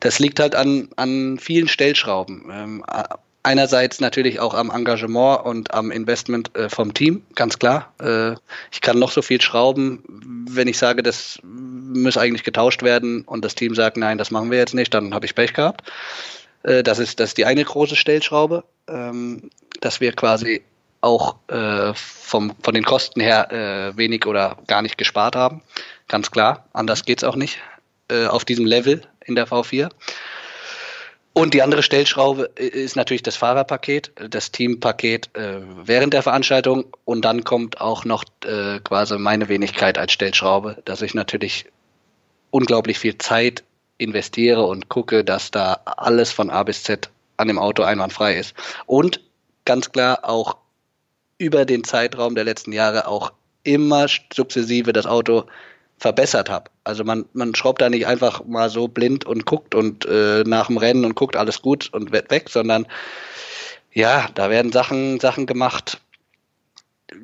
das 0.00 0.18
liegt 0.18 0.38
halt 0.38 0.54
an, 0.54 0.90
an 0.96 1.38
vielen 1.38 1.68
Stellschrauben. 1.68 2.50
Ähm, 2.52 2.84
einerseits 3.42 4.00
natürlich 4.00 4.40
auch 4.40 4.54
am 4.54 4.70
Engagement 4.70 5.44
und 5.44 5.74
am 5.74 5.90
Investment 5.90 6.54
äh, 6.56 6.68
vom 6.68 6.94
Team, 6.94 7.22
ganz 7.34 7.58
klar. 7.58 7.92
Äh, 8.00 8.32
ich 8.70 8.80
kann 8.80 8.98
noch 8.98 9.10
so 9.10 9.22
viel 9.22 9.40
schrauben, 9.40 10.02
wenn 10.50 10.68
ich 10.68 10.78
sage, 10.78 11.02
das 11.02 11.38
muss 11.42 12.16
eigentlich 12.16 12.44
getauscht 12.44 12.82
werden 12.82 13.22
und 13.22 13.44
das 13.44 13.54
Team 13.54 13.74
sagt, 13.74 13.96
nein, 13.96 14.18
das 14.18 14.30
machen 14.30 14.50
wir 14.50 14.58
jetzt 14.58 14.74
nicht, 14.74 14.92
dann 14.94 15.14
habe 15.14 15.26
ich 15.26 15.34
Pech 15.34 15.54
gehabt. 15.54 15.90
Äh, 16.62 16.82
das, 16.82 16.98
ist, 16.98 17.20
das 17.20 17.30
ist 17.30 17.38
die 17.38 17.46
eine 17.46 17.64
große 17.64 17.96
Stellschraube, 17.96 18.64
ähm, 18.88 19.50
dass 19.80 20.00
wir 20.00 20.12
quasi 20.12 20.62
auch 21.00 21.36
äh, 21.48 21.92
vom, 21.94 22.52
von 22.62 22.74
den 22.74 22.84
Kosten 22.84 23.20
her 23.20 23.50
äh, 23.50 23.96
wenig 23.96 24.26
oder 24.26 24.58
gar 24.68 24.82
nicht 24.82 24.98
gespart 24.98 25.34
haben. 25.34 25.62
Ganz 26.08 26.30
klar, 26.30 26.66
anders 26.72 27.04
geht's 27.04 27.24
auch 27.24 27.36
nicht 27.36 27.58
äh, 28.08 28.26
auf 28.26 28.44
diesem 28.44 28.66
Level 28.66 29.02
in 29.24 29.34
der 29.34 29.46
V4. 29.46 29.90
Und 31.34 31.54
die 31.54 31.62
andere 31.62 31.82
Stellschraube 31.82 32.50
ist 32.56 32.94
natürlich 32.94 33.22
das 33.22 33.36
Fahrerpaket, 33.36 34.12
das 34.28 34.52
Teampaket 34.52 35.34
äh, 35.34 35.60
während 35.82 36.12
der 36.12 36.22
Veranstaltung. 36.22 36.84
Und 37.06 37.24
dann 37.24 37.44
kommt 37.44 37.80
auch 37.80 38.04
noch 38.04 38.24
äh, 38.44 38.80
quasi 38.80 39.18
meine 39.18 39.48
Wenigkeit 39.48 39.96
als 39.96 40.12
Stellschraube, 40.12 40.82
dass 40.84 41.00
ich 41.00 41.14
natürlich 41.14 41.64
unglaublich 42.50 42.98
viel 42.98 43.16
Zeit 43.16 43.64
investiere 43.96 44.66
und 44.66 44.90
gucke, 44.90 45.24
dass 45.24 45.50
da 45.50 45.80
alles 45.86 46.32
von 46.32 46.50
A 46.50 46.64
bis 46.64 46.82
Z 46.82 47.08
an 47.38 47.48
dem 47.48 47.58
Auto 47.58 47.82
einwandfrei 47.82 48.36
ist. 48.36 48.54
Und 48.84 49.20
ganz 49.64 49.90
klar 49.90 50.28
auch 50.28 50.58
über 51.38 51.64
den 51.64 51.82
Zeitraum 51.82 52.34
der 52.34 52.44
letzten 52.44 52.72
Jahre 52.72 53.08
auch 53.08 53.32
immer 53.64 54.06
sukzessive 54.32 54.92
das 54.92 55.06
Auto 55.06 55.44
verbessert 56.02 56.50
habe. 56.50 56.70
Also 56.84 57.04
man, 57.04 57.24
man 57.32 57.54
schraubt 57.54 57.80
da 57.80 57.88
nicht 57.88 58.06
einfach 58.06 58.44
mal 58.44 58.68
so 58.68 58.88
blind 58.88 59.24
und 59.24 59.46
guckt 59.46 59.74
und 59.74 60.04
äh, 60.04 60.42
nach 60.44 60.66
dem 60.66 60.76
Rennen 60.76 61.04
und 61.04 61.14
guckt 61.14 61.36
alles 61.36 61.62
gut 61.62 61.88
und 61.92 62.12
wird 62.12 62.30
weg, 62.30 62.50
sondern 62.50 62.86
ja, 63.92 64.28
da 64.34 64.50
werden 64.50 64.72
Sachen, 64.72 65.20
Sachen 65.20 65.46
gemacht, 65.46 66.00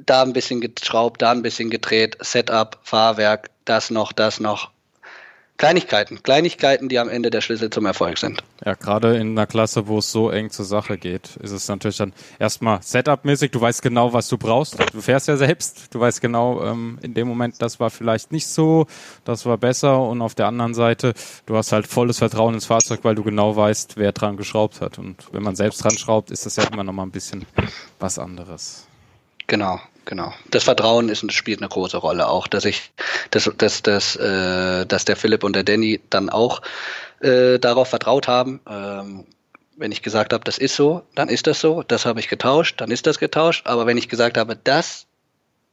da 0.07 0.23
ein 0.23 0.33
bisschen 0.33 0.61
geschraubt, 0.61 1.21
da 1.23 1.33
ein 1.33 1.43
bisschen 1.43 1.71
gedreht, 1.71 2.17
Setup, 2.21 2.79
Fahrwerk, 2.83 3.51
das 3.65 3.91
noch, 3.91 4.13
das 4.13 4.39
noch. 4.39 4.71
Kleinigkeiten, 5.59 6.23
Kleinigkeiten, 6.23 6.89
die 6.89 7.01
am 7.01 7.09
Ende 7.09 7.31
der 7.31 7.41
Schlüssel 7.41 7.69
zum 7.69 7.85
Erfolg 7.85 8.17
sind. 8.19 8.45
Ja, 8.65 8.75
gerade 8.75 9.17
in 9.17 9.33
einer 9.33 9.49
Klasse, 9.49 9.89
wo 9.89 9.99
es 9.99 10.13
so 10.13 10.31
eng 10.31 10.51
zur 10.51 10.65
Sache 10.65 10.99
geht, 10.99 11.37
ist 11.43 11.51
es 11.51 11.67
natürlich 11.67 11.97
dann 11.97 12.13
erstmal 12.39 12.81
Setup-mäßig. 12.81 13.51
Du 13.51 13.61
weißt 13.61 13.83
genau, 13.83 14.13
was 14.13 14.29
du 14.29 14.39
brauchst. 14.39 14.77
Du 14.95 15.01
fährst 15.01 15.27
ja 15.27 15.37
selbst. 15.37 15.93
Du 15.93 15.99
weißt 15.99 16.21
genau, 16.21 16.65
ähm, 16.65 17.01
in 17.03 17.13
dem 17.13 17.27
Moment, 17.27 17.61
das 17.61 17.81
war 17.81 17.91
vielleicht 17.91 18.31
nicht 18.31 18.47
so, 18.47 18.87
das 19.25 19.47
war 19.47 19.59
besser. 19.59 20.01
Und 20.01 20.23
auf 20.23 20.37
der 20.37 20.47
anderen 20.47 20.75
Seite, 20.75 21.13
du 21.47 21.57
hast 21.57 21.73
halt 21.73 21.89
volles 21.89 22.19
Vertrauen 22.19 22.55
ins 22.55 22.67
Fahrzeug, 22.67 23.01
weil 23.03 23.17
du 23.17 23.25
genau 23.25 23.57
weißt, 23.57 23.97
wer 23.97 24.13
dran 24.13 24.37
geschraubt 24.37 24.81
hat. 24.81 24.99
Und 24.99 25.27
wenn 25.33 25.43
man 25.43 25.57
selbst 25.57 25.83
dran 25.83 25.99
schraubt, 25.99 26.31
ist 26.31 26.47
das 26.47 26.55
ja 26.55 26.63
immer 26.73 26.85
noch 26.85 26.93
mal 26.93 27.03
ein 27.03 27.11
bisschen 27.11 27.47
was 27.99 28.21
anderes. 28.21 28.87
Genau, 29.49 29.81
genau. 30.09 30.33
Das 30.51 30.65
Vertrauen 30.65 31.09
ist, 31.09 31.31
spielt 31.33 31.61
eine 31.61 31.69
große 31.69 31.99
Rolle 31.99 32.29
auch, 32.29 32.49
dass 32.49 32.65
ich, 32.65 32.91
dass, 33.31 33.49
dass, 33.57 33.83
dass, 33.83 34.17
äh, 34.17 34.87
dass 34.87 35.05
der 35.05 35.15
Philipp 35.15 35.45
und 35.45 35.55
der 35.55 35.63
Danny 35.63 36.01
dann 36.11 36.31
auch 36.31 36.63
äh, 37.21 37.59
darauf 37.59 37.89
vertraut 37.89 38.27
haben. 38.27 38.61
Ähm, 38.69 39.27
wenn 39.77 39.93
ich 39.93 40.03
gesagt 40.03 40.33
habe, 40.33 40.43
das 40.43 40.59
ist 40.59 40.75
so, 40.75 41.03
dann 41.15 41.29
ist 41.29 41.47
das 41.47 41.61
so. 41.61 41.85
Das 41.87 42.05
habe 42.05 42.19
ich 42.19 42.29
getauscht, 42.29 42.81
dann 42.81 42.91
ist 42.91 43.07
das 43.07 43.19
getauscht. 43.19 43.69
Aber 43.69 43.87
wenn 43.87 43.97
ich 43.97 44.09
gesagt 44.09 44.37
habe, 44.37 44.57
das 44.57 45.07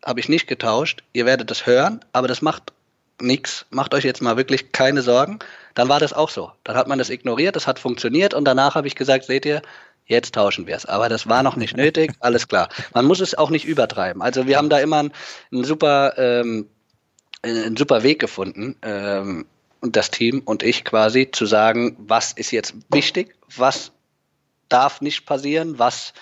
habe 0.06 0.20
ich 0.20 0.30
nicht 0.30 0.46
getauscht, 0.48 1.04
ihr 1.14 1.26
werdet 1.26 1.50
das 1.50 1.66
hören, 1.66 2.02
aber 2.14 2.28
das 2.28 2.44
macht 2.44 2.74
nichts. 3.20 3.66
Macht 3.72 3.94
euch 3.94 4.04
jetzt 4.04 4.22
mal 4.22 4.38
wirklich 4.38 4.72
keine 4.74 5.02
Sorgen. 5.02 5.40
Dann 5.74 5.90
war 5.90 6.00
das 6.00 6.14
auch 6.14 6.30
so. 6.30 6.52
Dann 6.64 6.76
hat 6.76 6.88
man 6.88 7.00
das 7.00 7.10
ignoriert, 7.10 7.56
das 7.56 7.66
hat 7.66 7.80
funktioniert 7.80 8.34
und 8.34 8.46
danach 8.46 8.76
habe 8.76 8.88
ich 8.88 8.96
gesagt, 8.96 9.26
seht 9.26 9.46
ihr, 9.46 9.62
jetzt 10.06 10.36
tauschen 10.36 10.68
wir 10.68 10.76
es. 10.76 10.86
Aber 10.86 11.10
das 11.10 11.28
war 11.28 11.44
noch 11.44 11.56
nicht 11.56 11.76
nötig, 11.76 12.14
alles 12.20 12.48
klar. 12.48 12.70
Man 12.94 13.06
muss 13.06 13.20
es 13.20 13.36
auch 13.36 13.50
nicht 13.50 13.66
übertreiben. 13.66 14.22
Also 14.22 14.48
wir 14.48 14.58
haben 14.58 14.70
da 14.70 14.80
immer 14.80 15.00
einen, 15.00 15.14
einen 15.52 15.64
super, 15.64 16.18
ähm, 16.18 16.70
einen 17.42 17.78
super 17.78 18.04
Weg 18.04 18.20
gefunden, 18.20 18.76
ähm, 18.82 19.46
das 19.82 20.10
Team 20.10 20.42
und 20.46 20.64
ich 20.64 20.84
quasi 20.84 21.30
zu 21.32 21.46
sagen, 21.46 21.96
was 22.00 22.32
ist 22.32 22.52
jetzt 22.52 22.74
wichtig, 22.90 23.36
was 23.56 23.92
darf 24.68 25.02
nicht 25.02 25.28
passieren, 25.28 25.78
was 25.78 26.14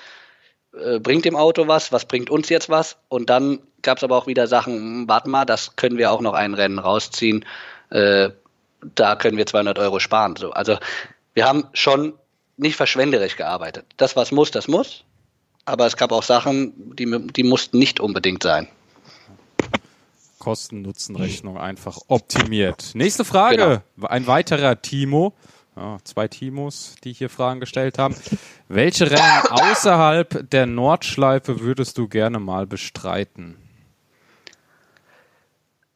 äh, 0.73 0.99
bringt 0.99 1.25
dem 1.25 1.35
Auto 1.35 1.67
was, 1.67 1.91
was 1.91 2.05
bringt 2.05 2.29
uns 2.29 2.49
jetzt 2.49 2.69
was. 2.69 2.97
Und 3.07 3.29
dann 3.29 3.59
gab 3.81 3.97
es 3.97 4.03
aber 4.03 4.17
auch 4.17 4.27
wieder 4.27 4.47
Sachen, 4.47 4.73
hm, 4.75 5.05
warte 5.07 5.29
mal, 5.29 5.45
das 5.45 5.75
können 5.75 5.97
wir 5.97 6.11
auch 6.11 6.21
noch 6.21 6.33
ein 6.33 6.53
Rennen 6.53 6.79
rausziehen. 6.79 7.45
Äh, 7.89 8.31
da 8.95 9.15
können 9.15 9.37
wir 9.37 9.45
200 9.45 9.79
Euro 9.79 9.99
sparen. 9.99 10.35
So, 10.35 10.51
also 10.51 10.77
wir 11.33 11.45
haben 11.45 11.65
schon 11.73 12.13
nicht 12.57 12.75
verschwenderisch 12.75 13.35
gearbeitet. 13.35 13.85
Das, 13.97 14.15
was 14.15 14.31
muss, 14.31 14.51
das 14.51 14.67
muss. 14.67 15.03
Aber 15.65 15.85
es 15.85 15.95
gab 15.95 16.11
auch 16.11 16.23
Sachen, 16.23 16.95
die, 16.95 17.27
die 17.31 17.43
mussten 17.43 17.79
nicht 17.79 17.99
unbedingt 17.99 18.43
sein. 18.43 18.67
Kosten-Nutzen-Rechnung 20.39 21.57
einfach 21.57 21.97
optimiert. 22.07 22.91
Nächste 22.95 23.23
Frage. 23.23 23.81
Genau. 23.95 24.07
Ein 24.07 24.27
weiterer 24.27 24.81
Timo. 24.81 25.33
Ja, 25.75 25.97
zwei 26.03 26.27
Timos, 26.27 26.95
die 27.03 27.13
hier 27.13 27.29
Fragen 27.29 27.59
gestellt 27.59 27.97
haben. 27.97 28.15
Welche 28.67 29.09
Rennen 29.09 29.41
außerhalb 29.49 30.49
der 30.51 30.67
Nordschleife 30.67 31.61
würdest 31.61 31.97
du 31.97 32.07
gerne 32.07 32.39
mal 32.39 32.67
bestreiten? 32.67 33.57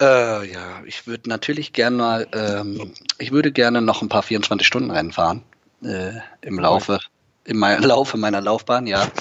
Äh, 0.02 0.52
ja, 0.52 0.82
ich 0.86 1.06
würde 1.06 1.30
natürlich 1.30 1.74
gerne 1.74 1.98
mal, 1.98 2.28
ähm, 2.34 2.94
ich 3.20 3.32
würde 3.32 3.52
gerne 3.52 3.82
noch 3.82 4.02
ein 4.02 4.10
paar 4.10 4.24
24-Stunden-Rennen 4.24 5.12
fahren 5.12 5.44
äh, 5.84 6.14
im 6.42 6.60
Laufe, 6.60 7.00
im 7.46 7.60
Laufe 7.80 8.18
meiner 8.18 8.42
Laufbahn, 8.42 8.88
ja. 8.88 9.08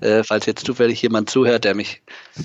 Äh, 0.00 0.24
falls 0.24 0.46
jetzt 0.46 0.64
zufällig 0.64 1.02
jemand 1.02 1.28
zuhört, 1.28 1.64
der 1.64 1.74
mich 1.74 2.00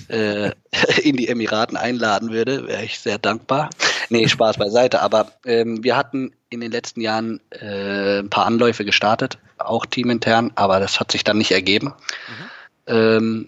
äh, 0.10 0.52
in 1.04 1.16
die 1.16 1.30
Emiraten 1.30 1.78
einladen 1.78 2.32
würde, 2.32 2.68
wäre 2.68 2.84
ich 2.84 3.00
sehr 3.00 3.18
dankbar. 3.18 3.70
Nee, 4.10 4.28
Spaß 4.28 4.58
beiseite. 4.58 5.02
Aber 5.02 5.32
ähm, 5.46 5.82
wir 5.82 5.96
hatten 5.96 6.34
in 6.50 6.60
den 6.60 6.74
letzten 6.74 7.00
Jahren 7.00 7.40
äh, 7.52 8.20
ein 8.20 8.30
paar 8.30 8.46
Anläufe 8.46 8.84
gestartet, 8.84 9.38
auch 9.58 9.86
teamintern, 9.86 10.52
aber 10.56 10.82
das 10.82 11.00
hat 11.00 11.14
sich 11.14 11.24
dann 11.24 11.38
nicht 11.38 11.52
ergeben. 11.52 11.94
Mhm. 12.28 12.46
Ähm, 12.88 13.46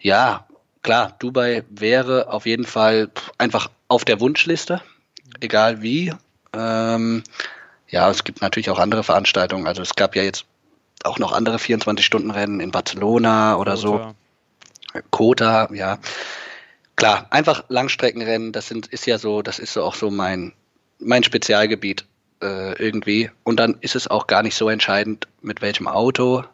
ja, 0.00 0.46
klar, 0.82 1.16
Dubai 1.18 1.64
wäre 1.68 2.32
auf 2.32 2.46
jeden 2.46 2.64
Fall 2.64 3.10
einfach 3.38 3.70
auf 3.88 4.04
der 4.04 4.20
Wunschliste, 4.20 4.80
egal 5.40 5.82
wie. 5.82 6.14
Ähm, 6.54 7.22
ja, 7.88 8.10
es 8.10 8.24
gibt 8.24 8.42
natürlich 8.42 8.70
auch 8.70 8.78
andere 8.78 9.04
Veranstaltungen. 9.04 9.66
Also 9.66 9.82
es 9.82 9.94
gab 9.94 10.16
ja 10.16 10.22
jetzt 10.22 10.44
auch 11.04 11.18
noch 11.18 11.32
andere 11.32 11.56
24-Stunden-Rennen 11.56 12.60
in 12.60 12.70
Barcelona 12.70 13.56
oder 13.56 13.74
Kota. 13.74 14.14
so. 14.92 15.00
Kota, 15.10 15.68
ja. 15.72 15.98
Klar, 16.96 17.26
einfach 17.30 17.64
Langstreckenrennen, 17.68 18.52
das 18.52 18.68
sind, 18.68 18.86
ist 18.86 19.06
ja 19.06 19.18
so, 19.18 19.42
das 19.42 19.58
ist 19.58 19.74
so 19.74 19.82
auch 19.82 19.94
so 19.94 20.10
mein, 20.10 20.52
mein 20.98 21.22
Spezialgebiet 21.22 22.06
äh, 22.42 22.72
irgendwie. 22.82 23.30
Und 23.44 23.60
dann 23.60 23.76
ist 23.80 23.96
es 23.96 24.08
auch 24.08 24.26
gar 24.26 24.42
nicht 24.42 24.54
so 24.54 24.68
entscheidend, 24.68 25.28
mit 25.42 25.60
welchem 25.60 25.86
Auto, 25.86 26.44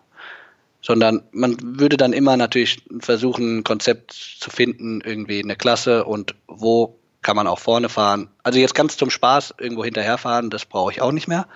sondern 0.81 1.23
man 1.31 1.57
würde 1.79 1.97
dann 1.97 2.13
immer 2.13 2.37
natürlich 2.37 2.83
versuchen, 2.99 3.59
ein 3.59 3.65
Konzept 3.65 4.13
zu 4.13 4.51
finden, 4.51 5.01
irgendwie 5.01 5.43
eine 5.43 5.57
Klasse 5.57 6.05
und 6.05 6.35
wo 6.49 6.99
kann 7.23 7.37
man 7.37 7.47
auch 7.47 7.59
vorne 7.59 7.89
fahren. 7.89 8.29
Also 8.43 8.59
jetzt 8.59 8.75
ganz 8.75 8.97
zum 8.97 9.11
Spaß 9.11 9.55
irgendwo 9.59 9.85
hinterherfahren, 9.85 10.51
das 10.51 10.65
brauche 10.65 10.93
ich 10.93 11.01
auch 11.01 11.13
nicht 11.13 11.29
mehr. 11.29 11.47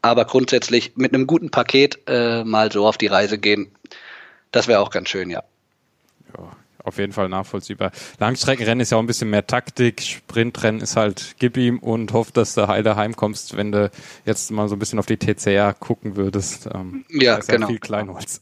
Aber 0.00 0.24
grundsätzlich 0.24 0.96
mit 0.96 1.12
einem 1.12 1.26
guten 1.26 1.50
Paket 1.50 2.00
äh, 2.06 2.44
mal 2.44 2.72
so 2.72 2.86
auf 2.86 2.96
die 2.96 3.08
Reise 3.08 3.38
gehen, 3.38 3.74
das 4.52 4.68
wäre 4.68 4.80
auch 4.80 4.90
ganz 4.90 5.08
schön, 5.08 5.28
ja. 5.28 5.42
Ja, 6.36 6.56
auf 6.86 6.98
jeden 6.98 7.12
Fall 7.12 7.28
nachvollziehbar. 7.28 7.92
Langstreckenrennen 8.18 8.80
ist 8.80 8.90
ja 8.90 8.98
auch 8.98 9.02
ein 9.02 9.06
bisschen 9.06 9.30
mehr 9.30 9.46
Taktik. 9.46 10.02
Sprintrennen 10.02 10.80
ist 10.80 10.96
halt, 10.96 11.36
gib 11.38 11.56
ihm 11.56 11.78
und 11.78 12.12
hoff, 12.12 12.32
dass 12.32 12.54
du 12.54 12.68
heile 12.68 12.96
heimkommst, 12.96 13.56
wenn 13.56 13.72
du 13.72 13.90
jetzt 14.24 14.50
mal 14.50 14.68
so 14.68 14.76
ein 14.76 14.78
bisschen 14.78 14.98
auf 14.98 15.06
die 15.06 15.16
TCR 15.16 15.74
gucken 15.74 16.16
würdest. 16.16 16.68
Ähm, 16.72 17.04
ja, 17.10 17.36
ist 17.36 17.48
genau. 17.48 17.62
Ja 17.62 17.66
viel 17.66 17.78
Kleinholz. 17.78 18.40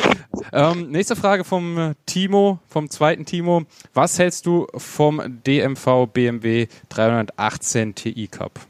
ähm, 0.52 0.90
nächste 0.90 1.16
Frage 1.16 1.44
vom 1.44 1.94
Timo, 2.06 2.58
vom 2.68 2.90
zweiten 2.90 3.24
Timo. 3.24 3.64
Was 3.92 4.18
hältst 4.18 4.46
du 4.46 4.66
vom 4.76 5.22
DMV 5.46 6.08
BMW 6.12 6.66
318 6.88 7.94
Ti 7.94 8.28
Cup? 8.28 8.60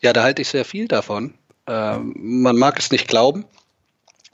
Ja, 0.00 0.12
da 0.12 0.22
halte 0.22 0.42
ich 0.42 0.48
sehr 0.48 0.64
viel 0.64 0.88
davon. 0.88 1.34
Ähm, 1.66 2.14
man 2.16 2.56
mag 2.56 2.78
es 2.78 2.90
nicht 2.90 3.08
glauben. 3.08 3.44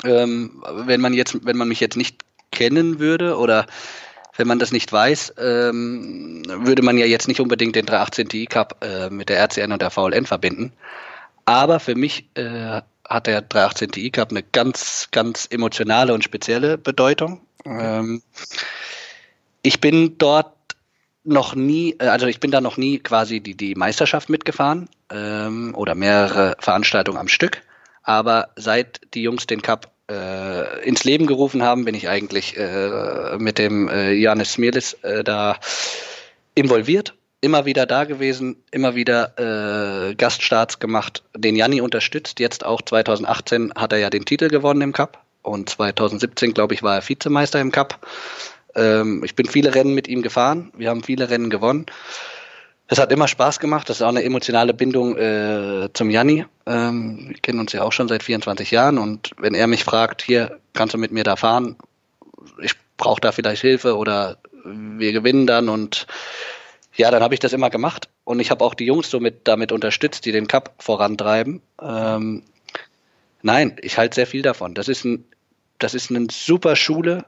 Ähm, 0.05 0.63
wenn 0.85 1.01
man 1.01 1.15
jetzt, 1.15 1.45
wenn 1.45 1.57
man 1.57 1.69
mich 1.69 1.81
jetzt 1.81 1.97
nicht 1.97 2.23
kennen 2.53 3.01
würde 3.01 3.37
oder 3.37 3.67
Wenn 4.35 4.49
man 4.49 4.59
das 4.59 4.73
nicht 4.73 4.91
weiß, 4.91 5.35
ähm, 5.39 6.43
würde 6.47 6.83
man 6.83 6.97
ja 6.97 7.05
jetzt 7.05 7.29
nicht 7.29 7.41
unbedingt 7.41 7.77
den 7.77 7.85
318 7.85 8.29
Ti 8.31 8.47
Cup 8.47 8.83
äh, 8.83 9.11
mit 9.11 9.29
der 9.29 9.39
RCN 9.39 9.73
und 9.73 9.83
der 9.83 9.91
VLN 9.91 10.25
verbinden. 10.25 10.73
Aber 11.45 11.81
für 11.81 11.95
mich 11.95 12.29
äh, 12.35 12.81
hat 13.07 13.27
der 13.27 13.43
318 13.43 13.91
Ti 13.91 14.11
Cup 14.11 14.31
eine 14.31 14.43
ganz, 14.43 15.09
ganz 15.11 15.47
emotionale 15.51 16.15
und 16.15 16.25
spezielle 16.25 16.79
Bedeutung. 16.79 17.43
Ähm, 17.67 18.23
ich 19.63 19.81
bin 19.81 20.17
dort 20.17 20.55
noch 21.25 21.55
nie, 21.55 21.97
äh, 21.99 22.07
also 22.07 22.27
ich 22.27 22.41
bin 22.41 22.51
da 22.51 22.61
noch 22.61 22.79
nie 22.79 22.99
quasi 22.99 23.41
die, 23.41 23.55
die 23.55 23.75
Meisterschaft 23.75 24.31
mitgefahren 24.31 24.89
ähm, 25.11 25.75
oder 25.75 25.95
mehrere 25.95 26.57
Veranstaltungen 26.59 27.19
am 27.19 27.29
Stück. 27.29 27.63
Aber 28.03 28.49
seit 28.57 29.01
die 29.15 29.23
Jungs 29.23 29.47
den 29.47 29.63
Cup 29.63 29.93
äh, 30.13 30.87
ins 30.87 31.05
Leben 31.05 31.27
gerufen 31.27 31.63
haben, 31.63 31.85
bin 31.85 31.95
ich 31.95 32.09
eigentlich 32.09 32.57
äh, 32.57 33.37
mit 33.39 33.59
dem 33.59 33.89
äh, 33.89 34.13
Janis 34.13 34.55
Smirlis 34.55 34.95
äh, 35.03 35.25
da 35.25 35.57
involviert. 36.55 37.15
Immer 37.41 37.65
wieder 37.65 37.87
da 37.87 38.05
gewesen, 38.05 38.63
immer 38.71 38.95
wieder 38.95 40.11
äh, 40.11 40.15
Gaststarts 40.15 40.79
gemacht, 40.79 41.25
den 41.37 41.57
Janni 41.57 41.81
unterstützt. 41.81 42.39
Jetzt 42.39 42.65
auch 42.65 42.83
2018 42.83 43.73
hat 43.75 43.93
er 43.93 43.99
ja 43.99 44.11
den 44.11 44.25
Titel 44.25 44.49
gewonnen 44.49 44.83
im 44.83 44.93
Cup 44.93 45.25
und 45.43 45.69
2017, 45.69 46.55
glaube 46.55 46.75
ich, 46.75 46.83
war 46.83 46.97
er 46.97 47.09
Vizemeister 47.09 47.61
im 47.61 47.73
Cup. 47.73 48.07
Ähm, 48.75 49.23
ich 49.25 49.35
bin 49.35 49.47
viele 49.47 49.75
Rennen 49.75 49.95
mit 49.95 50.09
ihm 50.09 50.23
gefahren. 50.23 50.73
Wir 50.77 50.89
haben 50.89 51.03
viele 51.03 51.31
Rennen 51.31 51.51
gewonnen. 51.51 51.87
Es 52.93 52.99
hat 52.99 53.11
immer 53.11 53.27
Spaß 53.27 53.59
gemacht. 53.59 53.89
Das 53.89 53.97
ist 53.97 54.03
auch 54.03 54.11
eine 54.11 54.23
emotionale 54.23 54.75
Bindung 54.75 55.17
äh, 55.17 55.89
zum 55.95 56.11
Janni. 56.11 56.45
Ähm, 56.67 57.29
wir 57.31 57.39
kennen 57.39 57.59
uns 57.59 57.73
ja 57.73 57.85
auch 57.85 57.93
schon 57.93 58.07
seit 58.07 58.23
24 58.23 58.71
Jahren. 58.71 58.99
Und 58.99 59.31
wenn 59.39 59.55
er 59.55 59.67
mich 59.67 59.83
fragt, 59.83 60.21
hier, 60.21 60.59
kannst 60.75 60.93
du 60.93 60.99
mit 60.99 61.11
mir 61.11 61.25
da 61.25 61.37
fahren? 61.37 61.77
Ich 62.61 62.75
brauche 62.99 63.23
da 63.23 63.33
vielleicht 63.33 63.63
Hilfe 63.63 63.97
oder 63.97 64.37
wir 64.63 65.13
gewinnen 65.15 65.47
dann. 65.47 65.71
Und 65.71 66.07
ja, 66.95 67.11
dann 67.11 67.23
habe 67.23 67.33
ich 67.33 67.41
das 67.41 67.55
immer 67.55 67.71
gemacht. 67.71 68.11
Und 68.25 68.41
ich 68.41 68.51
habe 68.51 68.63
auch 68.63 68.75
die 68.75 68.85
Jungs 68.85 69.09
so 69.09 69.21
mit, 69.21 69.49
damit 69.49 69.73
unterstützt, 69.73 70.27
die 70.27 70.33
den 70.33 70.47
Cup 70.47 70.75
vorantreiben. 70.79 71.63
Ähm, 71.81 72.43
nein, 73.41 73.75
ich 73.81 73.97
halte 73.97 74.17
sehr 74.17 74.27
viel 74.27 74.43
davon. 74.43 74.75
Das 74.75 74.89
ist, 74.89 75.07
ein, 75.07 75.25
das 75.79 75.95
ist 75.95 76.11
eine 76.11 76.27
super 76.31 76.77
Schule 76.77 77.25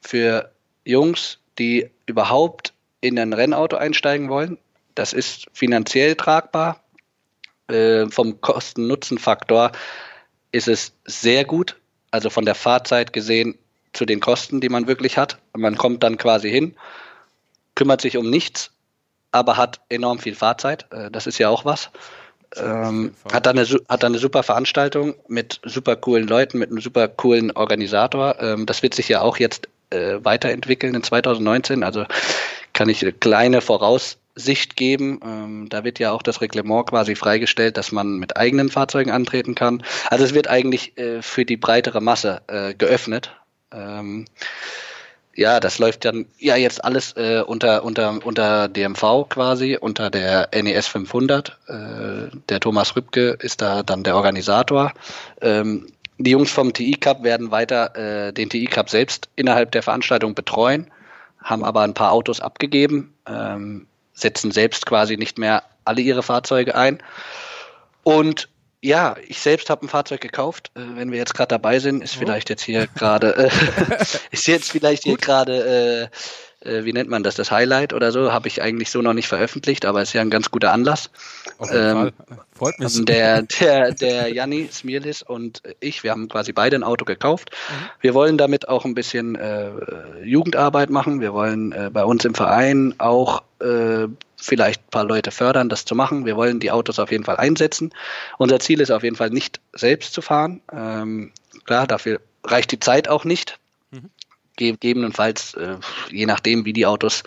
für 0.00 0.50
Jungs, 0.84 1.38
die 1.60 1.90
überhaupt 2.06 2.72
in 3.00 3.20
ein 3.20 3.32
Rennauto 3.32 3.76
einsteigen 3.76 4.28
wollen. 4.30 4.58
Das 4.96 5.12
ist 5.12 5.46
finanziell 5.52 6.16
tragbar. 6.16 6.82
Äh, 7.68 8.06
vom 8.08 8.40
Kosten-Nutzen-Faktor 8.40 9.70
ist 10.50 10.66
es 10.66 10.92
sehr 11.04 11.44
gut. 11.44 11.76
Also 12.10 12.30
von 12.30 12.44
der 12.44 12.54
Fahrzeit 12.54 13.12
gesehen 13.12 13.56
zu 13.92 14.04
den 14.04 14.20
Kosten, 14.20 14.60
die 14.60 14.68
man 14.68 14.88
wirklich 14.88 15.18
hat. 15.18 15.38
Man 15.56 15.76
kommt 15.76 16.02
dann 16.02 16.16
quasi 16.16 16.50
hin, 16.50 16.76
kümmert 17.74 18.00
sich 18.00 18.16
um 18.16 18.28
nichts, 18.28 18.70
aber 19.32 19.56
hat 19.56 19.80
enorm 19.88 20.18
viel 20.18 20.34
Fahrzeit. 20.34 20.86
Äh, 20.90 21.10
das 21.10 21.26
ist 21.26 21.38
ja 21.38 21.48
auch 21.48 21.64
was. 21.64 21.90
Ähm, 22.56 23.14
hat, 23.32 23.44
dann 23.44 23.58
eine, 23.58 23.68
hat 23.88 24.04
eine 24.04 24.18
super 24.18 24.42
Veranstaltung 24.42 25.14
mit 25.28 25.60
super 25.64 25.96
coolen 25.96 26.26
Leuten, 26.26 26.58
mit 26.58 26.70
einem 26.70 26.80
super 26.80 27.08
coolen 27.08 27.50
Organisator. 27.50 28.40
Ähm, 28.40 28.66
das 28.66 28.82
wird 28.82 28.94
sich 28.94 29.08
ja 29.08 29.20
auch 29.20 29.36
jetzt 29.38 29.68
äh, 29.90 30.18
weiterentwickeln 30.22 30.94
in 30.94 31.02
2019. 31.02 31.82
Also 31.82 32.06
kann 32.72 32.88
ich 32.88 33.02
eine 33.02 33.12
kleine 33.12 33.60
Voraussicht 34.36 34.76
geben. 34.76 35.20
Ähm, 35.24 35.68
da 35.68 35.84
wird 35.84 35.98
ja 35.98 36.12
auch 36.12 36.22
das 36.22 36.40
Reglement 36.40 36.86
quasi 36.88 37.14
freigestellt, 37.14 37.76
dass 37.76 37.92
man 37.92 38.18
mit 38.18 38.36
eigenen 38.36 38.68
Fahrzeugen 38.68 39.10
antreten 39.10 39.54
kann. 39.54 39.82
Also 40.10 40.24
es 40.24 40.34
wird 40.34 40.48
eigentlich 40.48 40.96
äh, 40.98 41.22
für 41.22 41.44
die 41.44 41.56
breitere 41.56 42.00
Masse 42.00 42.42
äh, 42.46 42.74
geöffnet. 42.74 43.32
Ähm, 43.72 44.26
ja, 45.34 45.60
das 45.60 45.78
läuft 45.78 46.04
dann 46.06 46.26
ja 46.38 46.56
jetzt 46.56 46.82
alles 46.82 47.12
äh, 47.16 47.42
unter 47.46 47.84
unter 47.84 48.24
unter 48.24 48.68
DMV 48.68 49.28
quasi 49.28 49.76
unter 49.78 50.08
der 50.10 50.48
NES 50.54 50.86
500. 50.86 51.58
Äh, 51.68 52.36
der 52.48 52.60
Thomas 52.60 52.96
Rübke 52.96 53.36
ist 53.40 53.60
da 53.60 53.82
dann 53.82 54.02
der 54.02 54.16
Organisator. 54.16 54.92
Ähm, 55.42 55.88
die 56.18 56.30
Jungs 56.30 56.50
vom 56.50 56.72
TI 56.72 56.92
Cup 56.92 57.22
werden 57.22 57.50
weiter 57.50 57.94
äh, 58.28 58.32
den 58.32 58.48
TI 58.48 58.64
Cup 58.64 58.88
selbst 58.88 59.28
innerhalb 59.36 59.72
der 59.72 59.82
Veranstaltung 59.82 60.34
betreuen, 60.34 60.90
haben 61.42 61.62
aber 61.62 61.82
ein 61.82 61.92
paar 61.92 62.12
Autos 62.12 62.40
abgegeben, 62.40 63.12
ähm, 63.28 63.86
setzen 64.16 64.50
selbst 64.50 64.86
quasi 64.86 65.16
nicht 65.16 65.38
mehr 65.38 65.62
alle 65.84 66.00
ihre 66.00 66.24
Fahrzeuge 66.24 66.74
ein. 66.74 67.00
Und 68.02 68.48
ja, 68.82 69.16
ich 69.26 69.40
selbst 69.40 69.70
habe 69.70 69.86
ein 69.86 69.88
Fahrzeug 69.88 70.20
gekauft. 70.20 70.72
Äh, 70.74 70.80
wenn 70.96 71.12
wir 71.12 71.18
jetzt 71.18 71.34
gerade 71.34 71.48
dabei 71.48 71.78
sind, 71.78 72.02
ist 72.02 72.16
oh. 72.16 72.20
vielleicht 72.20 72.50
jetzt 72.50 72.62
hier 72.62 72.88
gerade, 72.88 73.36
äh, 73.36 73.50
ist 74.30 74.48
jetzt 74.48 74.72
vielleicht 74.72 75.04
hier 75.04 75.16
gerade 75.16 76.10
äh, 76.12 76.16
äh, 76.66 76.84
wie 76.84 76.92
nennt 76.92 77.10
man 77.10 77.22
das, 77.22 77.34
das 77.34 77.50
Highlight 77.50 77.92
oder 77.92 78.12
so, 78.12 78.32
habe 78.32 78.48
ich 78.48 78.62
eigentlich 78.62 78.90
so 78.90 79.02
noch 79.02 79.12
nicht 79.12 79.28
veröffentlicht, 79.28 79.84
aber 79.84 80.02
ist 80.02 80.12
ja 80.12 80.20
ein 80.20 80.30
ganz 80.30 80.50
guter 80.50 80.72
Anlass. 80.72 81.10
Auf 81.58 81.70
jeden 81.70 81.82
ähm, 81.82 81.94
Fall. 81.94 82.12
Freut 82.52 82.78
mich. 82.78 83.04
Der, 83.04 83.42
der, 83.60 83.92
der 83.92 84.32
Janni 84.32 84.68
Smirlis 84.70 85.22
und 85.22 85.62
ich, 85.80 86.02
wir 86.02 86.10
haben 86.10 86.28
quasi 86.28 86.52
beide 86.52 86.76
ein 86.76 86.82
Auto 86.82 87.04
gekauft. 87.04 87.50
Mhm. 87.50 87.74
Wir 88.00 88.14
wollen 88.14 88.38
damit 88.38 88.68
auch 88.68 88.84
ein 88.84 88.94
bisschen 88.94 89.34
äh, 89.36 89.70
Jugendarbeit 90.22 90.90
machen. 90.90 91.20
Wir 91.20 91.32
wollen 91.32 91.72
äh, 91.72 91.90
bei 91.92 92.04
uns 92.04 92.24
im 92.24 92.34
Verein 92.34 92.94
auch 92.98 93.42
äh, 93.60 94.08
vielleicht 94.36 94.82
ein 94.82 94.90
paar 94.90 95.04
Leute 95.04 95.30
fördern, 95.30 95.68
das 95.68 95.84
zu 95.84 95.94
machen. 95.94 96.26
Wir 96.26 96.36
wollen 96.36 96.60
die 96.60 96.70
Autos 96.70 96.98
auf 96.98 97.10
jeden 97.10 97.24
Fall 97.24 97.36
einsetzen. 97.36 97.92
Unser 98.38 98.60
Ziel 98.60 98.80
ist 98.80 98.90
auf 98.90 99.02
jeden 99.02 99.16
Fall 99.16 99.30
nicht 99.30 99.60
selbst 99.72 100.12
zu 100.12 100.22
fahren. 100.22 100.60
Ähm, 100.72 101.32
klar, 101.64 101.86
dafür 101.86 102.20
reicht 102.44 102.72
die 102.72 102.80
Zeit 102.80 103.08
auch 103.08 103.24
nicht. 103.24 103.58
Gegebenenfalls, 104.56 105.54
äh, 105.54 105.76
je 106.10 106.26
nachdem, 106.26 106.64
wie 106.64 106.72
die 106.72 106.86
Autos 106.86 107.22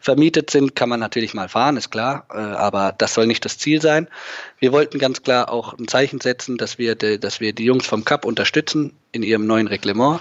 vermietet 0.00 0.50
sind, 0.50 0.76
kann 0.76 0.88
man 0.88 1.00
natürlich 1.00 1.34
mal 1.34 1.48
fahren, 1.48 1.76
ist 1.76 1.90
klar, 1.90 2.26
äh, 2.32 2.36
aber 2.36 2.94
das 2.96 3.14
soll 3.14 3.26
nicht 3.26 3.44
das 3.44 3.58
Ziel 3.58 3.82
sein. 3.82 4.08
Wir 4.58 4.72
wollten 4.72 4.98
ganz 4.98 5.22
klar 5.22 5.52
auch 5.52 5.76
ein 5.76 5.88
Zeichen 5.88 6.20
setzen, 6.20 6.56
dass 6.56 6.78
wir, 6.78 6.94
de, 6.94 7.18
dass 7.18 7.40
wir 7.40 7.52
die 7.52 7.64
Jungs 7.64 7.86
vom 7.86 8.04
Cup 8.04 8.24
unterstützen 8.24 8.92
in 9.12 9.22
ihrem 9.22 9.46
neuen 9.46 9.66
Reglement 9.66 10.20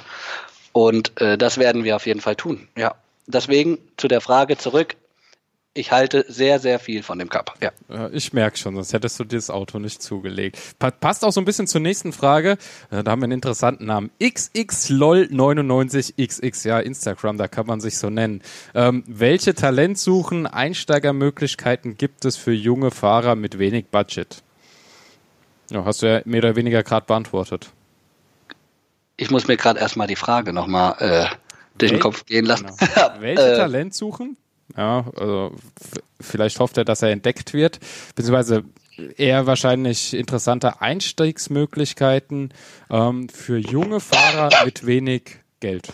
und 0.71 1.19
äh, 1.21 1.37
das 1.37 1.57
werden 1.57 1.83
wir 1.83 1.95
auf 1.95 2.05
jeden 2.05 2.21
Fall 2.21 2.35
tun. 2.35 2.67
Ja, 2.75 2.95
deswegen 3.27 3.77
zu 3.97 4.07
der 4.07 4.21
Frage 4.21 4.57
zurück, 4.57 4.95
ich 5.77 5.91
halte 5.91 6.25
sehr, 6.27 6.59
sehr 6.59 6.79
viel 6.79 7.03
von 7.03 7.19
dem 7.19 7.29
Cup. 7.29 7.53
Ja. 7.61 7.69
Ich 8.11 8.33
merke 8.33 8.57
schon, 8.57 8.73
sonst 8.75 8.91
hättest 8.93 9.19
du 9.19 9.23
dir 9.23 9.37
das 9.37 9.51
Auto 9.51 9.77
nicht 9.77 10.01
zugelegt. 10.01 10.57
passt 10.99 11.23
auch 11.23 11.31
so 11.31 11.39
ein 11.39 11.45
bisschen 11.45 11.67
zur 11.67 11.81
nächsten 11.81 12.13
Frage. 12.13 12.57
Äh, 12.89 13.03
da 13.03 13.11
haben 13.11 13.21
wir 13.21 13.25
einen 13.25 13.33
interessanten 13.33 13.85
Namen. 13.85 14.09
XXLOL99XX, 14.19 16.67
ja, 16.67 16.79
Instagram, 16.79 17.37
da 17.37 17.47
kann 17.47 17.67
man 17.67 17.79
sich 17.79 17.99
so 17.99 18.09
nennen. 18.09 18.41
Ähm, 18.73 19.03
welche 19.05 19.53
Talentsuchen, 19.53 20.47
Einsteigermöglichkeiten 20.47 21.95
gibt 21.95 22.25
es 22.25 22.37
für 22.37 22.53
junge 22.53 22.89
Fahrer 22.89 23.35
mit 23.35 23.59
wenig 23.59 23.85
Budget? 23.87 24.41
Ja, 25.69 25.85
hast 25.85 26.01
du 26.01 26.07
ja 26.07 26.21
mehr 26.25 26.39
oder 26.39 26.55
weniger 26.55 26.81
gerade 26.81 27.05
beantwortet. 27.05 27.69
Ich 29.15 29.29
muss 29.29 29.47
mir 29.47 29.57
gerade 29.57 29.79
erstmal 29.79 30.07
die 30.07 30.15
Frage 30.15 30.53
nochmal 30.53 30.95
äh, 30.99 31.27
durch 31.77 31.91
den 31.91 31.99
Kopf 31.99 32.25
gehen 32.25 32.45
lassen. 32.45 32.71
Genau. 32.77 33.11
Welche 33.19 33.53
äh, 33.53 33.57
Talentsuchen 33.57 34.37
ja, 34.75 35.05
also 35.15 35.55
vielleicht 36.19 36.59
hofft 36.59 36.77
er, 36.77 36.85
dass 36.85 37.01
er 37.01 37.09
entdeckt 37.09 37.53
wird, 37.53 37.79
beziehungsweise 38.15 38.63
eher 39.17 39.45
wahrscheinlich 39.45 40.13
interessante 40.13 40.81
Einstiegsmöglichkeiten 40.81 42.53
ähm, 42.89 43.29
für 43.29 43.57
junge 43.57 43.99
Fahrer 43.99 44.49
mit 44.65 44.85
wenig 44.85 45.39
Geld. 45.59 45.91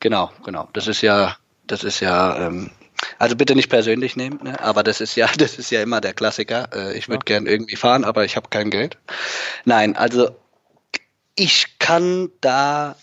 Genau, 0.00 0.30
genau. 0.44 0.68
Das 0.72 0.88
ist 0.88 1.02
ja, 1.02 1.36
das 1.66 1.84
ist 1.84 2.00
ja, 2.00 2.46
ähm, 2.46 2.70
also 3.18 3.36
bitte 3.36 3.54
nicht 3.54 3.68
persönlich 3.68 4.16
nehmen, 4.16 4.40
ne? 4.42 4.60
aber 4.60 4.82
das 4.82 5.00
ist 5.00 5.14
ja, 5.16 5.28
das 5.38 5.58
ist 5.58 5.70
ja 5.70 5.82
immer 5.82 6.00
der 6.00 6.14
Klassiker. 6.14 6.68
Äh, 6.74 6.98
ich 6.98 7.08
würde 7.08 7.24
ja. 7.28 7.36
gern 7.36 7.46
irgendwie 7.46 7.76
fahren, 7.76 8.04
aber 8.04 8.24
ich 8.24 8.36
habe 8.36 8.48
kein 8.48 8.70
Geld. 8.70 8.96
Nein, 9.64 9.96
also 9.96 10.30
ich 11.36 11.78
kann 11.78 12.30
da 12.40 12.96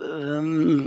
ähm, 0.00 0.84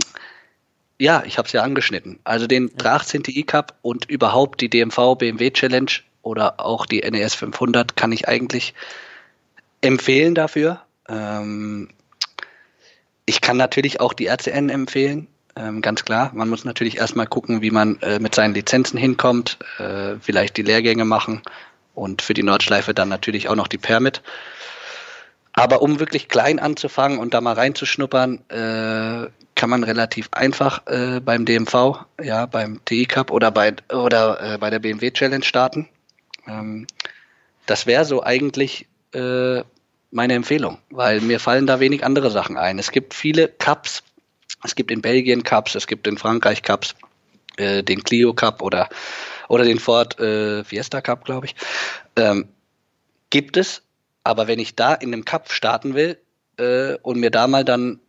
ja, 0.98 1.22
ich 1.24 1.38
habe 1.38 1.46
es 1.46 1.52
ja 1.52 1.62
angeschnitten. 1.62 2.18
Also 2.24 2.46
den 2.46 2.70
18 2.82 3.22
Ti 3.22 3.42
Cup 3.44 3.78
und 3.82 4.10
überhaupt 4.10 4.60
die 4.60 4.68
DMV 4.68 5.16
BMW 5.16 5.50
Challenge 5.50 5.90
oder 6.22 6.60
auch 6.60 6.86
die 6.86 7.00
NES 7.00 7.34
500 7.34 7.96
kann 7.96 8.12
ich 8.12 8.28
eigentlich 8.28 8.74
empfehlen 9.80 10.34
dafür. 10.34 10.82
Ähm, 11.08 11.88
ich 13.26 13.40
kann 13.40 13.56
natürlich 13.56 14.00
auch 14.00 14.12
die 14.12 14.26
RCN 14.26 14.70
empfehlen, 14.70 15.28
ähm, 15.54 15.82
ganz 15.82 16.04
klar. 16.04 16.30
Man 16.34 16.48
muss 16.48 16.64
natürlich 16.64 16.98
erstmal 16.98 17.26
gucken, 17.26 17.62
wie 17.62 17.70
man 17.70 18.00
äh, 18.00 18.18
mit 18.18 18.34
seinen 18.34 18.54
Lizenzen 18.54 18.98
hinkommt, 18.98 19.58
äh, 19.78 20.16
vielleicht 20.20 20.56
die 20.56 20.62
Lehrgänge 20.62 21.04
machen 21.04 21.42
und 21.94 22.22
für 22.22 22.34
die 22.34 22.42
Nordschleife 22.42 22.94
dann 22.94 23.08
natürlich 23.08 23.48
auch 23.48 23.54
noch 23.56 23.68
die 23.68 23.78
Permit. 23.78 24.22
Aber 25.52 25.82
um 25.82 25.98
wirklich 25.98 26.28
klein 26.28 26.58
anzufangen 26.58 27.18
und 27.18 27.34
da 27.34 27.40
mal 27.40 27.54
reinzuschnuppern, 27.54 28.48
äh, 28.48 29.28
kann 29.58 29.70
man 29.70 29.82
relativ 29.82 30.28
einfach 30.30 30.86
äh, 30.86 31.20
beim 31.20 31.44
DMV, 31.44 32.06
ja, 32.22 32.46
beim 32.46 32.80
TI 32.84 33.06
Cup 33.06 33.32
oder 33.32 33.50
bei 33.50 33.74
oder 33.92 34.54
äh, 34.54 34.58
bei 34.58 34.70
der 34.70 34.78
BMW 34.78 35.10
Challenge 35.10 35.44
starten. 35.44 35.88
Ähm, 36.46 36.86
das 37.66 37.84
wäre 37.84 38.04
so 38.04 38.22
eigentlich 38.22 38.86
äh, 39.12 39.62
meine 40.12 40.34
Empfehlung, 40.34 40.78
weil 40.90 41.20
mir 41.20 41.40
fallen 41.40 41.66
da 41.66 41.80
wenig 41.80 42.04
andere 42.04 42.30
Sachen 42.30 42.56
ein. 42.56 42.78
Es 42.78 42.92
gibt 42.92 43.14
viele 43.14 43.48
Cups, 43.48 44.04
Es 44.64 44.76
gibt 44.76 44.92
in 44.92 45.02
Belgien 45.02 45.42
Cups, 45.42 45.74
es 45.74 45.88
gibt 45.88 46.06
in 46.06 46.18
Frankreich 46.18 46.62
Cups, 46.62 46.94
äh, 47.56 47.82
den 47.82 48.04
Clio 48.04 48.34
Cup 48.34 48.62
oder, 48.62 48.88
oder 49.48 49.64
den 49.64 49.80
Ford 49.80 50.18
äh, 50.20 50.62
Fiesta 50.62 51.00
Cup, 51.00 51.24
glaube 51.24 51.46
ich. 51.46 51.56
Ähm, 52.14 52.48
gibt 53.30 53.56
es, 53.56 53.82
aber 54.22 54.46
wenn 54.46 54.60
ich 54.60 54.76
da 54.76 54.94
in 54.94 55.12
einem 55.12 55.24
Cup 55.24 55.50
starten 55.50 55.94
will 55.94 56.16
äh, 56.58 56.94
und 57.02 57.18
mir 57.18 57.32
da 57.32 57.48
mal 57.48 57.64
dann 57.64 58.00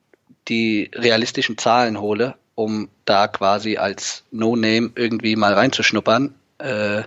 die 0.48 0.90
realistischen 0.94 1.58
Zahlen 1.58 2.00
hole, 2.00 2.36
um 2.56 2.90
da 3.06 3.28
quasi 3.28 3.78
als 3.78 4.24
No-Name 4.32 4.92
irgendwie 4.96 5.36
mal 5.36 5.54
reinzuschnuppern, 5.54 6.34
äh, 6.60 7.04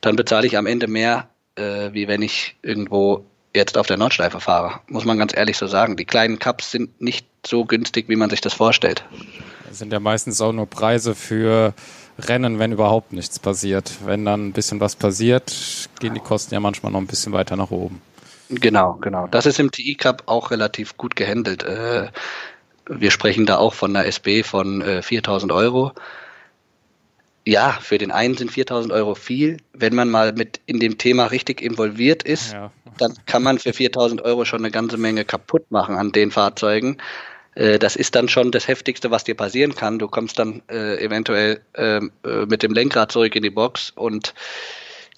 dann 0.00 0.16
bezahle 0.16 0.46
ich 0.46 0.56
am 0.56 0.66
Ende 0.66 0.88
mehr, 0.88 1.28
äh, 1.54 1.92
wie 1.92 2.08
wenn 2.08 2.22
ich 2.22 2.56
irgendwo 2.62 3.24
jetzt 3.54 3.76
auf 3.78 3.86
der 3.86 3.96
Nordschleife 3.96 4.40
fahre. 4.40 4.80
Muss 4.88 5.04
man 5.04 5.18
ganz 5.18 5.36
ehrlich 5.36 5.56
so 5.56 5.66
sagen. 5.66 5.96
Die 5.96 6.04
kleinen 6.04 6.38
Cups 6.38 6.70
sind 6.70 7.00
nicht 7.00 7.26
so 7.46 7.64
günstig, 7.64 8.08
wie 8.08 8.16
man 8.16 8.30
sich 8.30 8.40
das 8.40 8.54
vorstellt. 8.54 9.04
Das 9.68 9.78
sind 9.78 9.92
ja 9.92 10.00
meistens 10.00 10.40
auch 10.40 10.52
nur 10.52 10.66
Preise 10.66 11.14
für 11.14 11.74
Rennen, 12.18 12.58
wenn 12.58 12.72
überhaupt 12.72 13.12
nichts 13.12 13.38
passiert. 13.38 13.90
Wenn 14.04 14.24
dann 14.24 14.48
ein 14.48 14.52
bisschen 14.52 14.80
was 14.80 14.96
passiert, 14.96 15.88
gehen 16.00 16.14
die 16.14 16.20
Kosten 16.20 16.54
ja 16.54 16.60
manchmal 16.60 16.92
noch 16.92 17.00
ein 17.00 17.06
bisschen 17.06 17.32
weiter 17.32 17.56
nach 17.56 17.70
oben. 17.70 18.00
Genau, 18.60 18.98
genau. 19.00 19.26
Das 19.28 19.46
ist 19.46 19.58
im 19.58 19.70
TI 19.70 19.94
Cup 19.94 20.24
auch 20.26 20.50
relativ 20.50 20.96
gut 20.96 21.16
gehandelt. 21.16 21.62
Äh, 21.62 22.08
wir 22.86 23.10
sprechen 23.10 23.46
da 23.46 23.56
auch 23.56 23.74
von 23.74 23.96
einer 23.96 24.06
SB 24.06 24.42
von 24.42 24.82
4000 25.02 25.50
äh, 25.50 25.54
Euro. 25.54 25.92
Ja, 27.44 27.78
für 27.80 27.98
den 27.98 28.12
einen 28.12 28.36
sind 28.36 28.52
4000 28.52 28.92
Euro 28.92 29.14
viel. 29.14 29.56
Wenn 29.72 29.94
man 29.94 30.10
mal 30.10 30.32
mit 30.32 30.60
in 30.66 30.78
dem 30.78 30.98
Thema 30.98 31.26
richtig 31.26 31.60
involviert 31.60 32.22
ist, 32.22 32.52
ja. 32.52 32.70
dann 32.98 33.14
kann 33.26 33.42
man 33.42 33.58
für 33.58 33.72
4000 33.72 34.22
Euro 34.22 34.44
schon 34.44 34.60
eine 34.60 34.70
ganze 34.70 34.96
Menge 34.96 35.24
kaputt 35.24 35.70
machen 35.70 35.96
an 35.96 36.12
den 36.12 36.30
Fahrzeugen. 36.30 36.98
Äh, 37.54 37.78
das 37.78 37.96
ist 37.96 38.14
dann 38.14 38.28
schon 38.28 38.52
das 38.52 38.68
Heftigste, 38.68 39.10
was 39.10 39.24
dir 39.24 39.34
passieren 39.34 39.74
kann. 39.74 39.98
Du 39.98 40.08
kommst 40.08 40.38
dann 40.38 40.62
eventuell 40.68 41.62
ähm, 41.74 42.12
äh, 42.24 42.44
mit 42.46 42.62
dem 42.62 42.74
Lenkrad 42.74 43.12
zurück 43.12 43.34
in 43.34 43.42
die 43.42 43.50
Box 43.50 43.90
und 43.90 44.34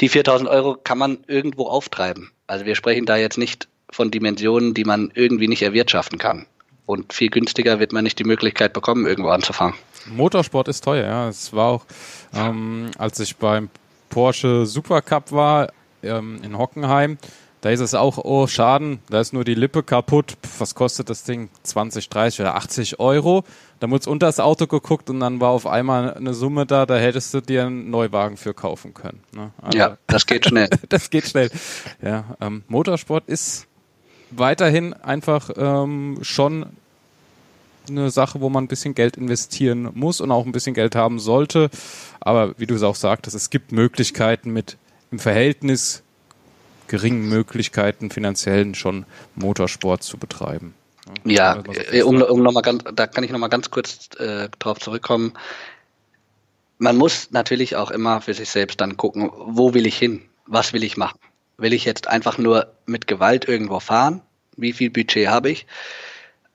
die 0.01 0.09
4000 0.09 0.49
Euro 0.49 0.77
kann 0.83 0.99
man 0.99 1.19
irgendwo 1.27 1.67
auftreiben. 1.67 2.31
Also 2.47 2.67
wir 2.67 2.75
sprechen 2.75 3.07
da 3.07 3.17
jetzt 3.17 3.39
nicht 3.39 3.69
von 3.91 4.11
Dimensionen, 4.11 4.75
die 4.75 4.85
man 4.85 5.11
irgendwie 5.15 5.49
nicht 5.49 5.63
erwirtschaften 5.63 6.19
kann. 6.19 6.47
Und 6.87 7.13
viel 7.13 7.31
günstiger 7.31 7.81
wird 7.81 7.93
man 7.93 8.05
nicht 8.05 8.19
die 8.19 8.25
Möglichkeit 8.25 8.73
bekommen, 8.73 9.07
irgendwo 9.07 9.31
anzufangen. 9.31 9.75
Motorsport 10.07 10.69
ist 10.69 10.85
teuer, 10.85 11.07
ja. 11.07 11.29
Es 11.29 11.53
war 11.55 11.69
auch, 11.69 11.87
ähm, 12.35 12.91
als 12.99 13.21
ich 13.21 13.37
beim 13.37 13.71
Porsche 14.11 14.67
Supercup 14.67 15.33
war 15.33 15.73
ähm, 16.03 16.41
in 16.43 16.59
Hockenheim, 16.59 17.19
da 17.65 17.71
ist 17.71 17.81
es 17.81 17.95
auch, 17.95 18.19
oh, 18.19 18.47
Schaden, 18.47 18.99
da 19.09 19.23
ist 19.23 19.33
nur 19.33 19.43
die 19.43 19.55
Lippe 19.55 19.83
kaputt. 19.83 20.37
Was 20.59 20.75
kostet 20.75 21.09
das 21.09 21.25
Ding? 21.25 21.49
20, 21.63 22.11
30 22.11 22.41
oder 22.43 22.57
80 22.57 23.01
Euro. 23.01 23.43
Da 23.81 23.89
wurde 23.89 24.11
unter 24.11 24.27
das 24.27 24.39
Auto 24.39 24.67
geguckt 24.67 25.09
und 25.09 25.19
dann 25.21 25.41
war 25.41 25.49
auf 25.49 25.67
einmal 25.67 26.13
eine 26.13 26.35
Summe 26.35 26.67
da, 26.67 26.85
da 26.85 26.99
hättest 26.99 27.33
du 27.33 27.41
dir 27.41 27.65
einen 27.65 27.89
Neuwagen 27.89 28.37
für 28.37 28.53
kaufen 28.53 28.93
können. 28.93 29.21
Ne? 29.35 29.51
Also, 29.63 29.79
ja, 29.79 29.97
das 30.07 30.27
geht 30.27 30.45
schnell. 30.45 30.69
das 30.91 31.09
geht 31.09 31.27
schnell. 31.27 31.51
Ja, 32.03 32.37
ähm, 32.39 32.65
Motorsport 32.69 33.25
ist 33.29 33.67
weiterhin 34.31 34.93
einfach 34.93 35.49
ähm, 35.57 36.19
schon 36.21 36.67
eine 37.89 38.11
Sache, 38.11 38.43
wo 38.43 38.51
man 38.51 38.65
ein 38.65 38.69
bisschen 38.69 38.95
Geld 38.95 39.17
investieren 39.17 39.89
muss 39.95 40.21
und 40.21 40.31
auch 40.33 40.45
ein 40.45 40.53
bisschen 40.53 40.75
Geld 40.75 40.97
haben 40.97 41.19
sollte. 41.19 41.71
Aber 42.21 42.59
wie 42.59 42.67
du 42.67 42.75
es 42.75 42.83
auch 42.83 42.95
sagtest, 42.95 43.35
es 43.35 43.49
gibt 43.49 43.73
Möglichkeiten 43.73 44.51
mit 44.51 44.77
im 45.11 45.19
Verhältnis 45.19 46.03
geringen 46.95 47.29
Möglichkeiten 47.29 48.09
finanziellen 48.09 48.77
schon 48.77 49.05
Motorsport 49.35 50.05
zu 50.05 50.17
betreiben. 50.17 50.75
Ja, 51.25 51.61
um, 52.05 52.23
um 52.23 52.41
noch 52.41 52.53
mal 52.53 52.61
ganz, 52.61 52.85
da 52.95 53.09
kann 53.09 53.25
ich 53.25 53.33
noch 53.33 53.41
mal 53.41 53.49
ganz 53.49 53.69
kurz 53.73 54.11
äh, 54.17 54.49
drauf 54.61 54.79
zurückkommen. 54.79 55.33
Man 56.79 56.97
muss 56.97 57.33
natürlich 57.33 57.75
auch 57.75 57.91
immer 57.91 58.21
für 58.21 58.33
sich 58.33 58.49
selbst 58.49 58.81
dann 58.81 58.97
gucken, 58.97 59.29
wo 59.35 59.75
will 59.75 59.89
ich 59.89 59.99
hin? 59.99 60.23
Was 60.47 60.73
will 60.73 60.85
ich 60.85 60.97
machen? 60.97 61.19
Will 61.57 61.73
ich 61.73 61.85
jetzt 61.85 62.07
einfach 62.07 62.39
nur 62.39 62.73
mit 62.87 63.09
Gewalt 63.09 63.49
irgendwo 63.49 63.81
fahren? 63.81 64.21
Wie 64.57 64.73
viel 64.73 64.91
Budget 64.91 65.27
habe 65.27 65.51
ich? 65.51 65.67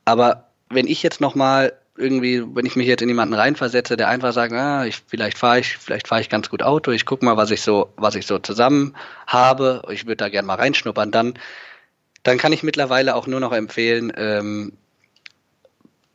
Aber 0.05 0.45
wenn 0.69 0.87
ich 0.87 1.03
jetzt 1.03 1.19
noch 1.19 1.35
mal 1.35 1.73
irgendwie, 1.99 2.43
wenn 2.55 2.65
ich 2.65 2.75
mich 2.75 2.87
jetzt 2.87 3.01
in 3.01 3.09
jemanden 3.09 3.33
reinversetze, 3.33 3.97
der 3.97 4.07
einfach 4.07 4.33
sagt, 4.33 4.53
ah, 4.53 4.85
ich, 4.85 5.01
vielleicht 5.05 5.37
fahre 5.37 5.59
ich, 5.59 5.77
vielleicht 5.77 6.07
fahre 6.07 6.21
ich 6.21 6.29
ganz 6.29 6.49
gut 6.49 6.63
Auto, 6.63 6.91
ich 6.91 7.05
gucke 7.05 7.25
mal, 7.25 7.37
was 7.37 7.51
ich 7.51 7.61
so, 7.61 7.91
was 7.97 8.15
ich 8.15 8.25
so 8.25 8.39
zusammen 8.39 8.95
habe, 9.27 9.83
ich 9.91 10.05
würde 10.05 10.17
da 10.17 10.29
gerne 10.29 10.45
mal 10.45 10.55
reinschnuppern, 10.55 11.11
dann, 11.11 11.33
dann 12.23 12.37
kann 12.37 12.53
ich 12.53 12.63
mittlerweile 12.63 13.15
auch 13.15 13.27
nur 13.27 13.39
noch 13.39 13.51
empfehlen, 13.51 14.13
ähm, 14.15 14.73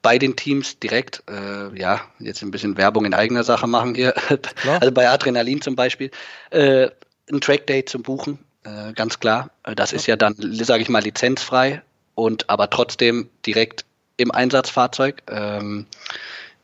bei 0.00 0.18
den 0.18 0.36
Teams 0.36 0.78
direkt, 0.78 1.22
äh, 1.30 1.78
ja, 1.78 2.00
jetzt 2.18 2.42
ein 2.42 2.50
bisschen 2.50 2.76
Werbung 2.76 3.04
in 3.04 3.14
eigener 3.14 3.44
Sache 3.44 3.66
machen 3.66 3.94
hier, 3.94 4.12
klar. 4.56 4.80
also 4.80 4.92
bei 4.92 5.08
Adrenalin 5.08 5.60
zum 5.60 5.76
Beispiel, 5.76 6.10
äh, 6.50 6.88
ein 7.30 7.40
Trackday 7.40 7.84
zu 7.84 8.00
buchen, 8.00 8.38
äh, 8.64 8.92
ganz 8.94 9.20
klar. 9.20 9.50
Das 9.76 9.92
ja. 9.92 9.96
ist 9.96 10.06
ja 10.06 10.16
dann, 10.16 10.34
sage 10.38 10.82
ich 10.82 10.88
mal, 10.88 11.02
lizenzfrei 11.02 11.82
und 12.14 12.48
aber 12.50 12.70
trotzdem 12.70 13.28
direkt 13.46 13.84
im 14.16 14.30
Einsatzfahrzeug. 14.30 15.22
Ähm, 15.30 15.86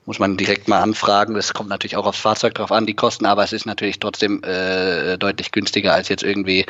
muss 0.06 0.18
man 0.18 0.36
direkt 0.36 0.66
mal 0.66 0.80
anfragen. 0.80 1.34
Das 1.34 1.54
kommt 1.54 1.68
natürlich 1.68 1.96
auch 1.96 2.06
aufs 2.06 2.18
Fahrzeug 2.18 2.54
drauf 2.54 2.72
an, 2.72 2.86
die 2.86 2.94
Kosten, 2.94 3.26
aber 3.26 3.44
es 3.44 3.52
ist 3.52 3.66
natürlich 3.66 4.00
trotzdem 4.00 4.42
äh, 4.42 5.16
deutlich 5.18 5.52
günstiger, 5.52 5.92
als 5.92 6.08
jetzt 6.08 6.24
irgendwie 6.24 6.66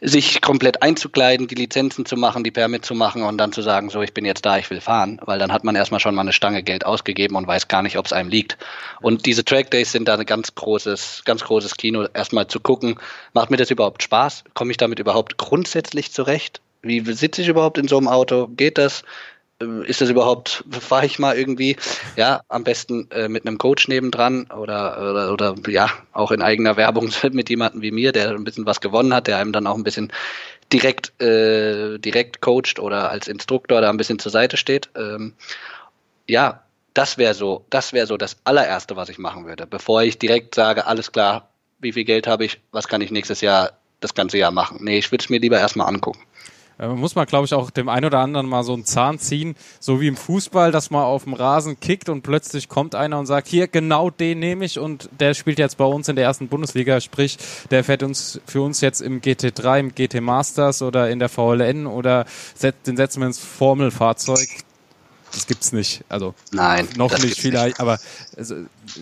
sich 0.00 0.42
komplett 0.42 0.82
einzukleiden, 0.82 1.46
die 1.46 1.54
Lizenzen 1.54 2.04
zu 2.04 2.16
machen, 2.16 2.44
die 2.44 2.50
Permit 2.50 2.84
zu 2.84 2.94
machen 2.94 3.22
und 3.22 3.38
dann 3.38 3.52
zu 3.52 3.62
sagen, 3.62 3.88
so, 3.88 4.02
ich 4.02 4.12
bin 4.12 4.24
jetzt 4.26 4.44
da, 4.44 4.58
ich 4.58 4.68
will 4.68 4.80
fahren, 4.80 5.18
weil 5.24 5.38
dann 5.38 5.50
hat 5.50 5.64
man 5.64 5.76
erstmal 5.76 6.00
schon 6.00 6.14
mal 6.14 6.22
eine 6.22 6.32
Stange 6.32 6.62
Geld 6.62 6.84
ausgegeben 6.84 7.36
und 7.36 7.46
weiß 7.46 7.68
gar 7.68 7.82
nicht, 7.82 7.96
ob 7.96 8.04
es 8.04 8.12
einem 8.12 8.28
liegt. 8.28 8.58
Und 9.00 9.24
diese 9.24 9.44
Trackdays 9.44 9.92
sind 9.92 10.06
da 10.06 10.16
ein 10.16 10.26
ganz 10.26 10.54
großes, 10.54 11.22
ganz 11.24 11.44
großes 11.44 11.76
Kino, 11.76 12.06
erstmal 12.12 12.48
zu 12.48 12.60
gucken, 12.60 12.96
macht 13.32 13.50
mir 13.50 13.56
das 13.56 13.70
überhaupt 13.70 14.02
Spaß? 14.02 14.44
Komme 14.52 14.72
ich 14.72 14.76
damit 14.76 14.98
überhaupt 14.98 15.38
grundsätzlich 15.38 16.12
zurecht? 16.12 16.60
Wie 16.82 17.00
sitze 17.00 17.40
ich 17.40 17.48
überhaupt 17.48 17.78
in 17.78 17.88
so 17.88 17.96
einem 17.96 18.08
Auto? 18.08 18.48
Geht 18.48 18.76
das? 18.76 19.04
Äh, 19.60 19.88
ist 19.88 20.00
das 20.00 20.10
überhaupt, 20.10 20.64
fahre 20.70 21.06
ich 21.06 21.18
mal 21.18 21.36
irgendwie, 21.36 21.76
ja, 22.16 22.42
am 22.48 22.64
besten 22.64 23.10
äh, 23.10 23.28
mit 23.28 23.46
einem 23.46 23.58
Coach 23.58 23.88
nebendran 23.88 24.50
oder, 24.50 25.10
oder, 25.10 25.32
oder 25.32 25.54
ja, 25.68 25.90
auch 26.12 26.30
in 26.30 26.42
eigener 26.42 26.76
Werbung 26.76 27.10
mit 27.32 27.50
jemandem 27.50 27.82
wie 27.82 27.90
mir, 27.90 28.12
der 28.12 28.30
ein 28.30 28.44
bisschen 28.44 28.66
was 28.66 28.80
gewonnen 28.80 29.14
hat, 29.14 29.26
der 29.26 29.38
einem 29.38 29.52
dann 29.52 29.66
auch 29.66 29.76
ein 29.76 29.84
bisschen 29.84 30.12
direkt, 30.72 31.20
äh, 31.22 31.98
direkt 31.98 32.40
coacht 32.40 32.78
oder 32.78 33.10
als 33.10 33.28
Instruktor 33.28 33.80
da 33.80 33.90
ein 33.90 33.96
bisschen 33.96 34.18
zur 34.18 34.32
Seite 34.32 34.56
steht. 34.56 34.90
Ähm, 34.96 35.34
ja, 36.26 36.62
das 36.94 37.18
wäre 37.18 37.34
so, 37.34 37.64
das 37.70 37.92
wäre 37.92 38.06
so 38.06 38.16
das 38.16 38.36
allererste, 38.44 38.96
was 38.96 39.08
ich 39.08 39.18
machen 39.18 39.46
würde, 39.46 39.66
bevor 39.66 40.02
ich 40.02 40.18
direkt 40.18 40.54
sage, 40.54 40.86
alles 40.86 41.12
klar, 41.12 41.50
wie 41.80 41.92
viel 41.92 42.04
Geld 42.04 42.26
habe 42.26 42.44
ich, 42.44 42.60
was 42.70 42.88
kann 42.88 43.00
ich 43.00 43.10
nächstes 43.10 43.40
Jahr 43.40 43.72
das 44.00 44.14
ganze 44.14 44.38
Jahr 44.38 44.52
machen. 44.52 44.78
Nee, 44.80 44.98
ich 44.98 45.10
würde 45.10 45.22
es 45.24 45.30
mir 45.30 45.40
lieber 45.40 45.58
erstmal 45.58 45.88
angucken. 45.88 46.20
Äh, 46.78 46.88
muss 46.88 47.14
man, 47.14 47.26
glaube 47.26 47.46
ich, 47.46 47.54
auch 47.54 47.70
dem 47.70 47.88
einen 47.88 48.06
oder 48.06 48.18
anderen 48.18 48.48
mal 48.48 48.62
so 48.64 48.72
einen 48.72 48.84
Zahn 48.84 49.18
ziehen, 49.18 49.54
so 49.80 50.00
wie 50.00 50.08
im 50.08 50.16
Fußball, 50.16 50.72
dass 50.72 50.90
man 50.90 51.02
auf 51.02 51.24
dem 51.24 51.34
Rasen 51.34 51.78
kickt 51.80 52.08
und 52.08 52.22
plötzlich 52.22 52.68
kommt 52.68 52.94
einer 52.94 53.18
und 53.18 53.26
sagt, 53.26 53.48
hier, 53.48 53.68
genau 53.68 54.10
den 54.10 54.38
nehme 54.38 54.64
ich. 54.64 54.78
Und 54.78 55.08
der 55.18 55.34
spielt 55.34 55.58
jetzt 55.58 55.76
bei 55.76 55.84
uns 55.84 56.08
in 56.08 56.16
der 56.16 56.24
ersten 56.24 56.48
Bundesliga, 56.48 57.00
sprich, 57.00 57.38
der 57.70 57.84
fährt 57.84 58.02
uns 58.02 58.40
für 58.46 58.62
uns 58.62 58.80
jetzt 58.80 59.00
im 59.00 59.20
GT3, 59.20 59.80
im 59.80 59.94
GT 59.94 60.20
Masters 60.20 60.82
oder 60.82 61.10
in 61.10 61.18
der 61.18 61.28
VLN 61.28 61.86
oder 61.86 62.24
den 62.62 62.96
setzen 62.96 63.20
wir 63.20 63.26
ins 63.26 63.38
Formelfahrzeug 63.38 64.48
das 65.34 65.46
gibt's 65.46 65.72
nicht. 65.72 66.04
Also 66.08 66.34
Nein, 66.52 66.88
noch 66.96 67.18
nicht 67.18 67.38
vielleicht, 67.38 67.80
aber 67.80 67.98
also, 68.36 68.54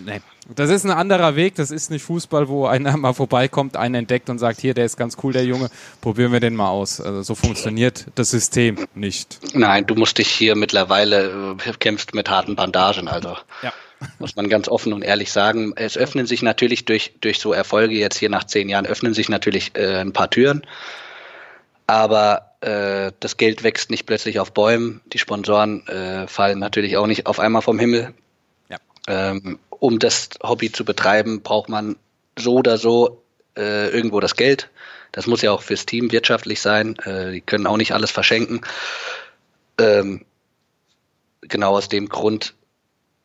nee. 0.05 0.21
das 0.55 0.69
ist 0.69 0.83
ein 0.85 0.91
anderer 0.91 1.35
Weg. 1.35 1.55
Das 1.55 1.71
ist 1.71 1.91
nicht 1.91 2.03
Fußball, 2.03 2.47
wo 2.47 2.65
einer 2.65 2.95
mal 2.97 3.13
vorbeikommt, 3.13 3.77
einen 3.77 3.95
entdeckt 3.95 4.29
und 4.29 4.39
sagt, 4.39 4.61
hier, 4.61 4.73
der 4.73 4.85
ist 4.85 4.97
ganz 4.97 5.17
cool, 5.23 5.33
der 5.33 5.45
Junge, 5.45 5.69
probieren 6.01 6.31
wir 6.31 6.39
den 6.39 6.55
mal 6.55 6.69
aus. 6.69 6.99
Also 6.99 7.21
so 7.23 7.35
funktioniert 7.35 8.05
das 8.15 8.31
System 8.31 8.87
nicht. 8.95 9.39
Nein, 9.53 9.85
du 9.85 9.95
musst 9.95 10.17
dich 10.17 10.29
hier 10.29 10.55
mittlerweile 10.55 11.55
äh, 11.57 11.91
mit 12.13 12.29
harten 12.29 12.55
Bandagen, 12.55 13.07
also. 13.07 13.37
Ja. 13.61 13.73
Muss 14.19 14.35
man 14.35 14.49
ganz 14.49 14.67
offen 14.67 14.91
und 14.91 15.01
ehrlich 15.01 15.31
sagen. 15.31 15.73
Es 15.75 15.97
öffnen 15.97 16.25
sich 16.25 16.41
natürlich 16.41 16.85
durch, 16.85 17.13
durch 17.21 17.39
so 17.39 17.53
Erfolge 17.53 17.95
jetzt 17.95 18.17
hier 18.17 18.29
nach 18.29 18.43
zehn 18.43 18.67
Jahren, 18.67 18.85
öffnen 18.85 19.13
sich 19.13 19.29
natürlich 19.29 19.71
äh, 19.75 20.01
ein 20.01 20.11
paar 20.11 20.29
Türen. 20.29 20.65
Aber 21.87 22.52
das 22.63 23.37
Geld 23.37 23.63
wächst 23.63 23.89
nicht 23.89 24.05
plötzlich 24.05 24.39
auf 24.39 24.53
Bäumen. 24.53 25.01
Die 25.07 25.19
Sponsoren 25.19 25.85
äh, 25.87 26.27
fallen 26.27 26.59
natürlich 26.59 26.95
auch 26.95 27.07
nicht 27.07 27.25
auf 27.25 27.39
einmal 27.39 27.61
vom 27.61 27.77
Himmel. 27.77 28.13
Ja. 28.69 28.77
Ähm, 29.07 29.59
um 29.69 29.99
das 29.99 30.29
Hobby 30.41 30.71
zu 30.71 30.85
betreiben, 30.85 31.41
braucht 31.41 31.67
man 31.67 31.97
so 32.39 32.55
oder 32.55 32.77
so 32.77 33.21
äh, 33.57 33.89
irgendwo 33.89 34.19
das 34.21 34.35
Geld. 34.35 34.69
Das 35.11 35.27
muss 35.27 35.41
ja 35.41 35.51
auch 35.51 35.61
fürs 35.61 35.85
Team 35.85 36.11
wirtschaftlich 36.11 36.61
sein. 36.61 36.95
Äh, 36.99 37.31
die 37.33 37.41
können 37.41 37.67
auch 37.67 37.77
nicht 37.77 37.93
alles 37.93 38.11
verschenken. 38.11 38.61
Ähm, 39.77 40.25
genau 41.41 41.75
aus 41.75 41.89
dem 41.89 42.09
Grund 42.09 42.53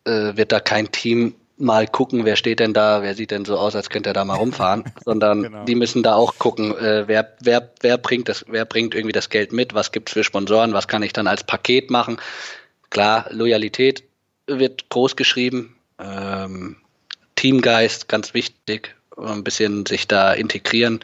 äh, 0.04 0.36
wird 0.36 0.52
da 0.52 0.60
kein 0.60 0.90
Team 0.90 1.34
mal 1.60 1.86
gucken, 1.86 2.24
wer 2.24 2.36
steht 2.36 2.60
denn 2.60 2.72
da, 2.72 3.02
wer 3.02 3.14
sieht 3.14 3.30
denn 3.30 3.44
so 3.44 3.58
aus, 3.58 3.74
als 3.74 3.90
könnte 3.90 4.10
er 4.10 4.14
da 4.14 4.24
mal 4.24 4.36
rumfahren, 4.36 4.84
sondern 5.04 5.42
genau. 5.42 5.64
die 5.64 5.74
müssen 5.74 6.02
da 6.02 6.14
auch 6.14 6.38
gucken, 6.38 6.76
äh, 6.76 7.06
wer, 7.06 7.36
wer, 7.40 7.70
wer 7.80 7.98
bringt 7.98 8.28
das, 8.28 8.44
wer 8.48 8.64
bringt 8.64 8.94
irgendwie 8.94 9.12
das 9.12 9.30
Geld 9.30 9.52
mit, 9.52 9.74
was 9.74 9.92
gibt's 9.92 10.12
für 10.12 10.24
Sponsoren, 10.24 10.72
was 10.72 10.88
kann 10.88 11.02
ich 11.02 11.12
dann 11.12 11.26
als 11.26 11.44
Paket 11.44 11.90
machen. 11.90 12.18
Klar, 12.90 13.26
Loyalität 13.30 14.04
wird 14.46 14.88
groß 14.88 15.16
geschrieben. 15.16 15.76
Ähm, 15.98 16.76
Teamgeist, 17.36 18.08
ganz 18.08 18.34
wichtig. 18.34 18.94
Ein 19.16 19.44
bisschen 19.44 19.84
sich 19.86 20.08
da 20.08 20.32
integrieren. 20.32 21.00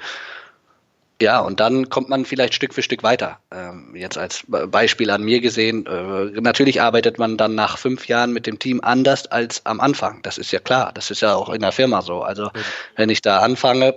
Ja, 1.23 1.41
und 1.41 1.61
dann 1.61 1.89
kommt 1.91 2.09
man 2.09 2.25
vielleicht 2.25 2.55
Stück 2.55 2.75
für 2.75 2.83
Stück 2.83 3.05
weiter. 3.05 3.39
Ähm, 3.53 3.95
jetzt 3.95 4.19
als 4.19 4.45
Beispiel 4.49 5.11
an 5.11 5.23
mir 5.23 5.41
gesehen, 5.41 5.87
äh, 5.87 6.41
natürlich 6.41 6.83
arbeitet 6.83 7.19
man 7.19 7.37
dann 7.37 7.55
nach 7.55 7.79
fünf 7.79 8.09
Jahren 8.09 8.33
mit 8.33 8.47
dem 8.47 8.59
Team 8.59 8.81
anders 8.83 9.27
als 9.29 9.65
am 9.65 9.81
Anfang. 9.81 10.23
Das 10.23 10.39
ist 10.39 10.51
ja 10.51 10.59
klar. 10.59 10.91
Das 10.93 11.11
ist 11.13 11.21
ja 11.21 11.35
auch 11.35 11.51
in 11.51 11.61
der 11.61 11.73
Firma 11.73 12.03
so. 12.03 12.23
Also 12.23 12.51
wenn 12.97 13.11
ich 13.11 13.23
da 13.23 13.41
anfange, 13.41 13.95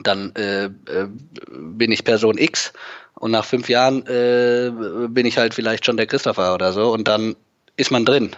dann 0.00 0.34
äh, 0.36 0.66
äh, 0.66 1.08
bin 1.50 1.90
ich 1.90 2.04
Person 2.04 2.38
X 2.38 2.72
und 3.14 3.32
nach 3.32 3.44
fünf 3.44 3.68
Jahren 3.68 4.06
äh, 4.06 4.70
bin 5.08 5.26
ich 5.26 5.38
halt 5.38 5.54
vielleicht 5.54 5.84
schon 5.84 5.96
der 5.96 6.06
Christopher 6.06 6.54
oder 6.54 6.72
so 6.72 6.92
und 6.92 7.08
dann 7.08 7.36
ist 7.76 7.90
man 7.90 8.04
drin. 8.04 8.30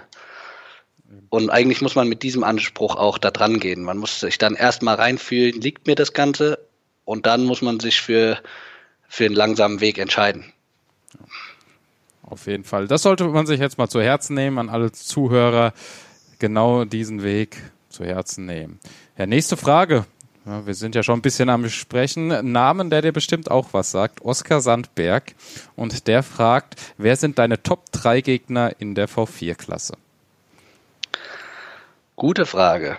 Und 1.29 1.51
eigentlich 1.51 1.83
muss 1.83 1.95
man 1.95 2.09
mit 2.09 2.23
diesem 2.23 2.45
Anspruch 2.45 2.97
auch 2.97 3.19
da 3.19 3.31
dran 3.31 3.61
gehen. 3.61 3.83
Man 3.83 3.99
muss 3.99 4.21
sich 4.21 4.39
dann 4.39 4.55
erstmal 4.55 4.97
reinfühlen, 4.97 5.61
liegt 5.61 5.87
mir 5.87 5.95
das 5.95 6.13
Ganze? 6.13 6.59
Und 7.07 7.25
dann 7.25 7.45
muss 7.45 7.63
man 7.63 7.81
sich 7.81 8.03
für, 8.03 8.39
für 9.09 9.25
einen 9.25 9.35
langsamen 9.35 9.81
Weg 9.81 9.97
entscheiden. 9.97 10.53
Auf 12.23 12.47
jeden 12.47 12.65
Fall. 12.65 12.89
Das 12.89 13.03
sollte 13.03 13.25
man 13.25 13.47
sich 13.47 13.61
jetzt 13.61 13.79
mal 13.79 13.89
zu 13.89 14.03
Herzen 14.03 14.35
nehmen, 14.35 14.59
an 14.59 14.69
alle 14.69 14.93
Zuhörer. 14.93 15.73
Genau 16.39 16.85
diesen 16.85 17.23
Weg 17.23 17.57
zu 17.89 18.05
Herzen 18.05 18.45
nehmen. 18.45 18.79
Ja, 19.17 19.25
nächste 19.25 19.57
Frage. 19.57 20.05
Ja, 20.45 20.67
wir 20.67 20.75
sind 20.75 20.95
ja 20.95 21.03
schon 21.03 21.21
ein 21.21 21.23
bisschen 21.23 21.49
am 21.49 21.69
Sprechen. 21.69 22.53
Namen, 22.53 22.91
der 22.91 23.03
dir 23.03 23.13
bestimmt 23.13 23.51
auch 23.51 23.69
was 23.73 23.93
sagt. 23.93 24.23
Oskar 24.23 24.61
Sandberg. 24.61 25.35
Und 25.77 26.09
der 26.09 26.23
fragt, 26.23 26.75
wer 26.99 27.17
sind 27.17 27.39
deine 27.39 27.63
Top 27.63 27.85
3 27.93 28.21
Gegner 28.21 28.73
in 28.79 28.95
der 28.95 29.09
V4-Klasse? 29.09 29.95
Gute 32.17 32.47
Frage. 32.47 32.97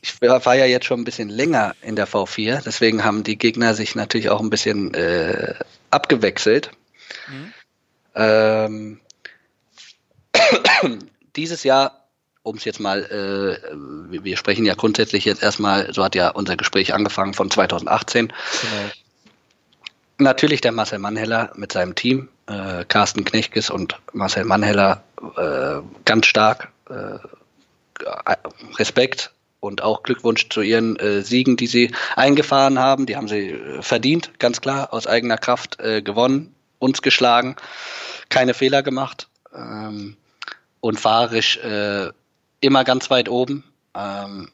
Ich 0.00 0.20
war 0.20 0.54
ja 0.54 0.64
jetzt 0.64 0.86
schon 0.86 1.00
ein 1.00 1.04
bisschen 1.04 1.28
länger 1.28 1.74
in 1.82 1.96
der 1.96 2.08
V4, 2.08 2.62
deswegen 2.64 3.04
haben 3.04 3.24
die 3.24 3.36
Gegner 3.36 3.74
sich 3.74 3.94
natürlich 3.94 4.30
auch 4.30 4.40
ein 4.40 4.50
bisschen 4.50 4.94
äh, 4.94 5.54
abgewechselt. 5.90 6.70
Mhm. 7.28 7.52
Ähm, 8.14 9.00
dieses 11.36 11.64
Jahr 11.64 12.04
um 12.44 12.56
es 12.56 12.64
jetzt 12.64 12.78
mal, 12.78 13.02
äh, 13.04 13.74
wir 14.22 14.36
sprechen 14.36 14.66
ja 14.66 14.74
grundsätzlich 14.74 15.24
jetzt 15.24 15.42
erstmal, 15.42 15.92
so 15.92 16.04
hat 16.04 16.14
ja 16.14 16.28
unser 16.28 16.56
Gespräch 16.56 16.92
angefangen 16.92 17.32
von 17.32 17.50
2018. 17.50 18.28
Genau. 18.28 18.38
Natürlich 20.18 20.60
der 20.60 20.72
Marcel 20.72 20.98
Mannheller 20.98 21.52
mit 21.56 21.72
seinem 21.72 21.94
Team, 21.94 22.28
äh, 22.46 22.84
Carsten 22.84 23.24
Knechkes 23.24 23.70
und 23.70 23.98
Marcel 24.12 24.44
Mannheller, 24.44 25.02
äh, 25.36 25.80
ganz 26.04 26.26
stark. 26.26 26.68
Äh, 26.90 27.18
Respekt 28.78 29.32
und 29.64 29.82
auch 29.82 30.02
Glückwunsch 30.02 30.48
zu 30.50 30.60
ihren 30.60 30.96
äh, 30.96 31.22
Siegen, 31.22 31.56
die 31.56 31.66
sie 31.66 31.92
eingefahren 32.16 32.78
haben. 32.78 33.06
Die 33.06 33.16
haben 33.16 33.28
sie 33.28 33.50
äh, 33.50 33.82
verdient, 33.82 34.38
ganz 34.38 34.60
klar, 34.60 34.92
aus 34.92 35.06
eigener 35.06 35.38
Kraft 35.38 35.80
äh, 35.80 36.02
gewonnen, 36.02 36.54
uns 36.78 37.02
geschlagen, 37.02 37.56
keine 38.28 38.54
Fehler 38.54 38.82
gemacht 38.82 39.28
ähm, 39.54 40.16
und 40.80 41.00
fahrisch 41.00 41.56
äh, 41.58 42.10
immer 42.60 42.84
ganz 42.84 43.10
weit 43.10 43.28
oben. 43.28 43.64
Ähm, 43.94 44.50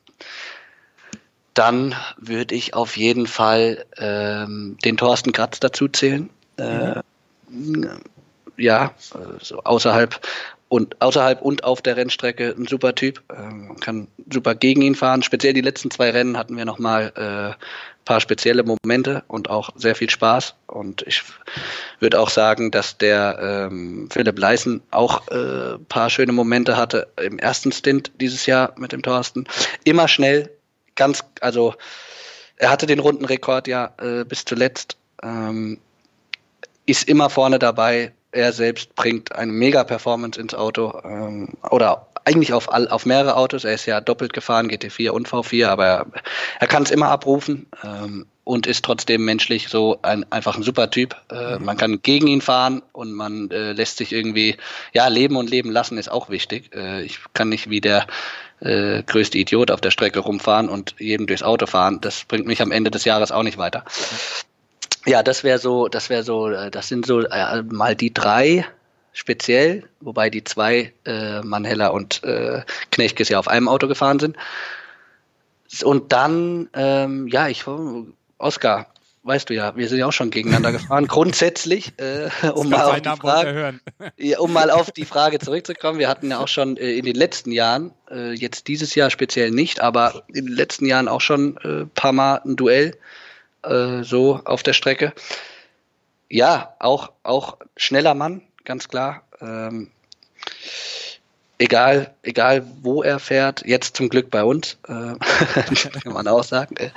dann 1.54 1.94
würde 2.16 2.54
ich 2.54 2.74
auf 2.74 2.96
jeden 2.96 3.26
Fall 3.26 3.84
ähm, 3.98 4.78
den 4.84 4.96
Thorsten 4.96 5.32
Kratz 5.32 5.60
dazu 5.60 5.88
zählen. 5.88 6.30
Äh, 6.56 7.00
mhm. 7.48 8.00
Ja, 8.56 8.94
also 9.14 9.62
außerhalb 9.64 10.20
und 10.70 11.02
außerhalb 11.02 11.42
und 11.42 11.64
auf 11.64 11.82
der 11.82 11.96
Rennstrecke 11.96 12.54
ein 12.56 12.66
super 12.66 12.94
Typ. 12.94 13.20
Ähm, 13.36 13.76
kann 13.80 14.06
super 14.32 14.54
gegen 14.54 14.82
ihn 14.82 14.94
fahren. 14.94 15.24
Speziell 15.24 15.52
die 15.52 15.60
letzten 15.60 15.90
zwei 15.90 16.10
Rennen 16.10 16.38
hatten 16.38 16.56
wir 16.56 16.64
nochmal 16.64 17.12
äh, 17.16 17.64
paar 18.04 18.20
spezielle 18.20 18.62
Momente 18.62 19.24
und 19.26 19.50
auch 19.50 19.70
sehr 19.74 19.96
viel 19.96 20.08
Spaß. 20.08 20.54
Und 20.68 21.02
ich 21.08 21.24
würde 21.98 22.20
auch 22.20 22.30
sagen, 22.30 22.70
dass 22.70 22.96
der 22.96 23.68
ähm, 23.68 24.08
Philipp 24.12 24.38
Leisen 24.38 24.80
auch 24.92 25.26
äh, 25.28 25.76
paar 25.88 26.08
schöne 26.08 26.32
Momente 26.32 26.76
hatte 26.76 27.08
im 27.20 27.40
ersten 27.40 27.72
Stint 27.72 28.12
dieses 28.20 28.46
Jahr 28.46 28.72
mit 28.78 28.92
dem 28.92 29.02
Thorsten. 29.02 29.46
Immer 29.82 30.06
schnell, 30.06 30.50
ganz, 30.94 31.24
also 31.40 31.74
er 32.56 32.70
hatte 32.70 32.86
den 32.86 33.00
Rundenrekord 33.00 33.66
ja 33.66 33.92
äh, 34.00 34.24
bis 34.24 34.44
zuletzt. 34.44 34.96
Ähm, 35.20 35.80
ist 36.86 37.08
immer 37.08 37.28
vorne 37.28 37.58
dabei, 37.58 38.12
er 38.32 38.52
selbst 38.52 38.94
bringt 38.94 39.34
eine 39.34 39.52
Mega-Performance 39.52 40.40
ins 40.40 40.54
Auto 40.54 41.00
ähm, 41.04 41.48
oder 41.70 42.06
eigentlich 42.24 42.52
auf, 42.52 42.72
all, 42.72 42.88
auf 42.88 43.06
mehrere 43.06 43.36
Autos. 43.36 43.64
Er 43.64 43.74
ist 43.74 43.86
ja 43.86 44.00
doppelt 44.00 44.32
gefahren, 44.32 44.70
GT4 44.70 45.10
und 45.10 45.28
V4, 45.28 45.66
aber 45.66 45.86
er, 45.86 46.06
er 46.60 46.66
kann 46.66 46.82
es 46.82 46.90
immer 46.90 47.08
abrufen 47.08 47.66
ähm, 47.82 48.26
und 48.44 48.66
ist 48.66 48.84
trotzdem 48.84 49.24
menschlich 49.24 49.68
so 49.68 49.98
ein, 50.02 50.30
einfach 50.30 50.56
ein 50.56 50.62
super 50.62 50.90
Typ. 50.90 51.16
Äh, 51.30 51.58
mhm. 51.58 51.64
Man 51.64 51.76
kann 51.76 52.02
gegen 52.02 52.26
ihn 52.26 52.40
fahren 52.40 52.82
und 52.92 53.12
man 53.12 53.50
äh, 53.50 53.72
lässt 53.72 53.96
sich 53.96 54.12
irgendwie, 54.12 54.56
ja, 54.92 55.08
leben 55.08 55.36
und 55.36 55.50
leben 55.50 55.70
lassen 55.70 55.98
ist 55.98 56.10
auch 56.10 56.30
wichtig. 56.30 56.74
Äh, 56.74 57.02
ich 57.02 57.18
kann 57.32 57.48
nicht 57.48 57.70
wie 57.70 57.80
der 57.80 58.06
äh, 58.60 59.02
größte 59.02 59.38
Idiot 59.38 59.70
auf 59.70 59.80
der 59.80 59.90
Strecke 59.90 60.20
rumfahren 60.20 60.68
und 60.68 60.94
jedem 60.98 61.26
durchs 61.26 61.42
Auto 61.42 61.66
fahren. 61.66 62.00
Das 62.00 62.24
bringt 62.24 62.46
mich 62.46 62.60
am 62.60 62.72
Ende 62.72 62.90
des 62.90 63.04
Jahres 63.04 63.32
auch 63.32 63.42
nicht 63.42 63.58
weiter. 63.58 63.84
Ja, 65.06 65.22
das 65.22 65.44
wäre 65.44 65.58
so, 65.58 65.88
das 65.88 66.10
wäre 66.10 66.22
so, 66.22 66.48
äh, 66.50 66.70
das 66.70 66.88
sind 66.88 67.06
so 67.06 67.20
äh, 67.20 67.62
mal 67.62 67.96
die 67.96 68.12
drei 68.12 68.66
speziell, 69.12 69.84
wobei 70.00 70.30
die 70.30 70.44
zwei, 70.44 70.92
äh, 71.04 71.40
Manheller 71.42 71.92
und 71.92 72.22
äh, 72.24 72.62
Knechkes 72.90 73.28
ja 73.28 73.38
auf 73.38 73.48
einem 73.48 73.68
Auto 73.68 73.88
gefahren 73.88 74.18
sind. 74.18 74.36
Und 75.82 76.12
dann, 76.12 76.68
ähm, 76.74 77.28
ja, 77.28 77.48
ich, 77.48 77.64
Oskar, 78.38 78.86
weißt 79.22 79.50
du 79.50 79.54
ja, 79.54 79.76
wir 79.76 79.88
sind 79.88 79.98
ja 79.98 80.06
auch 80.06 80.12
schon 80.12 80.30
gegeneinander 80.30 80.72
gefahren. 80.72 81.06
Grundsätzlich, 81.08 81.92
äh, 81.98 82.28
um, 82.54 82.70
mal 82.70 82.84
auf 82.84 83.00
die 83.00 83.20
Frage, 83.20 83.80
ja, 84.16 84.38
um 84.38 84.52
mal 84.52 84.70
auf 84.70 84.90
die 84.90 85.04
Frage 85.04 85.38
zurückzukommen, 85.38 85.98
wir 85.98 86.08
hatten 86.08 86.30
ja 86.30 86.38
auch 86.38 86.48
schon 86.48 86.76
äh, 86.76 86.92
in 86.92 87.04
den 87.04 87.16
letzten 87.16 87.52
Jahren, 87.52 87.92
äh, 88.10 88.32
jetzt 88.32 88.68
dieses 88.68 88.94
Jahr 88.94 89.10
speziell 89.10 89.50
nicht, 89.50 89.80
aber 89.80 90.24
in 90.28 90.46
den 90.46 90.54
letzten 90.54 90.86
Jahren 90.86 91.08
auch 91.08 91.20
schon 91.20 91.56
äh, 91.58 91.86
paar 91.94 92.12
Mal 92.12 92.40
ein 92.44 92.56
Duell 92.56 92.96
äh, 93.62 94.02
so 94.02 94.40
auf 94.44 94.62
der 94.62 94.72
Strecke. 94.72 95.12
Ja, 96.28 96.74
auch, 96.78 97.12
auch 97.22 97.56
schneller 97.76 98.14
Mann, 98.14 98.42
ganz 98.64 98.88
klar. 98.88 99.22
Ähm, 99.40 99.90
egal, 101.58 102.14
egal 102.22 102.64
wo 102.82 103.02
er 103.02 103.18
fährt, 103.18 103.64
jetzt 103.66 103.96
zum 103.96 104.08
Glück 104.08 104.30
bei 104.30 104.44
uns, 104.44 104.78
äh, 104.88 105.14
kann 106.02 106.12
man 106.12 106.28
auch 106.28 106.44
sagen. 106.44 106.76
Äh, 106.76 106.90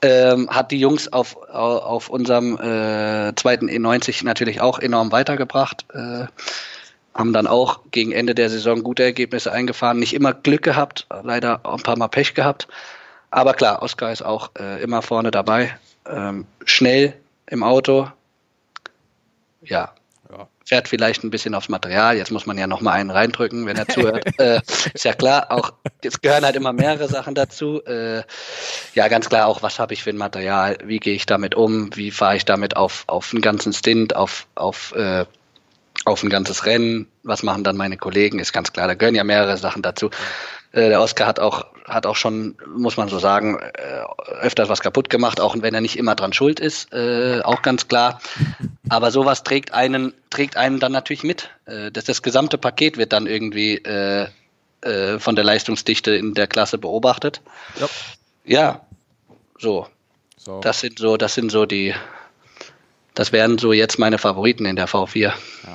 ähm, 0.00 0.48
hat 0.48 0.70
die 0.70 0.78
Jungs 0.78 1.12
auf, 1.12 1.36
auf 1.48 2.08
unserem 2.08 2.56
äh, 2.56 3.34
zweiten 3.34 3.68
E90 3.68 4.24
natürlich 4.24 4.60
auch 4.60 4.78
enorm 4.78 5.10
weitergebracht. 5.10 5.86
Äh, 5.92 6.26
haben 7.14 7.32
dann 7.32 7.48
auch 7.48 7.80
gegen 7.90 8.12
Ende 8.12 8.34
der 8.34 8.48
Saison 8.48 8.84
gute 8.84 9.02
Ergebnisse 9.02 9.50
eingefahren. 9.50 9.98
Nicht 9.98 10.14
immer 10.14 10.32
Glück 10.32 10.62
gehabt, 10.62 11.08
leider 11.24 11.66
ein 11.66 11.82
paar 11.82 11.98
Mal 11.98 12.06
Pech 12.06 12.34
gehabt. 12.34 12.68
Aber 13.30 13.54
klar, 13.54 13.82
Oscar 13.82 14.12
ist 14.12 14.22
auch 14.22 14.50
äh, 14.58 14.82
immer 14.82 15.02
vorne 15.02 15.30
dabei. 15.30 15.76
Ähm, 16.06 16.46
schnell 16.64 17.14
im 17.46 17.62
Auto. 17.62 18.08
Ja. 19.62 19.92
ja. 20.30 20.48
Fährt 20.64 20.88
vielleicht 20.88 21.24
ein 21.24 21.30
bisschen 21.30 21.54
aufs 21.54 21.68
Material. 21.68 22.16
Jetzt 22.16 22.30
muss 22.30 22.46
man 22.46 22.56
ja 22.56 22.66
noch 22.66 22.80
mal 22.80 22.92
einen 22.92 23.10
reindrücken, 23.10 23.66
wenn 23.66 23.76
er 23.76 23.86
zuhört. 23.86 24.24
äh, 24.38 24.60
ist 24.94 25.04
ja 25.04 25.12
klar, 25.12 25.50
auch 25.50 25.72
es 26.02 26.20
gehören 26.20 26.44
halt 26.44 26.56
immer 26.56 26.72
mehrere 26.72 27.08
Sachen 27.08 27.34
dazu. 27.34 27.84
Äh, 27.84 28.22
ja, 28.94 29.08
ganz 29.08 29.28
klar 29.28 29.46
auch, 29.46 29.62
was 29.62 29.78
habe 29.78 29.92
ich 29.92 30.02
für 30.02 30.10
ein 30.10 30.16
Material? 30.16 30.78
Wie 30.84 30.98
gehe 30.98 31.14
ich 31.14 31.26
damit 31.26 31.54
um? 31.54 31.94
Wie 31.96 32.10
fahre 32.10 32.36
ich 32.36 32.44
damit 32.46 32.76
auf, 32.76 33.04
auf 33.08 33.32
einen 33.32 33.42
ganzen 33.42 33.72
Stint, 33.72 34.16
auf, 34.16 34.46
auf 34.54 34.94
äh, 34.94 35.26
auf 36.04 36.22
ein 36.22 36.30
ganzes 36.30 36.64
Rennen. 36.64 37.06
Was 37.22 37.42
machen 37.42 37.64
dann 37.64 37.76
meine 37.76 37.96
Kollegen? 37.96 38.38
Ist 38.38 38.52
ganz 38.52 38.72
klar, 38.72 38.88
da 38.88 38.94
gehören 38.94 39.14
ja 39.14 39.24
mehrere 39.24 39.56
Sachen 39.56 39.82
dazu. 39.82 40.10
Äh, 40.72 40.88
der 40.88 41.00
Oscar 41.00 41.26
hat 41.26 41.40
auch, 41.40 41.66
hat 41.84 42.06
auch 42.06 42.16
schon, 42.16 42.56
muss 42.66 42.96
man 42.96 43.08
so 43.08 43.18
sagen, 43.18 43.58
äh, 43.58 44.02
öfters 44.40 44.68
was 44.68 44.80
kaputt 44.80 45.08
gemacht, 45.10 45.40
auch 45.40 45.56
wenn 45.58 45.74
er 45.74 45.80
nicht 45.80 45.96
immer 45.96 46.14
dran 46.14 46.32
schuld 46.32 46.60
ist, 46.60 46.92
äh, 46.92 47.40
auch 47.42 47.62
ganz 47.62 47.88
klar. 47.88 48.20
Aber 48.88 49.10
sowas 49.10 49.42
trägt 49.44 49.72
einen, 49.72 50.12
trägt 50.30 50.56
einen 50.56 50.80
dann 50.80 50.92
natürlich 50.92 51.24
mit. 51.24 51.50
Äh, 51.66 51.90
das, 51.90 52.04
das 52.04 52.22
gesamte 52.22 52.58
Paket 52.58 52.98
wird 52.98 53.12
dann 53.12 53.26
irgendwie 53.26 53.76
äh, 53.76 54.26
äh, 54.82 55.18
von 55.18 55.34
der 55.34 55.44
Leistungsdichte 55.44 56.14
in 56.14 56.34
der 56.34 56.46
Klasse 56.46 56.78
beobachtet. 56.78 57.40
Ja, 57.80 57.88
ja 58.44 58.80
so. 59.58 59.86
so. 60.36 60.60
Das 60.60 60.80
sind 60.80 60.98
so, 60.98 61.16
das 61.16 61.34
sind 61.34 61.50
so 61.50 61.66
die, 61.66 61.94
das 63.14 63.32
wären 63.32 63.58
so 63.58 63.72
jetzt 63.72 63.98
meine 63.98 64.18
Favoriten 64.18 64.64
in 64.66 64.76
der 64.76 64.88
V4. 64.88 65.20
Ja, 65.20 65.34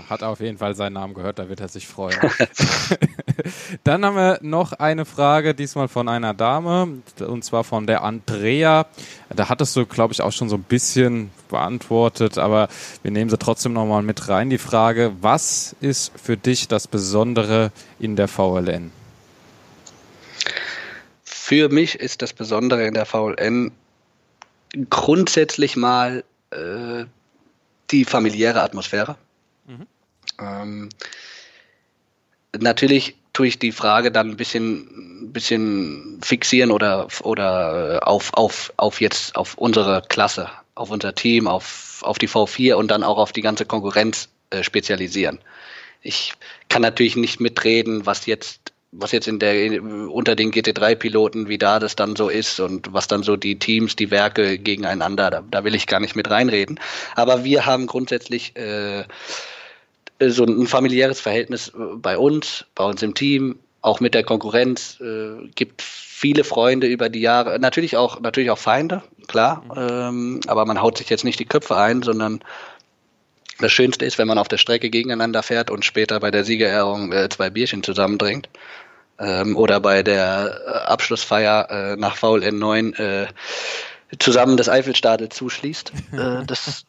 hat 0.09 0.23
auf 0.23 0.39
jeden 0.39 0.57
Fall 0.57 0.75
seinen 0.75 0.93
Namen 0.93 1.13
gehört, 1.13 1.39
da 1.39 1.49
wird 1.49 1.59
er 1.59 1.67
sich 1.67 1.87
freuen. 1.87 2.17
Dann 3.83 4.05
haben 4.05 4.15
wir 4.15 4.39
noch 4.41 4.73
eine 4.73 5.05
Frage, 5.05 5.53
diesmal 5.53 5.87
von 5.87 6.07
einer 6.09 6.33
Dame, 6.33 7.01
und 7.19 7.43
zwar 7.43 7.63
von 7.63 7.87
der 7.87 8.03
Andrea. 8.03 8.85
Da 9.29 9.49
hattest 9.49 9.75
du, 9.75 9.85
glaube 9.85 10.13
ich, 10.13 10.21
auch 10.21 10.31
schon 10.31 10.49
so 10.49 10.55
ein 10.55 10.63
bisschen 10.63 11.31
beantwortet, 11.49 12.37
aber 12.37 12.67
wir 13.01 13.11
nehmen 13.11 13.29
sie 13.29 13.37
trotzdem 13.37 13.73
nochmal 13.73 14.03
mit 14.03 14.27
rein. 14.29 14.49
Die 14.49 14.57
Frage, 14.57 15.13
was 15.21 15.75
ist 15.81 16.11
für 16.19 16.37
dich 16.37 16.67
das 16.67 16.87
Besondere 16.87 17.71
in 17.99 18.15
der 18.15 18.27
VLN? 18.27 18.91
Für 21.23 21.69
mich 21.69 21.95
ist 21.95 22.21
das 22.21 22.33
Besondere 22.33 22.85
in 22.87 22.93
der 22.93 23.05
VLN 23.05 23.71
grundsätzlich 24.89 25.75
mal 25.75 26.23
äh, 26.51 27.05
die 27.91 28.05
familiäre 28.05 28.61
Atmosphäre. 28.61 29.17
Mhm. 29.67 29.87
Ähm, 30.39 30.89
natürlich 32.57 33.15
tue 33.33 33.47
ich 33.47 33.59
die 33.59 33.71
Frage 33.71 34.11
dann 34.11 34.29
ein 34.29 34.37
bisschen, 34.37 35.31
bisschen 35.33 36.19
fixieren 36.23 36.71
oder, 36.71 37.07
oder 37.23 37.95
äh, 37.95 37.99
auf, 38.05 38.33
auf, 38.33 38.71
auf 38.77 39.01
jetzt 39.01 39.35
auf 39.35 39.55
unsere 39.57 40.03
Klasse, 40.07 40.49
auf 40.75 40.91
unser 40.91 41.15
Team, 41.15 41.47
auf, 41.47 42.01
auf 42.03 42.19
die 42.19 42.29
V4 42.29 42.75
und 42.75 42.89
dann 42.91 43.03
auch 43.03 43.17
auf 43.17 43.31
die 43.31 43.41
ganze 43.41 43.65
Konkurrenz 43.65 44.29
äh, 44.51 44.63
spezialisieren. 44.63 45.39
Ich 46.01 46.33
kann 46.69 46.81
natürlich 46.81 47.15
nicht 47.15 47.39
mitreden, 47.39 48.05
was 48.05 48.25
jetzt 48.25 48.73
was 48.95 49.11
jetzt 49.11 49.27
in 49.27 49.39
der 49.39 49.81
unter 49.81 50.35
den 50.35 50.51
GT3-Piloten, 50.51 51.47
wie 51.47 51.57
da 51.57 51.79
das 51.79 51.95
dann 51.95 52.15
so 52.15 52.29
ist 52.29 52.59
und 52.59 52.93
was 52.93 53.07
dann 53.07 53.23
so 53.23 53.35
die 53.35 53.57
Teams, 53.57 53.95
die 53.95 54.11
Werke 54.11 54.59
gegeneinander, 54.59 55.31
da, 55.31 55.43
da 55.49 55.63
will 55.63 55.73
ich 55.73 55.87
gar 55.87 55.99
nicht 55.99 56.15
mit 56.15 56.29
reinreden. 56.29 56.79
Aber 57.15 57.43
wir 57.43 57.65
haben 57.65 57.87
grundsätzlich 57.87 58.55
äh, 58.55 59.05
so 60.31 60.43
ein 60.45 60.67
familiäres 60.67 61.19
Verhältnis 61.19 61.69
äh, 61.69 61.95
bei 61.95 62.17
uns, 62.17 62.65
bei 62.75 62.83
uns 62.83 63.01
im 63.03 63.13
Team, 63.13 63.59
auch 63.81 63.99
mit 63.99 64.13
der 64.13 64.23
Konkurrenz, 64.23 64.99
äh, 65.01 65.47
gibt 65.55 65.81
viele 65.81 66.43
Freunde 66.43 66.87
über 66.87 67.09
die 67.09 67.21
Jahre, 67.21 67.59
natürlich 67.59 67.97
auch, 67.97 68.19
natürlich 68.21 68.49
auch 68.49 68.57
Feinde, 68.57 69.03
klar, 69.27 69.63
ähm, 69.75 70.39
aber 70.47 70.65
man 70.65 70.81
haut 70.81 70.97
sich 70.97 71.09
jetzt 71.09 71.25
nicht 71.25 71.39
die 71.39 71.45
Köpfe 71.45 71.75
ein, 71.75 72.01
sondern 72.01 72.43
das 73.59 73.71
Schönste 73.71 74.05
ist, 74.05 74.17
wenn 74.17 74.27
man 74.27 74.37
auf 74.37 74.47
der 74.47 74.57
Strecke 74.57 74.89
gegeneinander 74.89 75.43
fährt 75.43 75.69
und 75.69 75.85
später 75.85 76.19
bei 76.19 76.31
der 76.31 76.43
Siegerehrung 76.43 77.11
äh, 77.11 77.29
zwei 77.29 77.49
Bierchen 77.49 77.83
zusammendringt 77.83 78.49
ähm, 79.19 79.55
oder 79.55 79.79
bei 79.79 80.03
der 80.03 80.61
äh, 80.65 80.71
Abschlussfeier 80.91 81.69
äh, 81.69 81.95
nach 81.97 82.17
VLN 82.17 82.57
9 82.57 82.93
äh, 82.93 83.27
zusammen 84.19 84.57
das 84.57 84.69
Eifelstadel 84.69 85.29
zuschließt. 85.29 85.91
Äh, 86.13 86.45
das, 86.45 86.85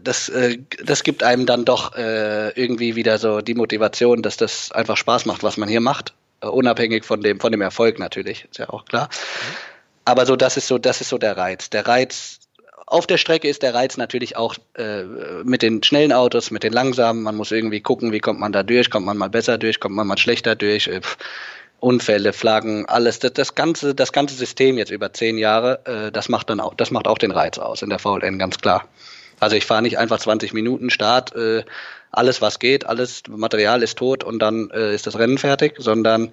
das, 0.00 0.28
äh, 0.28 0.58
das 0.84 1.02
gibt 1.02 1.22
einem 1.22 1.46
dann 1.46 1.64
doch 1.64 1.94
äh, 1.96 2.50
irgendwie 2.50 2.96
wieder 2.96 3.18
so 3.18 3.40
die 3.40 3.54
Motivation, 3.54 4.22
dass 4.22 4.36
das 4.36 4.72
einfach 4.72 4.96
Spaß 4.96 5.26
macht, 5.26 5.42
was 5.42 5.56
man 5.56 5.68
hier 5.68 5.80
macht. 5.80 6.14
Äh, 6.40 6.46
unabhängig 6.46 7.04
von 7.04 7.20
dem, 7.20 7.40
von 7.40 7.52
dem 7.52 7.60
Erfolg 7.60 7.98
natürlich, 7.98 8.46
ist 8.50 8.58
ja 8.58 8.70
auch 8.70 8.84
klar. 8.84 9.08
Aber 10.04 10.26
so, 10.26 10.36
das 10.36 10.56
ist 10.56 10.68
so, 10.68 10.78
das 10.78 11.00
ist 11.00 11.10
so 11.10 11.18
der 11.18 11.36
Reiz. 11.36 11.70
Der 11.70 11.86
Reiz 11.86 12.40
auf 12.86 13.06
der 13.06 13.16
Strecke 13.16 13.48
ist 13.48 13.62
der 13.62 13.74
Reiz 13.74 13.96
natürlich 13.96 14.36
auch 14.36 14.56
äh, 14.74 15.04
mit 15.44 15.62
den 15.62 15.82
schnellen 15.82 16.12
Autos, 16.12 16.50
mit 16.50 16.62
den 16.62 16.72
langsamen. 16.72 17.22
Man 17.22 17.36
muss 17.36 17.50
irgendwie 17.52 17.80
gucken, 17.80 18.12
wie 18.12 18.20
kommt 18.20 18.40
man 18.40 18.52
da 18.52 18.62
durch, 18.62 18.90
kommt 18.90 19.06
man 19.06 19.16
mal 19.16 19.30
besser 19.30 19.58
durch, 19.58 19.80
kommt 19.80 19.94
man 19.94 20.06
mal 20.06 20.18
schlechter 20.18 20.56
durch. 20.56 20.88
Äh, 20.88 21.00
Unfälle, 21.80 22.32
Flaggen, 22.32 22.86
alles, 22.86 23.18
das, 23.18 23.32
das, 23.32 23.56
ganze, 23.56 23.92
das 23.92 24.12
ganze 24.12 24.36
System 24.36 24.78
jetzt 24.78 24.92
über 24.92 25.12
zehn 25.12 25.36
Jahre, 25.36 25.80
äh, 25.84 26.12
das 26.12 26.28
macht 26.28 26.48
dann 26.48 26.60
auch, 26.60 26.74
das 26.74 26.92
macht 26.92 27.08
auch 27.08 27.18
den 27.18 27.32
Reiz 27.32 27.58
aus 27.58 27.82
in 27.82 27.90
der 27.90 27.98
VLN, 27.98 28.38
ganz 28.38 28.58
klar. 28.58 28.86
Also 29.42 29.56
ich 29.56 29.66
fahre 29.66 29.82
nicht 29.82 29.98
einfach 29.98 30.20
20 30.20 30.52
Minuten 30.52 30.88
Start, 30.88 31.34
äh, 31.34 31.64
alles 32.12 32.40
was 32.40 32.60
geht, 32.60 32.86
alles 32.86 33.24
Material 33.28 33.82
ist 33.82 33.98
tot 33.98 34.22
und 34.22 34.38
dann 34.38 34.70
äh, 34.70 34.94
ist 34.94 35.08
das 35.08 35.18
Rennen 35.18 35.36
fertig, 35.36 35.74
sondern 35.78 36.32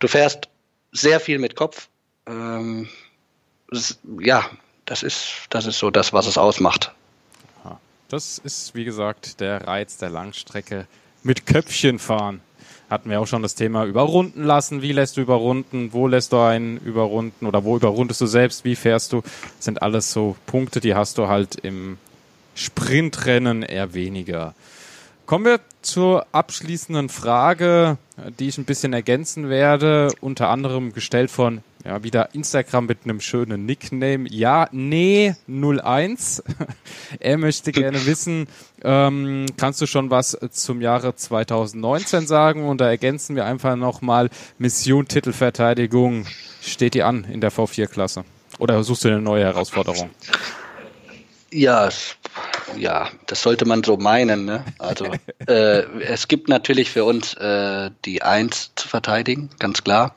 du 0.00 0.08
fährst 0.08 0.48
sehr 0.90 1.20
viel 1.20 1.38
mit 1.38 1.54
Kopf. 1.54 1.88
Ähm, 2.26 2.88
das, 3.70 4.00
ja, 4.18 4.44
das 4.86 5.04
ist, 5.04 5.46
das 5.50 5.66
ist 5.66 5.78
so 5.78 5.90
das, 5.90 6.12
was 6.12 6.26
es 6.26 6.36
ausmacht. 6.36 6.92
Das 8.08 8.36
ist, 8.36 8.74
wie 8.74 8.84
gesagt, 8.84 9.40
der 9.40 9.66
Reiz 9.66 9.96
der 9.96 10.10
Langstrecke 10.10 10.86
mit 11.22 11.46
Köpfchen 11.46 11.98
fahren 11.98 12.40
hatten 12.90 13.08
wir 13.08 13.20
auch 13.20 13.26
schon 13.26 13.40
das 13.40 13.54
Thema 13.54 13.86
überrunden 13.86 14.44
lassen. 14.44 14.82
Wie 14.82 14.92
lässt 14.92 15.16
du 15.16 15.22
überrunden? 15.22 15.94
Wo 15.94 16.06
lässt 16.08 16.32
du 16.34 16.40
einen 16.40 16.76
überrunden? 16.76 17.46
Oder 17.46 17.64
wo 17.64 17.76
überrundest 17.76 18.20
du 18.20 18.26
selbst? 18.26 18.66
Wie 18.66 18.76
fährst 18.76 19.14
du? 19.14 19.22
Das 19.22 19.64
sind 19.64 19.80
alles 19.80 20.12
so 20.12 20.36
Punkte, 20.44 20.80
die 20.80 20.94
hast 20.94 21.16
du 21.16 21.26
halt 21.28 21.54
im 21.54 21.96
Sprintrennen 22.54 23.62
eher 23.62 23.94
weniger. 23.94 24.54
Kommen 25.26 25.44
wir 25.44 25.60
zur 25.82 26.26
abschließenden 26.32 27.08
Frage, 27.08 27.96
die 28.38 28.48
ich 28.48 28.58
ein 28.58 28.64
bisschen 28.64 28.92
ergänzen 28.92 29.48
werde, 29.48 30.08
unter 30.20 30.48
anderem 30.48 30.92
gestellt 30.92 31.30
von 31.30 31.62
ja, 31.84 32.02
wieder 32.04 32.34
Instagram 32.34 32.86
mit 32.86 32.98
einem 33.04 33.20
schönen 33.20 33.66
Nickname. 33.66 34.28
Ja, 34.28 34.68
nee, 34.72 35.34
01. 35.48 36.42
er 37.20 37.38
möchte 37.38 37.72
gerne 37.72 38.04
wissen, 38.06 38.46
ähm, 38.82 39.46
kannst 39.56 39.80
du 39.80 39.86
schon 39.86 40.10
was 40.10 40.38
zum 40.50 40.80
Jahre 40.80 41.16
2019 41.16 42.26
sagen? 42.26 42.68
Und 42.68 42.80
da 42.80 42.88
ergänzen 42.88 43.34
wir 43.34 43.44
einfach 43.44 43.76
nochmal 43.76 44.30
Mission 44.58 45.08
Titelverteidigung. 45.08 46.26
Steht 46.60 46.94
die 46.94 47.02
an 47.02 47.24
in 47.24 47.40
der 47.40 47.50
V4-Klasse? 47.50 48.24
Oder 48.58 48.84
suchst 48.84 49.04
du 49.04 49.08
eine 49.08 49.20
neue 49.20 49.44
Herausforderung? 49.44 50.10
Ja, 51.52 51.90
ja, 52.76 53.10
das 53.26 53.42
sollte 53.42 53.66
man 53.66 53.84
so 53.84 53.98
meinen. 53.98 54.46
Ne? 54.46 54.64
Also 54.78 55.06
äh, 55.46 55.82
es 56.00 56.28
gibt 56.28 56.48
natürlich 56.48 56.90
für 56.90 57.04
uns 57.04 57.34
äh, 57.34 57.90
die 58.04 58.22
Eins 58.22 58.72
zu 58.74 58.88
verteidigen, 58.88 59.50
ganz 59.58 59.84
klar. 59.84 60.16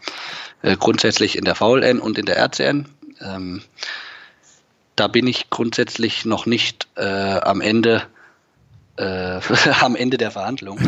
Äh, 0.61 0.77
grundsätzlich 0.77 1.37
in 1.37 1.45
der 1.45 1.55
VLN 1.55 1.99
und 1.99 2.17
in 2.17 2.25
der 2.25 2.37
RCN. 2.37 2.87
Ähm, 3.21 3.61
da 4.95 5.07
bin 5.07 5.27
ich 5.27 5.49
grundsätzlich 5.49 6.23
noch 6.23 6.45
nicht 6.45 6.87
äh, 6.95 7.03
am 7.03 7.59
Ende 7.59 8.03
äh, 8.97 9.39
am 9.81 9.97
Ende 9.97 10.17
der 10.17 10.31
Verhandlung, 10.31 10.79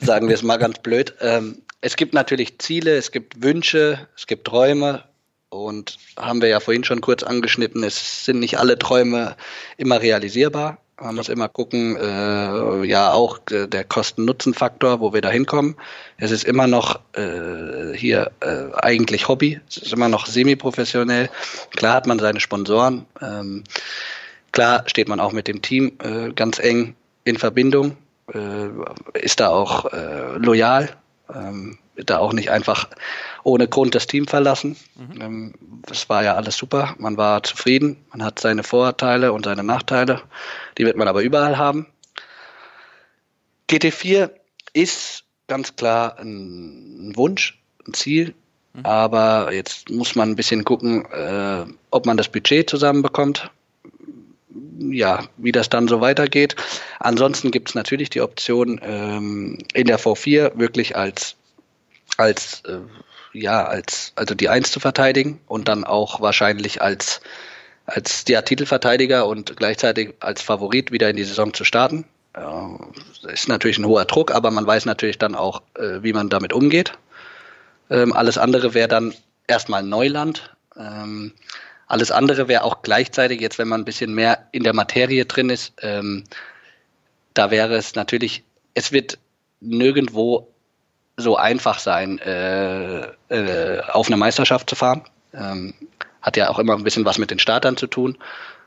sagen 0.00 0.28
wir 0.28 0.36
es 0.36 0.44
mal 0.44 0.56
ganz 0.56 0.78
blöd. 0.78 1.14
Ähm, 1.20 1.62
es 1.80 1.96
gibt 1.96 2.14
natürlich 2.14 2.58
Ziele, 2.60 2.96
es 2.96 3.10
gibt 3.10 3.42
Wünsche, 3.42 4.06
es 4.16 4.28
gibt 4.28 4.46
Träume 4.46 5.02
und 5.64 5.98
haben 6.16 6.40
wir 6.40 6.48
ja 6.48 6.60
vorhin 6.60 6.84
schon 6.84 7.00
kurz 7.00 7.22
angeschnitten, 7.22 7.82
es 7.82 8.24
sind 8.24 8.40
nicht 8.40 8.58
alle 8.58 8.78
Träume 8.78 9.36
immer 9.76 10.00
realisierbar. 10.00 10.78
Man 10.98 11.14
muss 11.14 11.28
immer 11.28 11.48
gucken, 11.50 11.96
äh, 11.96 12.84
ja 12.84 13.12
auch 13.12 13.40
äh, 13.50 13.66
der 13.66 13.84
Kosten-Nutzen-Faktor, 13.84 15.00
wo 15.00 15.12
wir 15.12 15.20
da 15.20 15.28
hinkommen. 15.28 15.76
Es 16.16 16.30
ist 16.30 16.44
immer 16.44 16.66
noch 16.66 17.00
äh, 17.12 17.94
hier 17.94 18.30
äh, 18.40 18.72
eigentlich 18.76 19.28
Hobby, 19.28 19.60
es 19.68 19.76
ist 19.76 19.92
immer 19.92 20.08
noch 20.08 20.24
semi-professionell. 20.24 21.28
Klar 21.72 21.96
hat 21.96 22.06
man 22.06 22.18
seine 22.18 22.40
Sponsoren, 22.40 23.04
ähm, 23.20 23.64
klar 24.52 24.84
steht 24.86 25.08
man 25.08 25.20
auch 25.20 25.32
mit 25.32 25.48
dem 25.48 25.60
Team 25.60 25.92
äh, 26.02 26.32
ganz 26.32 26.58
eng 26.58 26.94
in 27.24 27.36
Verbindung, 27.36 27.98
äh, 28.32 28.68
ist 29.20 29.40
da 29.40 29.50
auch 29.50 29.92
äh, 29.92 30.38
loyal, 30.38 30.96
ähm, 31.34 31.76
da 32.04 32.18
auch 32.18 32.32
nicht 32.32 32.50
einfach 32.50 32.88
ohne 33.42 33.68
Grund 33.68 33.94
das 33.94 34.06
Team 34.06 34.26
verlassen. 34.26 34.76
Mhm. 34.96 35.20
Ähm, 35.20 35.54
das 35.86 36.08
war 36.08 36.24
ja 36.24 36.34
alles 36.34 36.56
super. 36.56 36.94
Man 36.98 37.16
war 37.16 37.42
zufrieden. 37.42 37.96
Man 38.10 38.22
hat 38.22 38.38
seine 38.38 38.62
Vorteile 38.62 39.32
und 39.32 39.44
seine 39.44 39.62
Nachteile. 39.62 40.22
Die 40.78 40.84
wird 40.84 40.96
man 40.96 41.08
aber 41.08 41.22
überall 41.22 41.56
haben. 41.56 41.86
GT4 43.70 44.30
ist 44.72 45.24
ganz 45.48 45.76
klar 45.76 46.18
ein 46.18 47.12
Wunsch, 47.16 47.58
ein 47.86 47.94
Ziel. 47.94 48.34
Mhm. 48.74 48.84
Aber 48.84 49.52
jetzt 49.52 49.90
muss 49.90 50.14
man 50.14 50.30
ein 50.30 50.36
bisschen 50.36 50.64
gucken, 50.64 51.06
äh, 51.06 51.64
ob 51.90 52.06
man 52.06 52.16
das 52.16 52.28
Budget 52.28 52.68
zusammenbekommt. 52.68 53.50
Ja, 54.78 55.24
wie 55.36 55.52
das 55.52 55.68
dann 55.68 55.88
so 55.88 56.00
weitergeht. 56.00 56.56
Ansonsten 57.00 57.50
gibt 57.50 57.70
es 57.70 57.74
natürlich 57.74 58.10
die 58.10 58.20
Option, 58.20 58.80
ähm, 58.82 59.58
in 59.72 59.86
der 59.86 59.98
V4 59.98 60.58
wirklich 60.58 60.96
als 60.96 61.36
als 62.16 62.62
äh, 62.66 62.78
ja 63.32 63.64
als 63.64 64.12
also 64.16 64.34
die 64.34 64.48
Eins 64.48 64.70
zu 64.70 64.80
verteidigen 64.80 65.40
und 65.46 65.68
dann 65.68 65.84
auch 65.84 66.20
wahrscheinlich 66.20 66.82
als 66.82 67.20
als 67.86 68.24
ja, 68.28 68.42
Titelverteidiger 68.42 69.26
und 69.26 69.56
gleichzeitig 69.56 70.14
als 70.20 70.42
Favorit 70.42 70.90
wieder 70.90 71.08
in 71.08 71.16
die 71.16 71.24
Saison 71.24 71.54
zu 71.54 71.64
starten. 71.64 72.04
Äh, 72.34 73.32
ist 73.32 73.48
natürlich 73.48 73.78
ein 73.78 73.86
hoher 73.86 74.04
Druck, 74.04 74.32
aber 74.32 74.50
man 74.50 74.66
weiß 74.66 74.84
natürlich 74.86 75.18
dann 75.18 75.34
auch, 75.34 75.62
äh, 75.74 76.02
wie 76.02 76.12
man 76.12 76.28
damit 76.28 76.52
umgeht. 76.52 76.92
Ähm, 77.88 78.12
alles 78.12 78.38
andere 78.38 78.74
wäre 78.74 78.88
dann 78.88 79.14
erstmal 79.46 79.82
Neuland. 79.82 80.54
Ähm, 80.76 81.32
alles 81.86 82.10
andere 82.10 82.48
wäre 82.48 82.64
auch 82.64 82.82
gleichzeitig, 82.82 83.40
jetzt 83.40 83.58
wenn 83.58 83.68
man 83.68 83.82
ein 83.82 83.84
bisschen 83.84 84.12
mehr 84.12 84.48
in 84.50 84.64
der 84.64 84.74
Materie 84.74 85.24
drin 85.24 85.50
ist, 85.50 85.72
ähm, 85.82 86.24
da 87.34 87.50
wäre 87.50 87.76
es 87.76 87.94
natürlich, 87.94 88.42
es 88.74 88.92
wird 88.92 89.18
nirgendwo 89.60 90.48
so 91.16 91.36
einfach 91.36 91.78
sein, 91.78 92.18
äh, 92.18 93.06
äh, 93.28 93.80
auf 93.88 94.06
eine 94.06 94.16
Meisterschaft 94.16 94.68
zu 94.68 94.76
fahren. 94.76 95.02
Ähm, 95.32 95.74
hat 96.20 96.36
ja 96.36 96.50
auch 96.50 96.58
immer 96.58 96.74
ein 96.74 96.84
bisschen 96.84 97.04
was 97.04 97.18
mit 97.18 97.30
den 97.30 97.38
Startern 97.38 97.76
zu 97.76 97.86
tun 97.86 98.18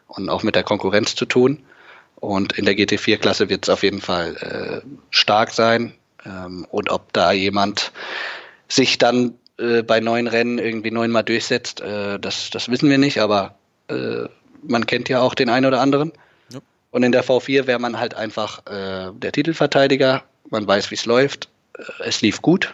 und 0.07 0.29
auch 0.29 0.43
mit 0.43 0.55
der 0.55 0.63
Konkurrenz 0.63 1.15
zu 1.15 1.25
tun. 1.25 1.63
Und 2.15 2.53
in 2.53 2.65
der 2.65 2.75
GT4-Klasse 2.75 3.49
wird 3.49 3.65
es 3.65 3.69
auf 3.69 3.83
jeden 3.83 4.01
Fall 4.01 4.35
äh, 4.37 4.87
stark 5.09 5.51
sein. 5.51 5.93
Ähm, 6.25 6.65
und 6.69 6.89
ob 6.89 7.13
da 7.13 7.31
jemand 7.31 7.91
sich 8.67 8.97
dann 8.97 9.35
äh, 9.57 9.83
bei 9.83 9.99
neun 9.99 10.27
Rennen 10.27 10.57
irgendwie 10.57 10.91
neunmal 10.91 11.23
durchsetzt, 11.23 11.81
äh, 11.81 12.19
das, 12.19 12.49
das 12.49 12.69
wissen 12.69 12.89
wir 12.89 12.97
nicht, 12.97 13.19
aber 13.19 13.55
äh, 13.89 14.25
man 14.63 14.85
kennt 14.85 15.09
ja 15.09 15.21
auch 15.21 15.33
den 15.33 15.49
einen 15.49 15.65
oder 15.65 15.81
anderen. 15.81 16.11
Ja. 16.51 16.59
Und 16.91 17.03
in 17.03 17.11
der 17.11 17.23
V4 17.23 17.67
wäre 17.67 17.79
man 17.79 17.99
halt 17.99 18.15
einfach 18.15 18.65
äh, 18.65 19.11
der 19.13 19.31
Titelverteidiger, 19.31 20.23
man 20.49 20.67
weiß, 20.67 20.91
wie 20.91 20.95
es 20.95 21.05
läuft, 21.05 21.49
es 21.99 22.21
lief 22.21 22.41
gut. 22.41 22.73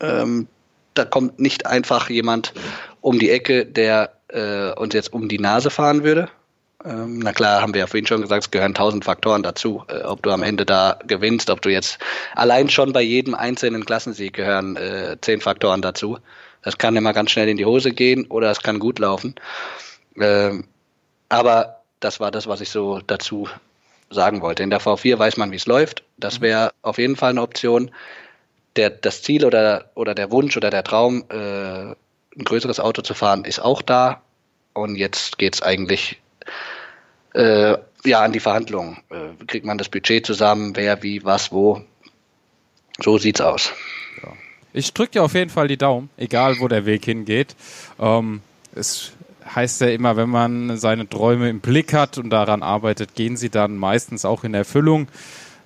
Ähm, 0.00 0.48
da 0.94 1.04
kommt 1.04 1.38
nicht 1.38 1.66
einfach 1.66 2.10
jemand 2.10 2.52
um 3.00 3.18
die 3.18 3.30
Ecke, 3.30 3.64
der 3.66 4.12
äh, 4.28 4.72
uns 4.72 4.94
jetzt 4.94 5.12
um 5.12 5.28
die 5.28 5.38
Nase 5.38 5.70
fahren 5.70 6.04
würde. 6.04 6.28
Ähm, 6.84 7.18
na 7.18 7.32
klar, 7.32 7.60
haben 7.60 7.74
wir 7.74 7.80
ja 7.80 7.86
vorhin 7.86 8.06
schon 8.06 8.22
gesagt, 8.22 8.44
es 8.44 8.50
gehören 8.50 8.74
tausend 8.74 9.04
Faktoren 9.04 9.42
dazu. 9.42 9.84
Äh, 9.88 10.02
ob 10.02 10.22
du 10.22 10.30
am 10.30 10.42
Ende 10.42 10.64
da 10.64 10.98
gewinnst, 11.06 11.50
ob 11.50 11.60
du 11.62 11.70
jetzt 11.70 11.98
allein 12.34 12.70
schon 12.70 12.92
bei 12.92 13.02
jedem 13.02 13.34
einzelnen 13.34 13.84
Klassensieg 13.84 14.32
gehören 14.32 14.76
äh, 14.76 15.16
zehn 15.20 15.40
Faktoren 15.40 15.82
dazu. 15.82 16.18
Das 16.62 16.78
kann 16.78 16.96
immer 16.96 17.12
ganz 17.12 17.30
schnell 17.30 17.48
in 17.48 17.56
die 17.56 17.64
Hose 17.64 17.90
gehen 17.90 18.26
oder 18.26 18.50
es 18.50 18.60
kann 18.62 18.78
gut 18.78 18.98
laufen. 18.98 19.34
Ähm, 20.18 20.64
aber 21.28 21.82
das 22.00 22.18
war 22.20 22.30
das, 22.30 22.46
was 22.46 22.60
ich 22.60 22.70
so 22.70 23.00
dazu 23.06 23.48
sagen 24.10 24.42
wollte. 24.42 24.62
In 24.62 24.70
der 24.70 24.80
V4 24.80 25.18
weiß 25.18 25.36
man, 25.36 25.52
wie 25.52 25.56
es 25.56 25.66
läuft. 25.66 26.02
Das 26.18 26.40
mhm. 26.40 26.44
wäre 26.44 26.72
auf 26.82 26.98
jeden 26.98 27.16
Fall 27.16 27.30
eine 27.30 27.42
Option. 27.42 27.90
Der, 28.76 28.90
das 28.90 29.22
Ziel 29.22 29.44
oder, 29.44 29.90
oder 29.94 30.14
der 30.14 30.30
Wunsch 30.30 30.56
oder 30.56 30.70
der 30.70 30.84
Traum, 30.84 31.24
äh, 31.30 31.34
ein 32.36 32.44
größeres 32.44 32.78
Auto 32.78 33.02
zu 33.02 33.14
fahren, 33.14 33.44
ist 33.44 33.60
auch 33.60 33.82
da. 33.82 34.22
Und 34.72 34.96
jetzt 34.96 35.38
geht 35.38 35.54
es 35.54 35.62
eigentlich 35.62 36.20
äh, 37.34 37.76
ja, 38.04 38.20
an 38.20 38.32
die 38.32 38.40
Verhandlungen. 38.40 38.98
Äh, 39.10 39.44
kriegt 39.46 39.66
man 39.66 39.78
das 39.78 39.88
Budget 39.88 40.26
zusammen, 40.26 40.76
wer, 40.76 41.02
wie, 41.02 41.24
was, 41.24 41.52
wo. 41.52 41.82
So 43.02 43.18
sieht's 43.18 43.40
aus. 43.40 43.72
Ja. 44.22 44.32
Ich 44.72 44.92
drücke 44.94 45.12
dir 45.12 45.24
auf 45.24 45.34
jeden 45.34 45.50
Fall 45.50 45.68
die 45.68 45.76
Daumen, 45.76 46.10
egal 46.16 46.56
wo 46.60 46.68
der 46.68 46.86
Weg 46.86 47.04
hingeht. 47.04 47.56
Ähm, 47.98 48.40
es 48.74 49.12
heißt 49.54 49.80
ja 49.80 49.88
immer, 49.88 50.16
wenn 50.16 50.30
man 50.30 50.76
seine 50.78 51.08
Träume 51.08 51.48
im 51.48 51.60
Blick 51.60 51.92
hat 51.92 52.18
und 52.18 52.30
daran 52.30 52.62
arbeitet, 52.62 53.14
gehen 53.14 53.36
sie 53.36 53.50
dann 53.50 53.76
meistens 53.76 54.24
auch 54.24 54.44
in 54.44 54.54
Erfüllung. 54.54 55.08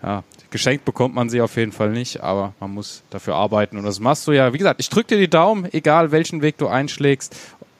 Ja, 0.03 0.22
geschenkt 0.51 0.85
bekommt 0.85 1.14
man 1.14 1.30
sie 1.30 1.41
auf 1.41 1.57
jeden 1.57 1.72
Fall 1.72 1.91
nicht, 1.91 2.22
aber 2.22 2.53
man 2.61 2.72
muss 2.72 3.03
dafür 3.11 3.37
arbeiten 3.37 3.78
und 3.78 3.85
das 3.85 4.01
machst 4.01 4.26
du 4.26 4.32
ja. 4.32 4.53
Wie 4.53 4.59
gesagt, 4.59 4.80
ich 4.80 4.91
drücke 4.91 5.14
dir 5.14 5.18
die 5.18 5.30
Daumen, 5.30 5.66
egal 5.72 6.12
welchen 6.12 6.43
Weg 6.43 6.59
du 6.59 6.68
einschlägst 6.68 7.35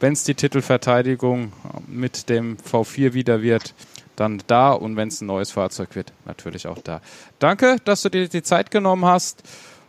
wenn 0.05 0.12
es 0.12 0.24
die 0.24 0.34
Titelverteidigung 0.34 1.52
mit 1.86 2.28
dem 2.28 2.59
V4 2.59 3.14
wieder 3.14 3.40
wird, 3.40 3.72
dann 4.16 4.42
da 4.46 4.72
und 4.72 4.98
wenn 4.98 5.09
es 5.09 5.22
ein 5.22 5.26
neues 5.26 5.50
Fahrzeug 5.50 5.94
wird, 5.94 6.12
natürlich 6.26 6.66
auch 6.66 6.76
da. 6.78 7.00
Danke, 7.38 7.76
dass 7.86 8.02
du 8.02 8.11
dir 8.11 8.28
die 8.28 8.42
Zeit 8.42 8.70
genommen 8.70 9.07
hast 9.07 9.42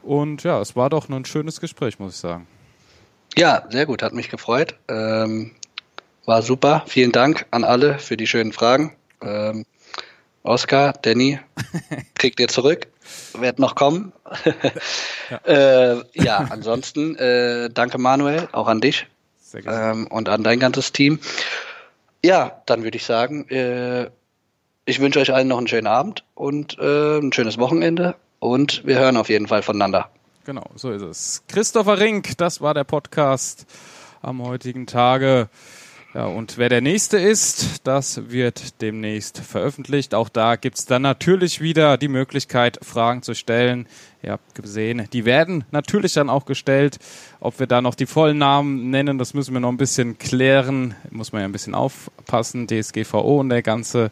und 0.03 0.43
ja, 0.43 0.61
es 0.61 0.77
war 0.77 0.89
doch 0.89 1.09
ein 1.09 1.25
schönes 1.25 1.59
Gespräch, 1.59 1.99
muss 1.99 2.13
ich 2.13 2.19
sagen. 2.19 2.47
Ja, 3.37 3.65
sehr 3.69 3.85
gut, 3.85 4.01
hat 4.01 4.13
mich 4.13 4.29
gefreut. 4.29 4.75
Ähm, 4.87 5.51
war 6.25 6.41
super. 6.41 6.83
Vielen 6.87 7.11
Dank 7.11 7.45
an 7.51 7.63
alle 7.63 7.99
für 7.99 8.17
die 8.17 8.27
schönen 8.27 8.51
Fragen. 8.51 8.95
Ähm, 9.21 9.65
Oskar, 10.43 10.93
Danny, 11.01 11.39
kriegt 12.15 12.39
ihr 12.39 12.47
zurück. 12.47 12.87
Wird 13.33 13.59
noch 13.59 13.75
kommen. 13.75 14.13
ja. 15.29 15.37
äh, 15.45 16.03
ja, 16.13 16.47
ansonsten 16.49 17.15
äh, 17.15 17.69
danke 17.71 17.97
Manuel, 17.97 18.47
auch 18.51 18.67
an 18.67 18.81
dich 18.81 19.07
ähm, 19.65 20.07
und 20.07 20.29
an 20.29 20.43
dein 20.43 20.59
ganzes 20.59 20.91
Team. 20.91 21.19
Ja, 22.23 22.61
dann 22.65 22.83
würde 22.83 22.97
ich 22.97 23.05
sagen, 23.05 23.47
äh, 23.49 24.09
ich 24.85 24.99
wünsche 24.99 25.19
euch 25.19 25.33
allen 25.33 25.47
noch 25.47 25.57
einen 25.57 25.67
schönen 25.67 25.87
Abend 25.87 26.23
und 26.35 26.77
äh, 26.79 27.19
ein 27.19 27.33
schönes 27.33 27.57
Wochenende 27.57 28.15
und 28.39 28.85
wir 28.85 28.99
hören 28.99 29.17
auf 29.17 29.29
jeden 29.29 29.47
Fall 29.47 29.63
voneinander. 29.63 30.09
Genau, 30.45 30.65
so 30.75 30.91
ist 30.91 31.01
es. 31.01 31.43
Christopher 31.47 31.99
Rink, 31.99 32.37
das 32.37 32.61
war 32.61 32.73
der 32.73 32.83
Podcast 32.83 33.65
am 34.21 34.43
heutigen 34.43 34.85
Tage. 34.85 35.49
Ja, 36.15 36.27
und 36.27 36.57
wer 36.57 36.69
der 36.69 36.79
nächste 36.79 37.17
ist, 37.17 37.85
das 37.85 38.31
wird 38.31 38.81
demnächst 38.81 39.39
veröffentlicht. 39.39 40.15
Auch 40.15 40.29
da 40.29 40.55
gibt's 40.55 40.85
dann 40.85 41.01
natürlich 41.01 41.59
wieder 41.59 41.97
die 41.97 42.07
Möglichkeit, 42.07 42.79
Fragen 42.81 43.21
zu 43.21 43.33
stellen. 43.33 43.85
Ihr 44.23 44.31
habt 44.31 44.55
gesehen, 44.55 45.09
die 45.11 45.25
werden 45.25 45.65
natürlich 45.71 46.13
dann 46.13 46.29
auch 46.29 46.45
gestellt. 46.45 46.99
Ob 47.41 47.59
wir 47.59 47.67
da 47.67 47.81
noch 47.81 47.95
die 47.95 48.05
vollen 48.05 48.37
Namen 48.37 48.91
nennen, 48.91 49.17
das 49.17 49.33
müssen 49.33 49.53
wir 49.53 49.59
noch 49.59 49.73
ein 49.73 49.75
bisschen 49.75 50.17
klären. 50.17 50.95
Muss 51.11 51.33
man 51.33 51.41
ja 51.41 51.49
ein 51.49 51.51
bisschen 51.51 51.75
aufpassen. 51.75 52.65
DSGVO 52.65 53.41
und 53.41 53.49
der 53.49 53.61
ganze 53.61 54.09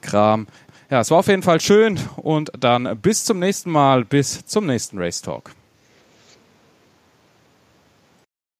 Kram. 0.00 0.48
Ja, 0.90 1.02
es 1.02 1.12
war 1.12 1.18
auf 1.18 1.28
jeden 1.28 1.44
Fall 1.44 1.60
schön 1.60 2.00
und 2.16 2.50
dann 2.58 2.98
bis 3.00 3.24
zum 3.24 3.38
nächsten 3.38 3.70
Mal, 3.70 4.04
bis 4.04 4.44
zum 4.44 4.66
nächsten 4.66 4.98
Race 4.98 5.22
Talk. 5.22 5.52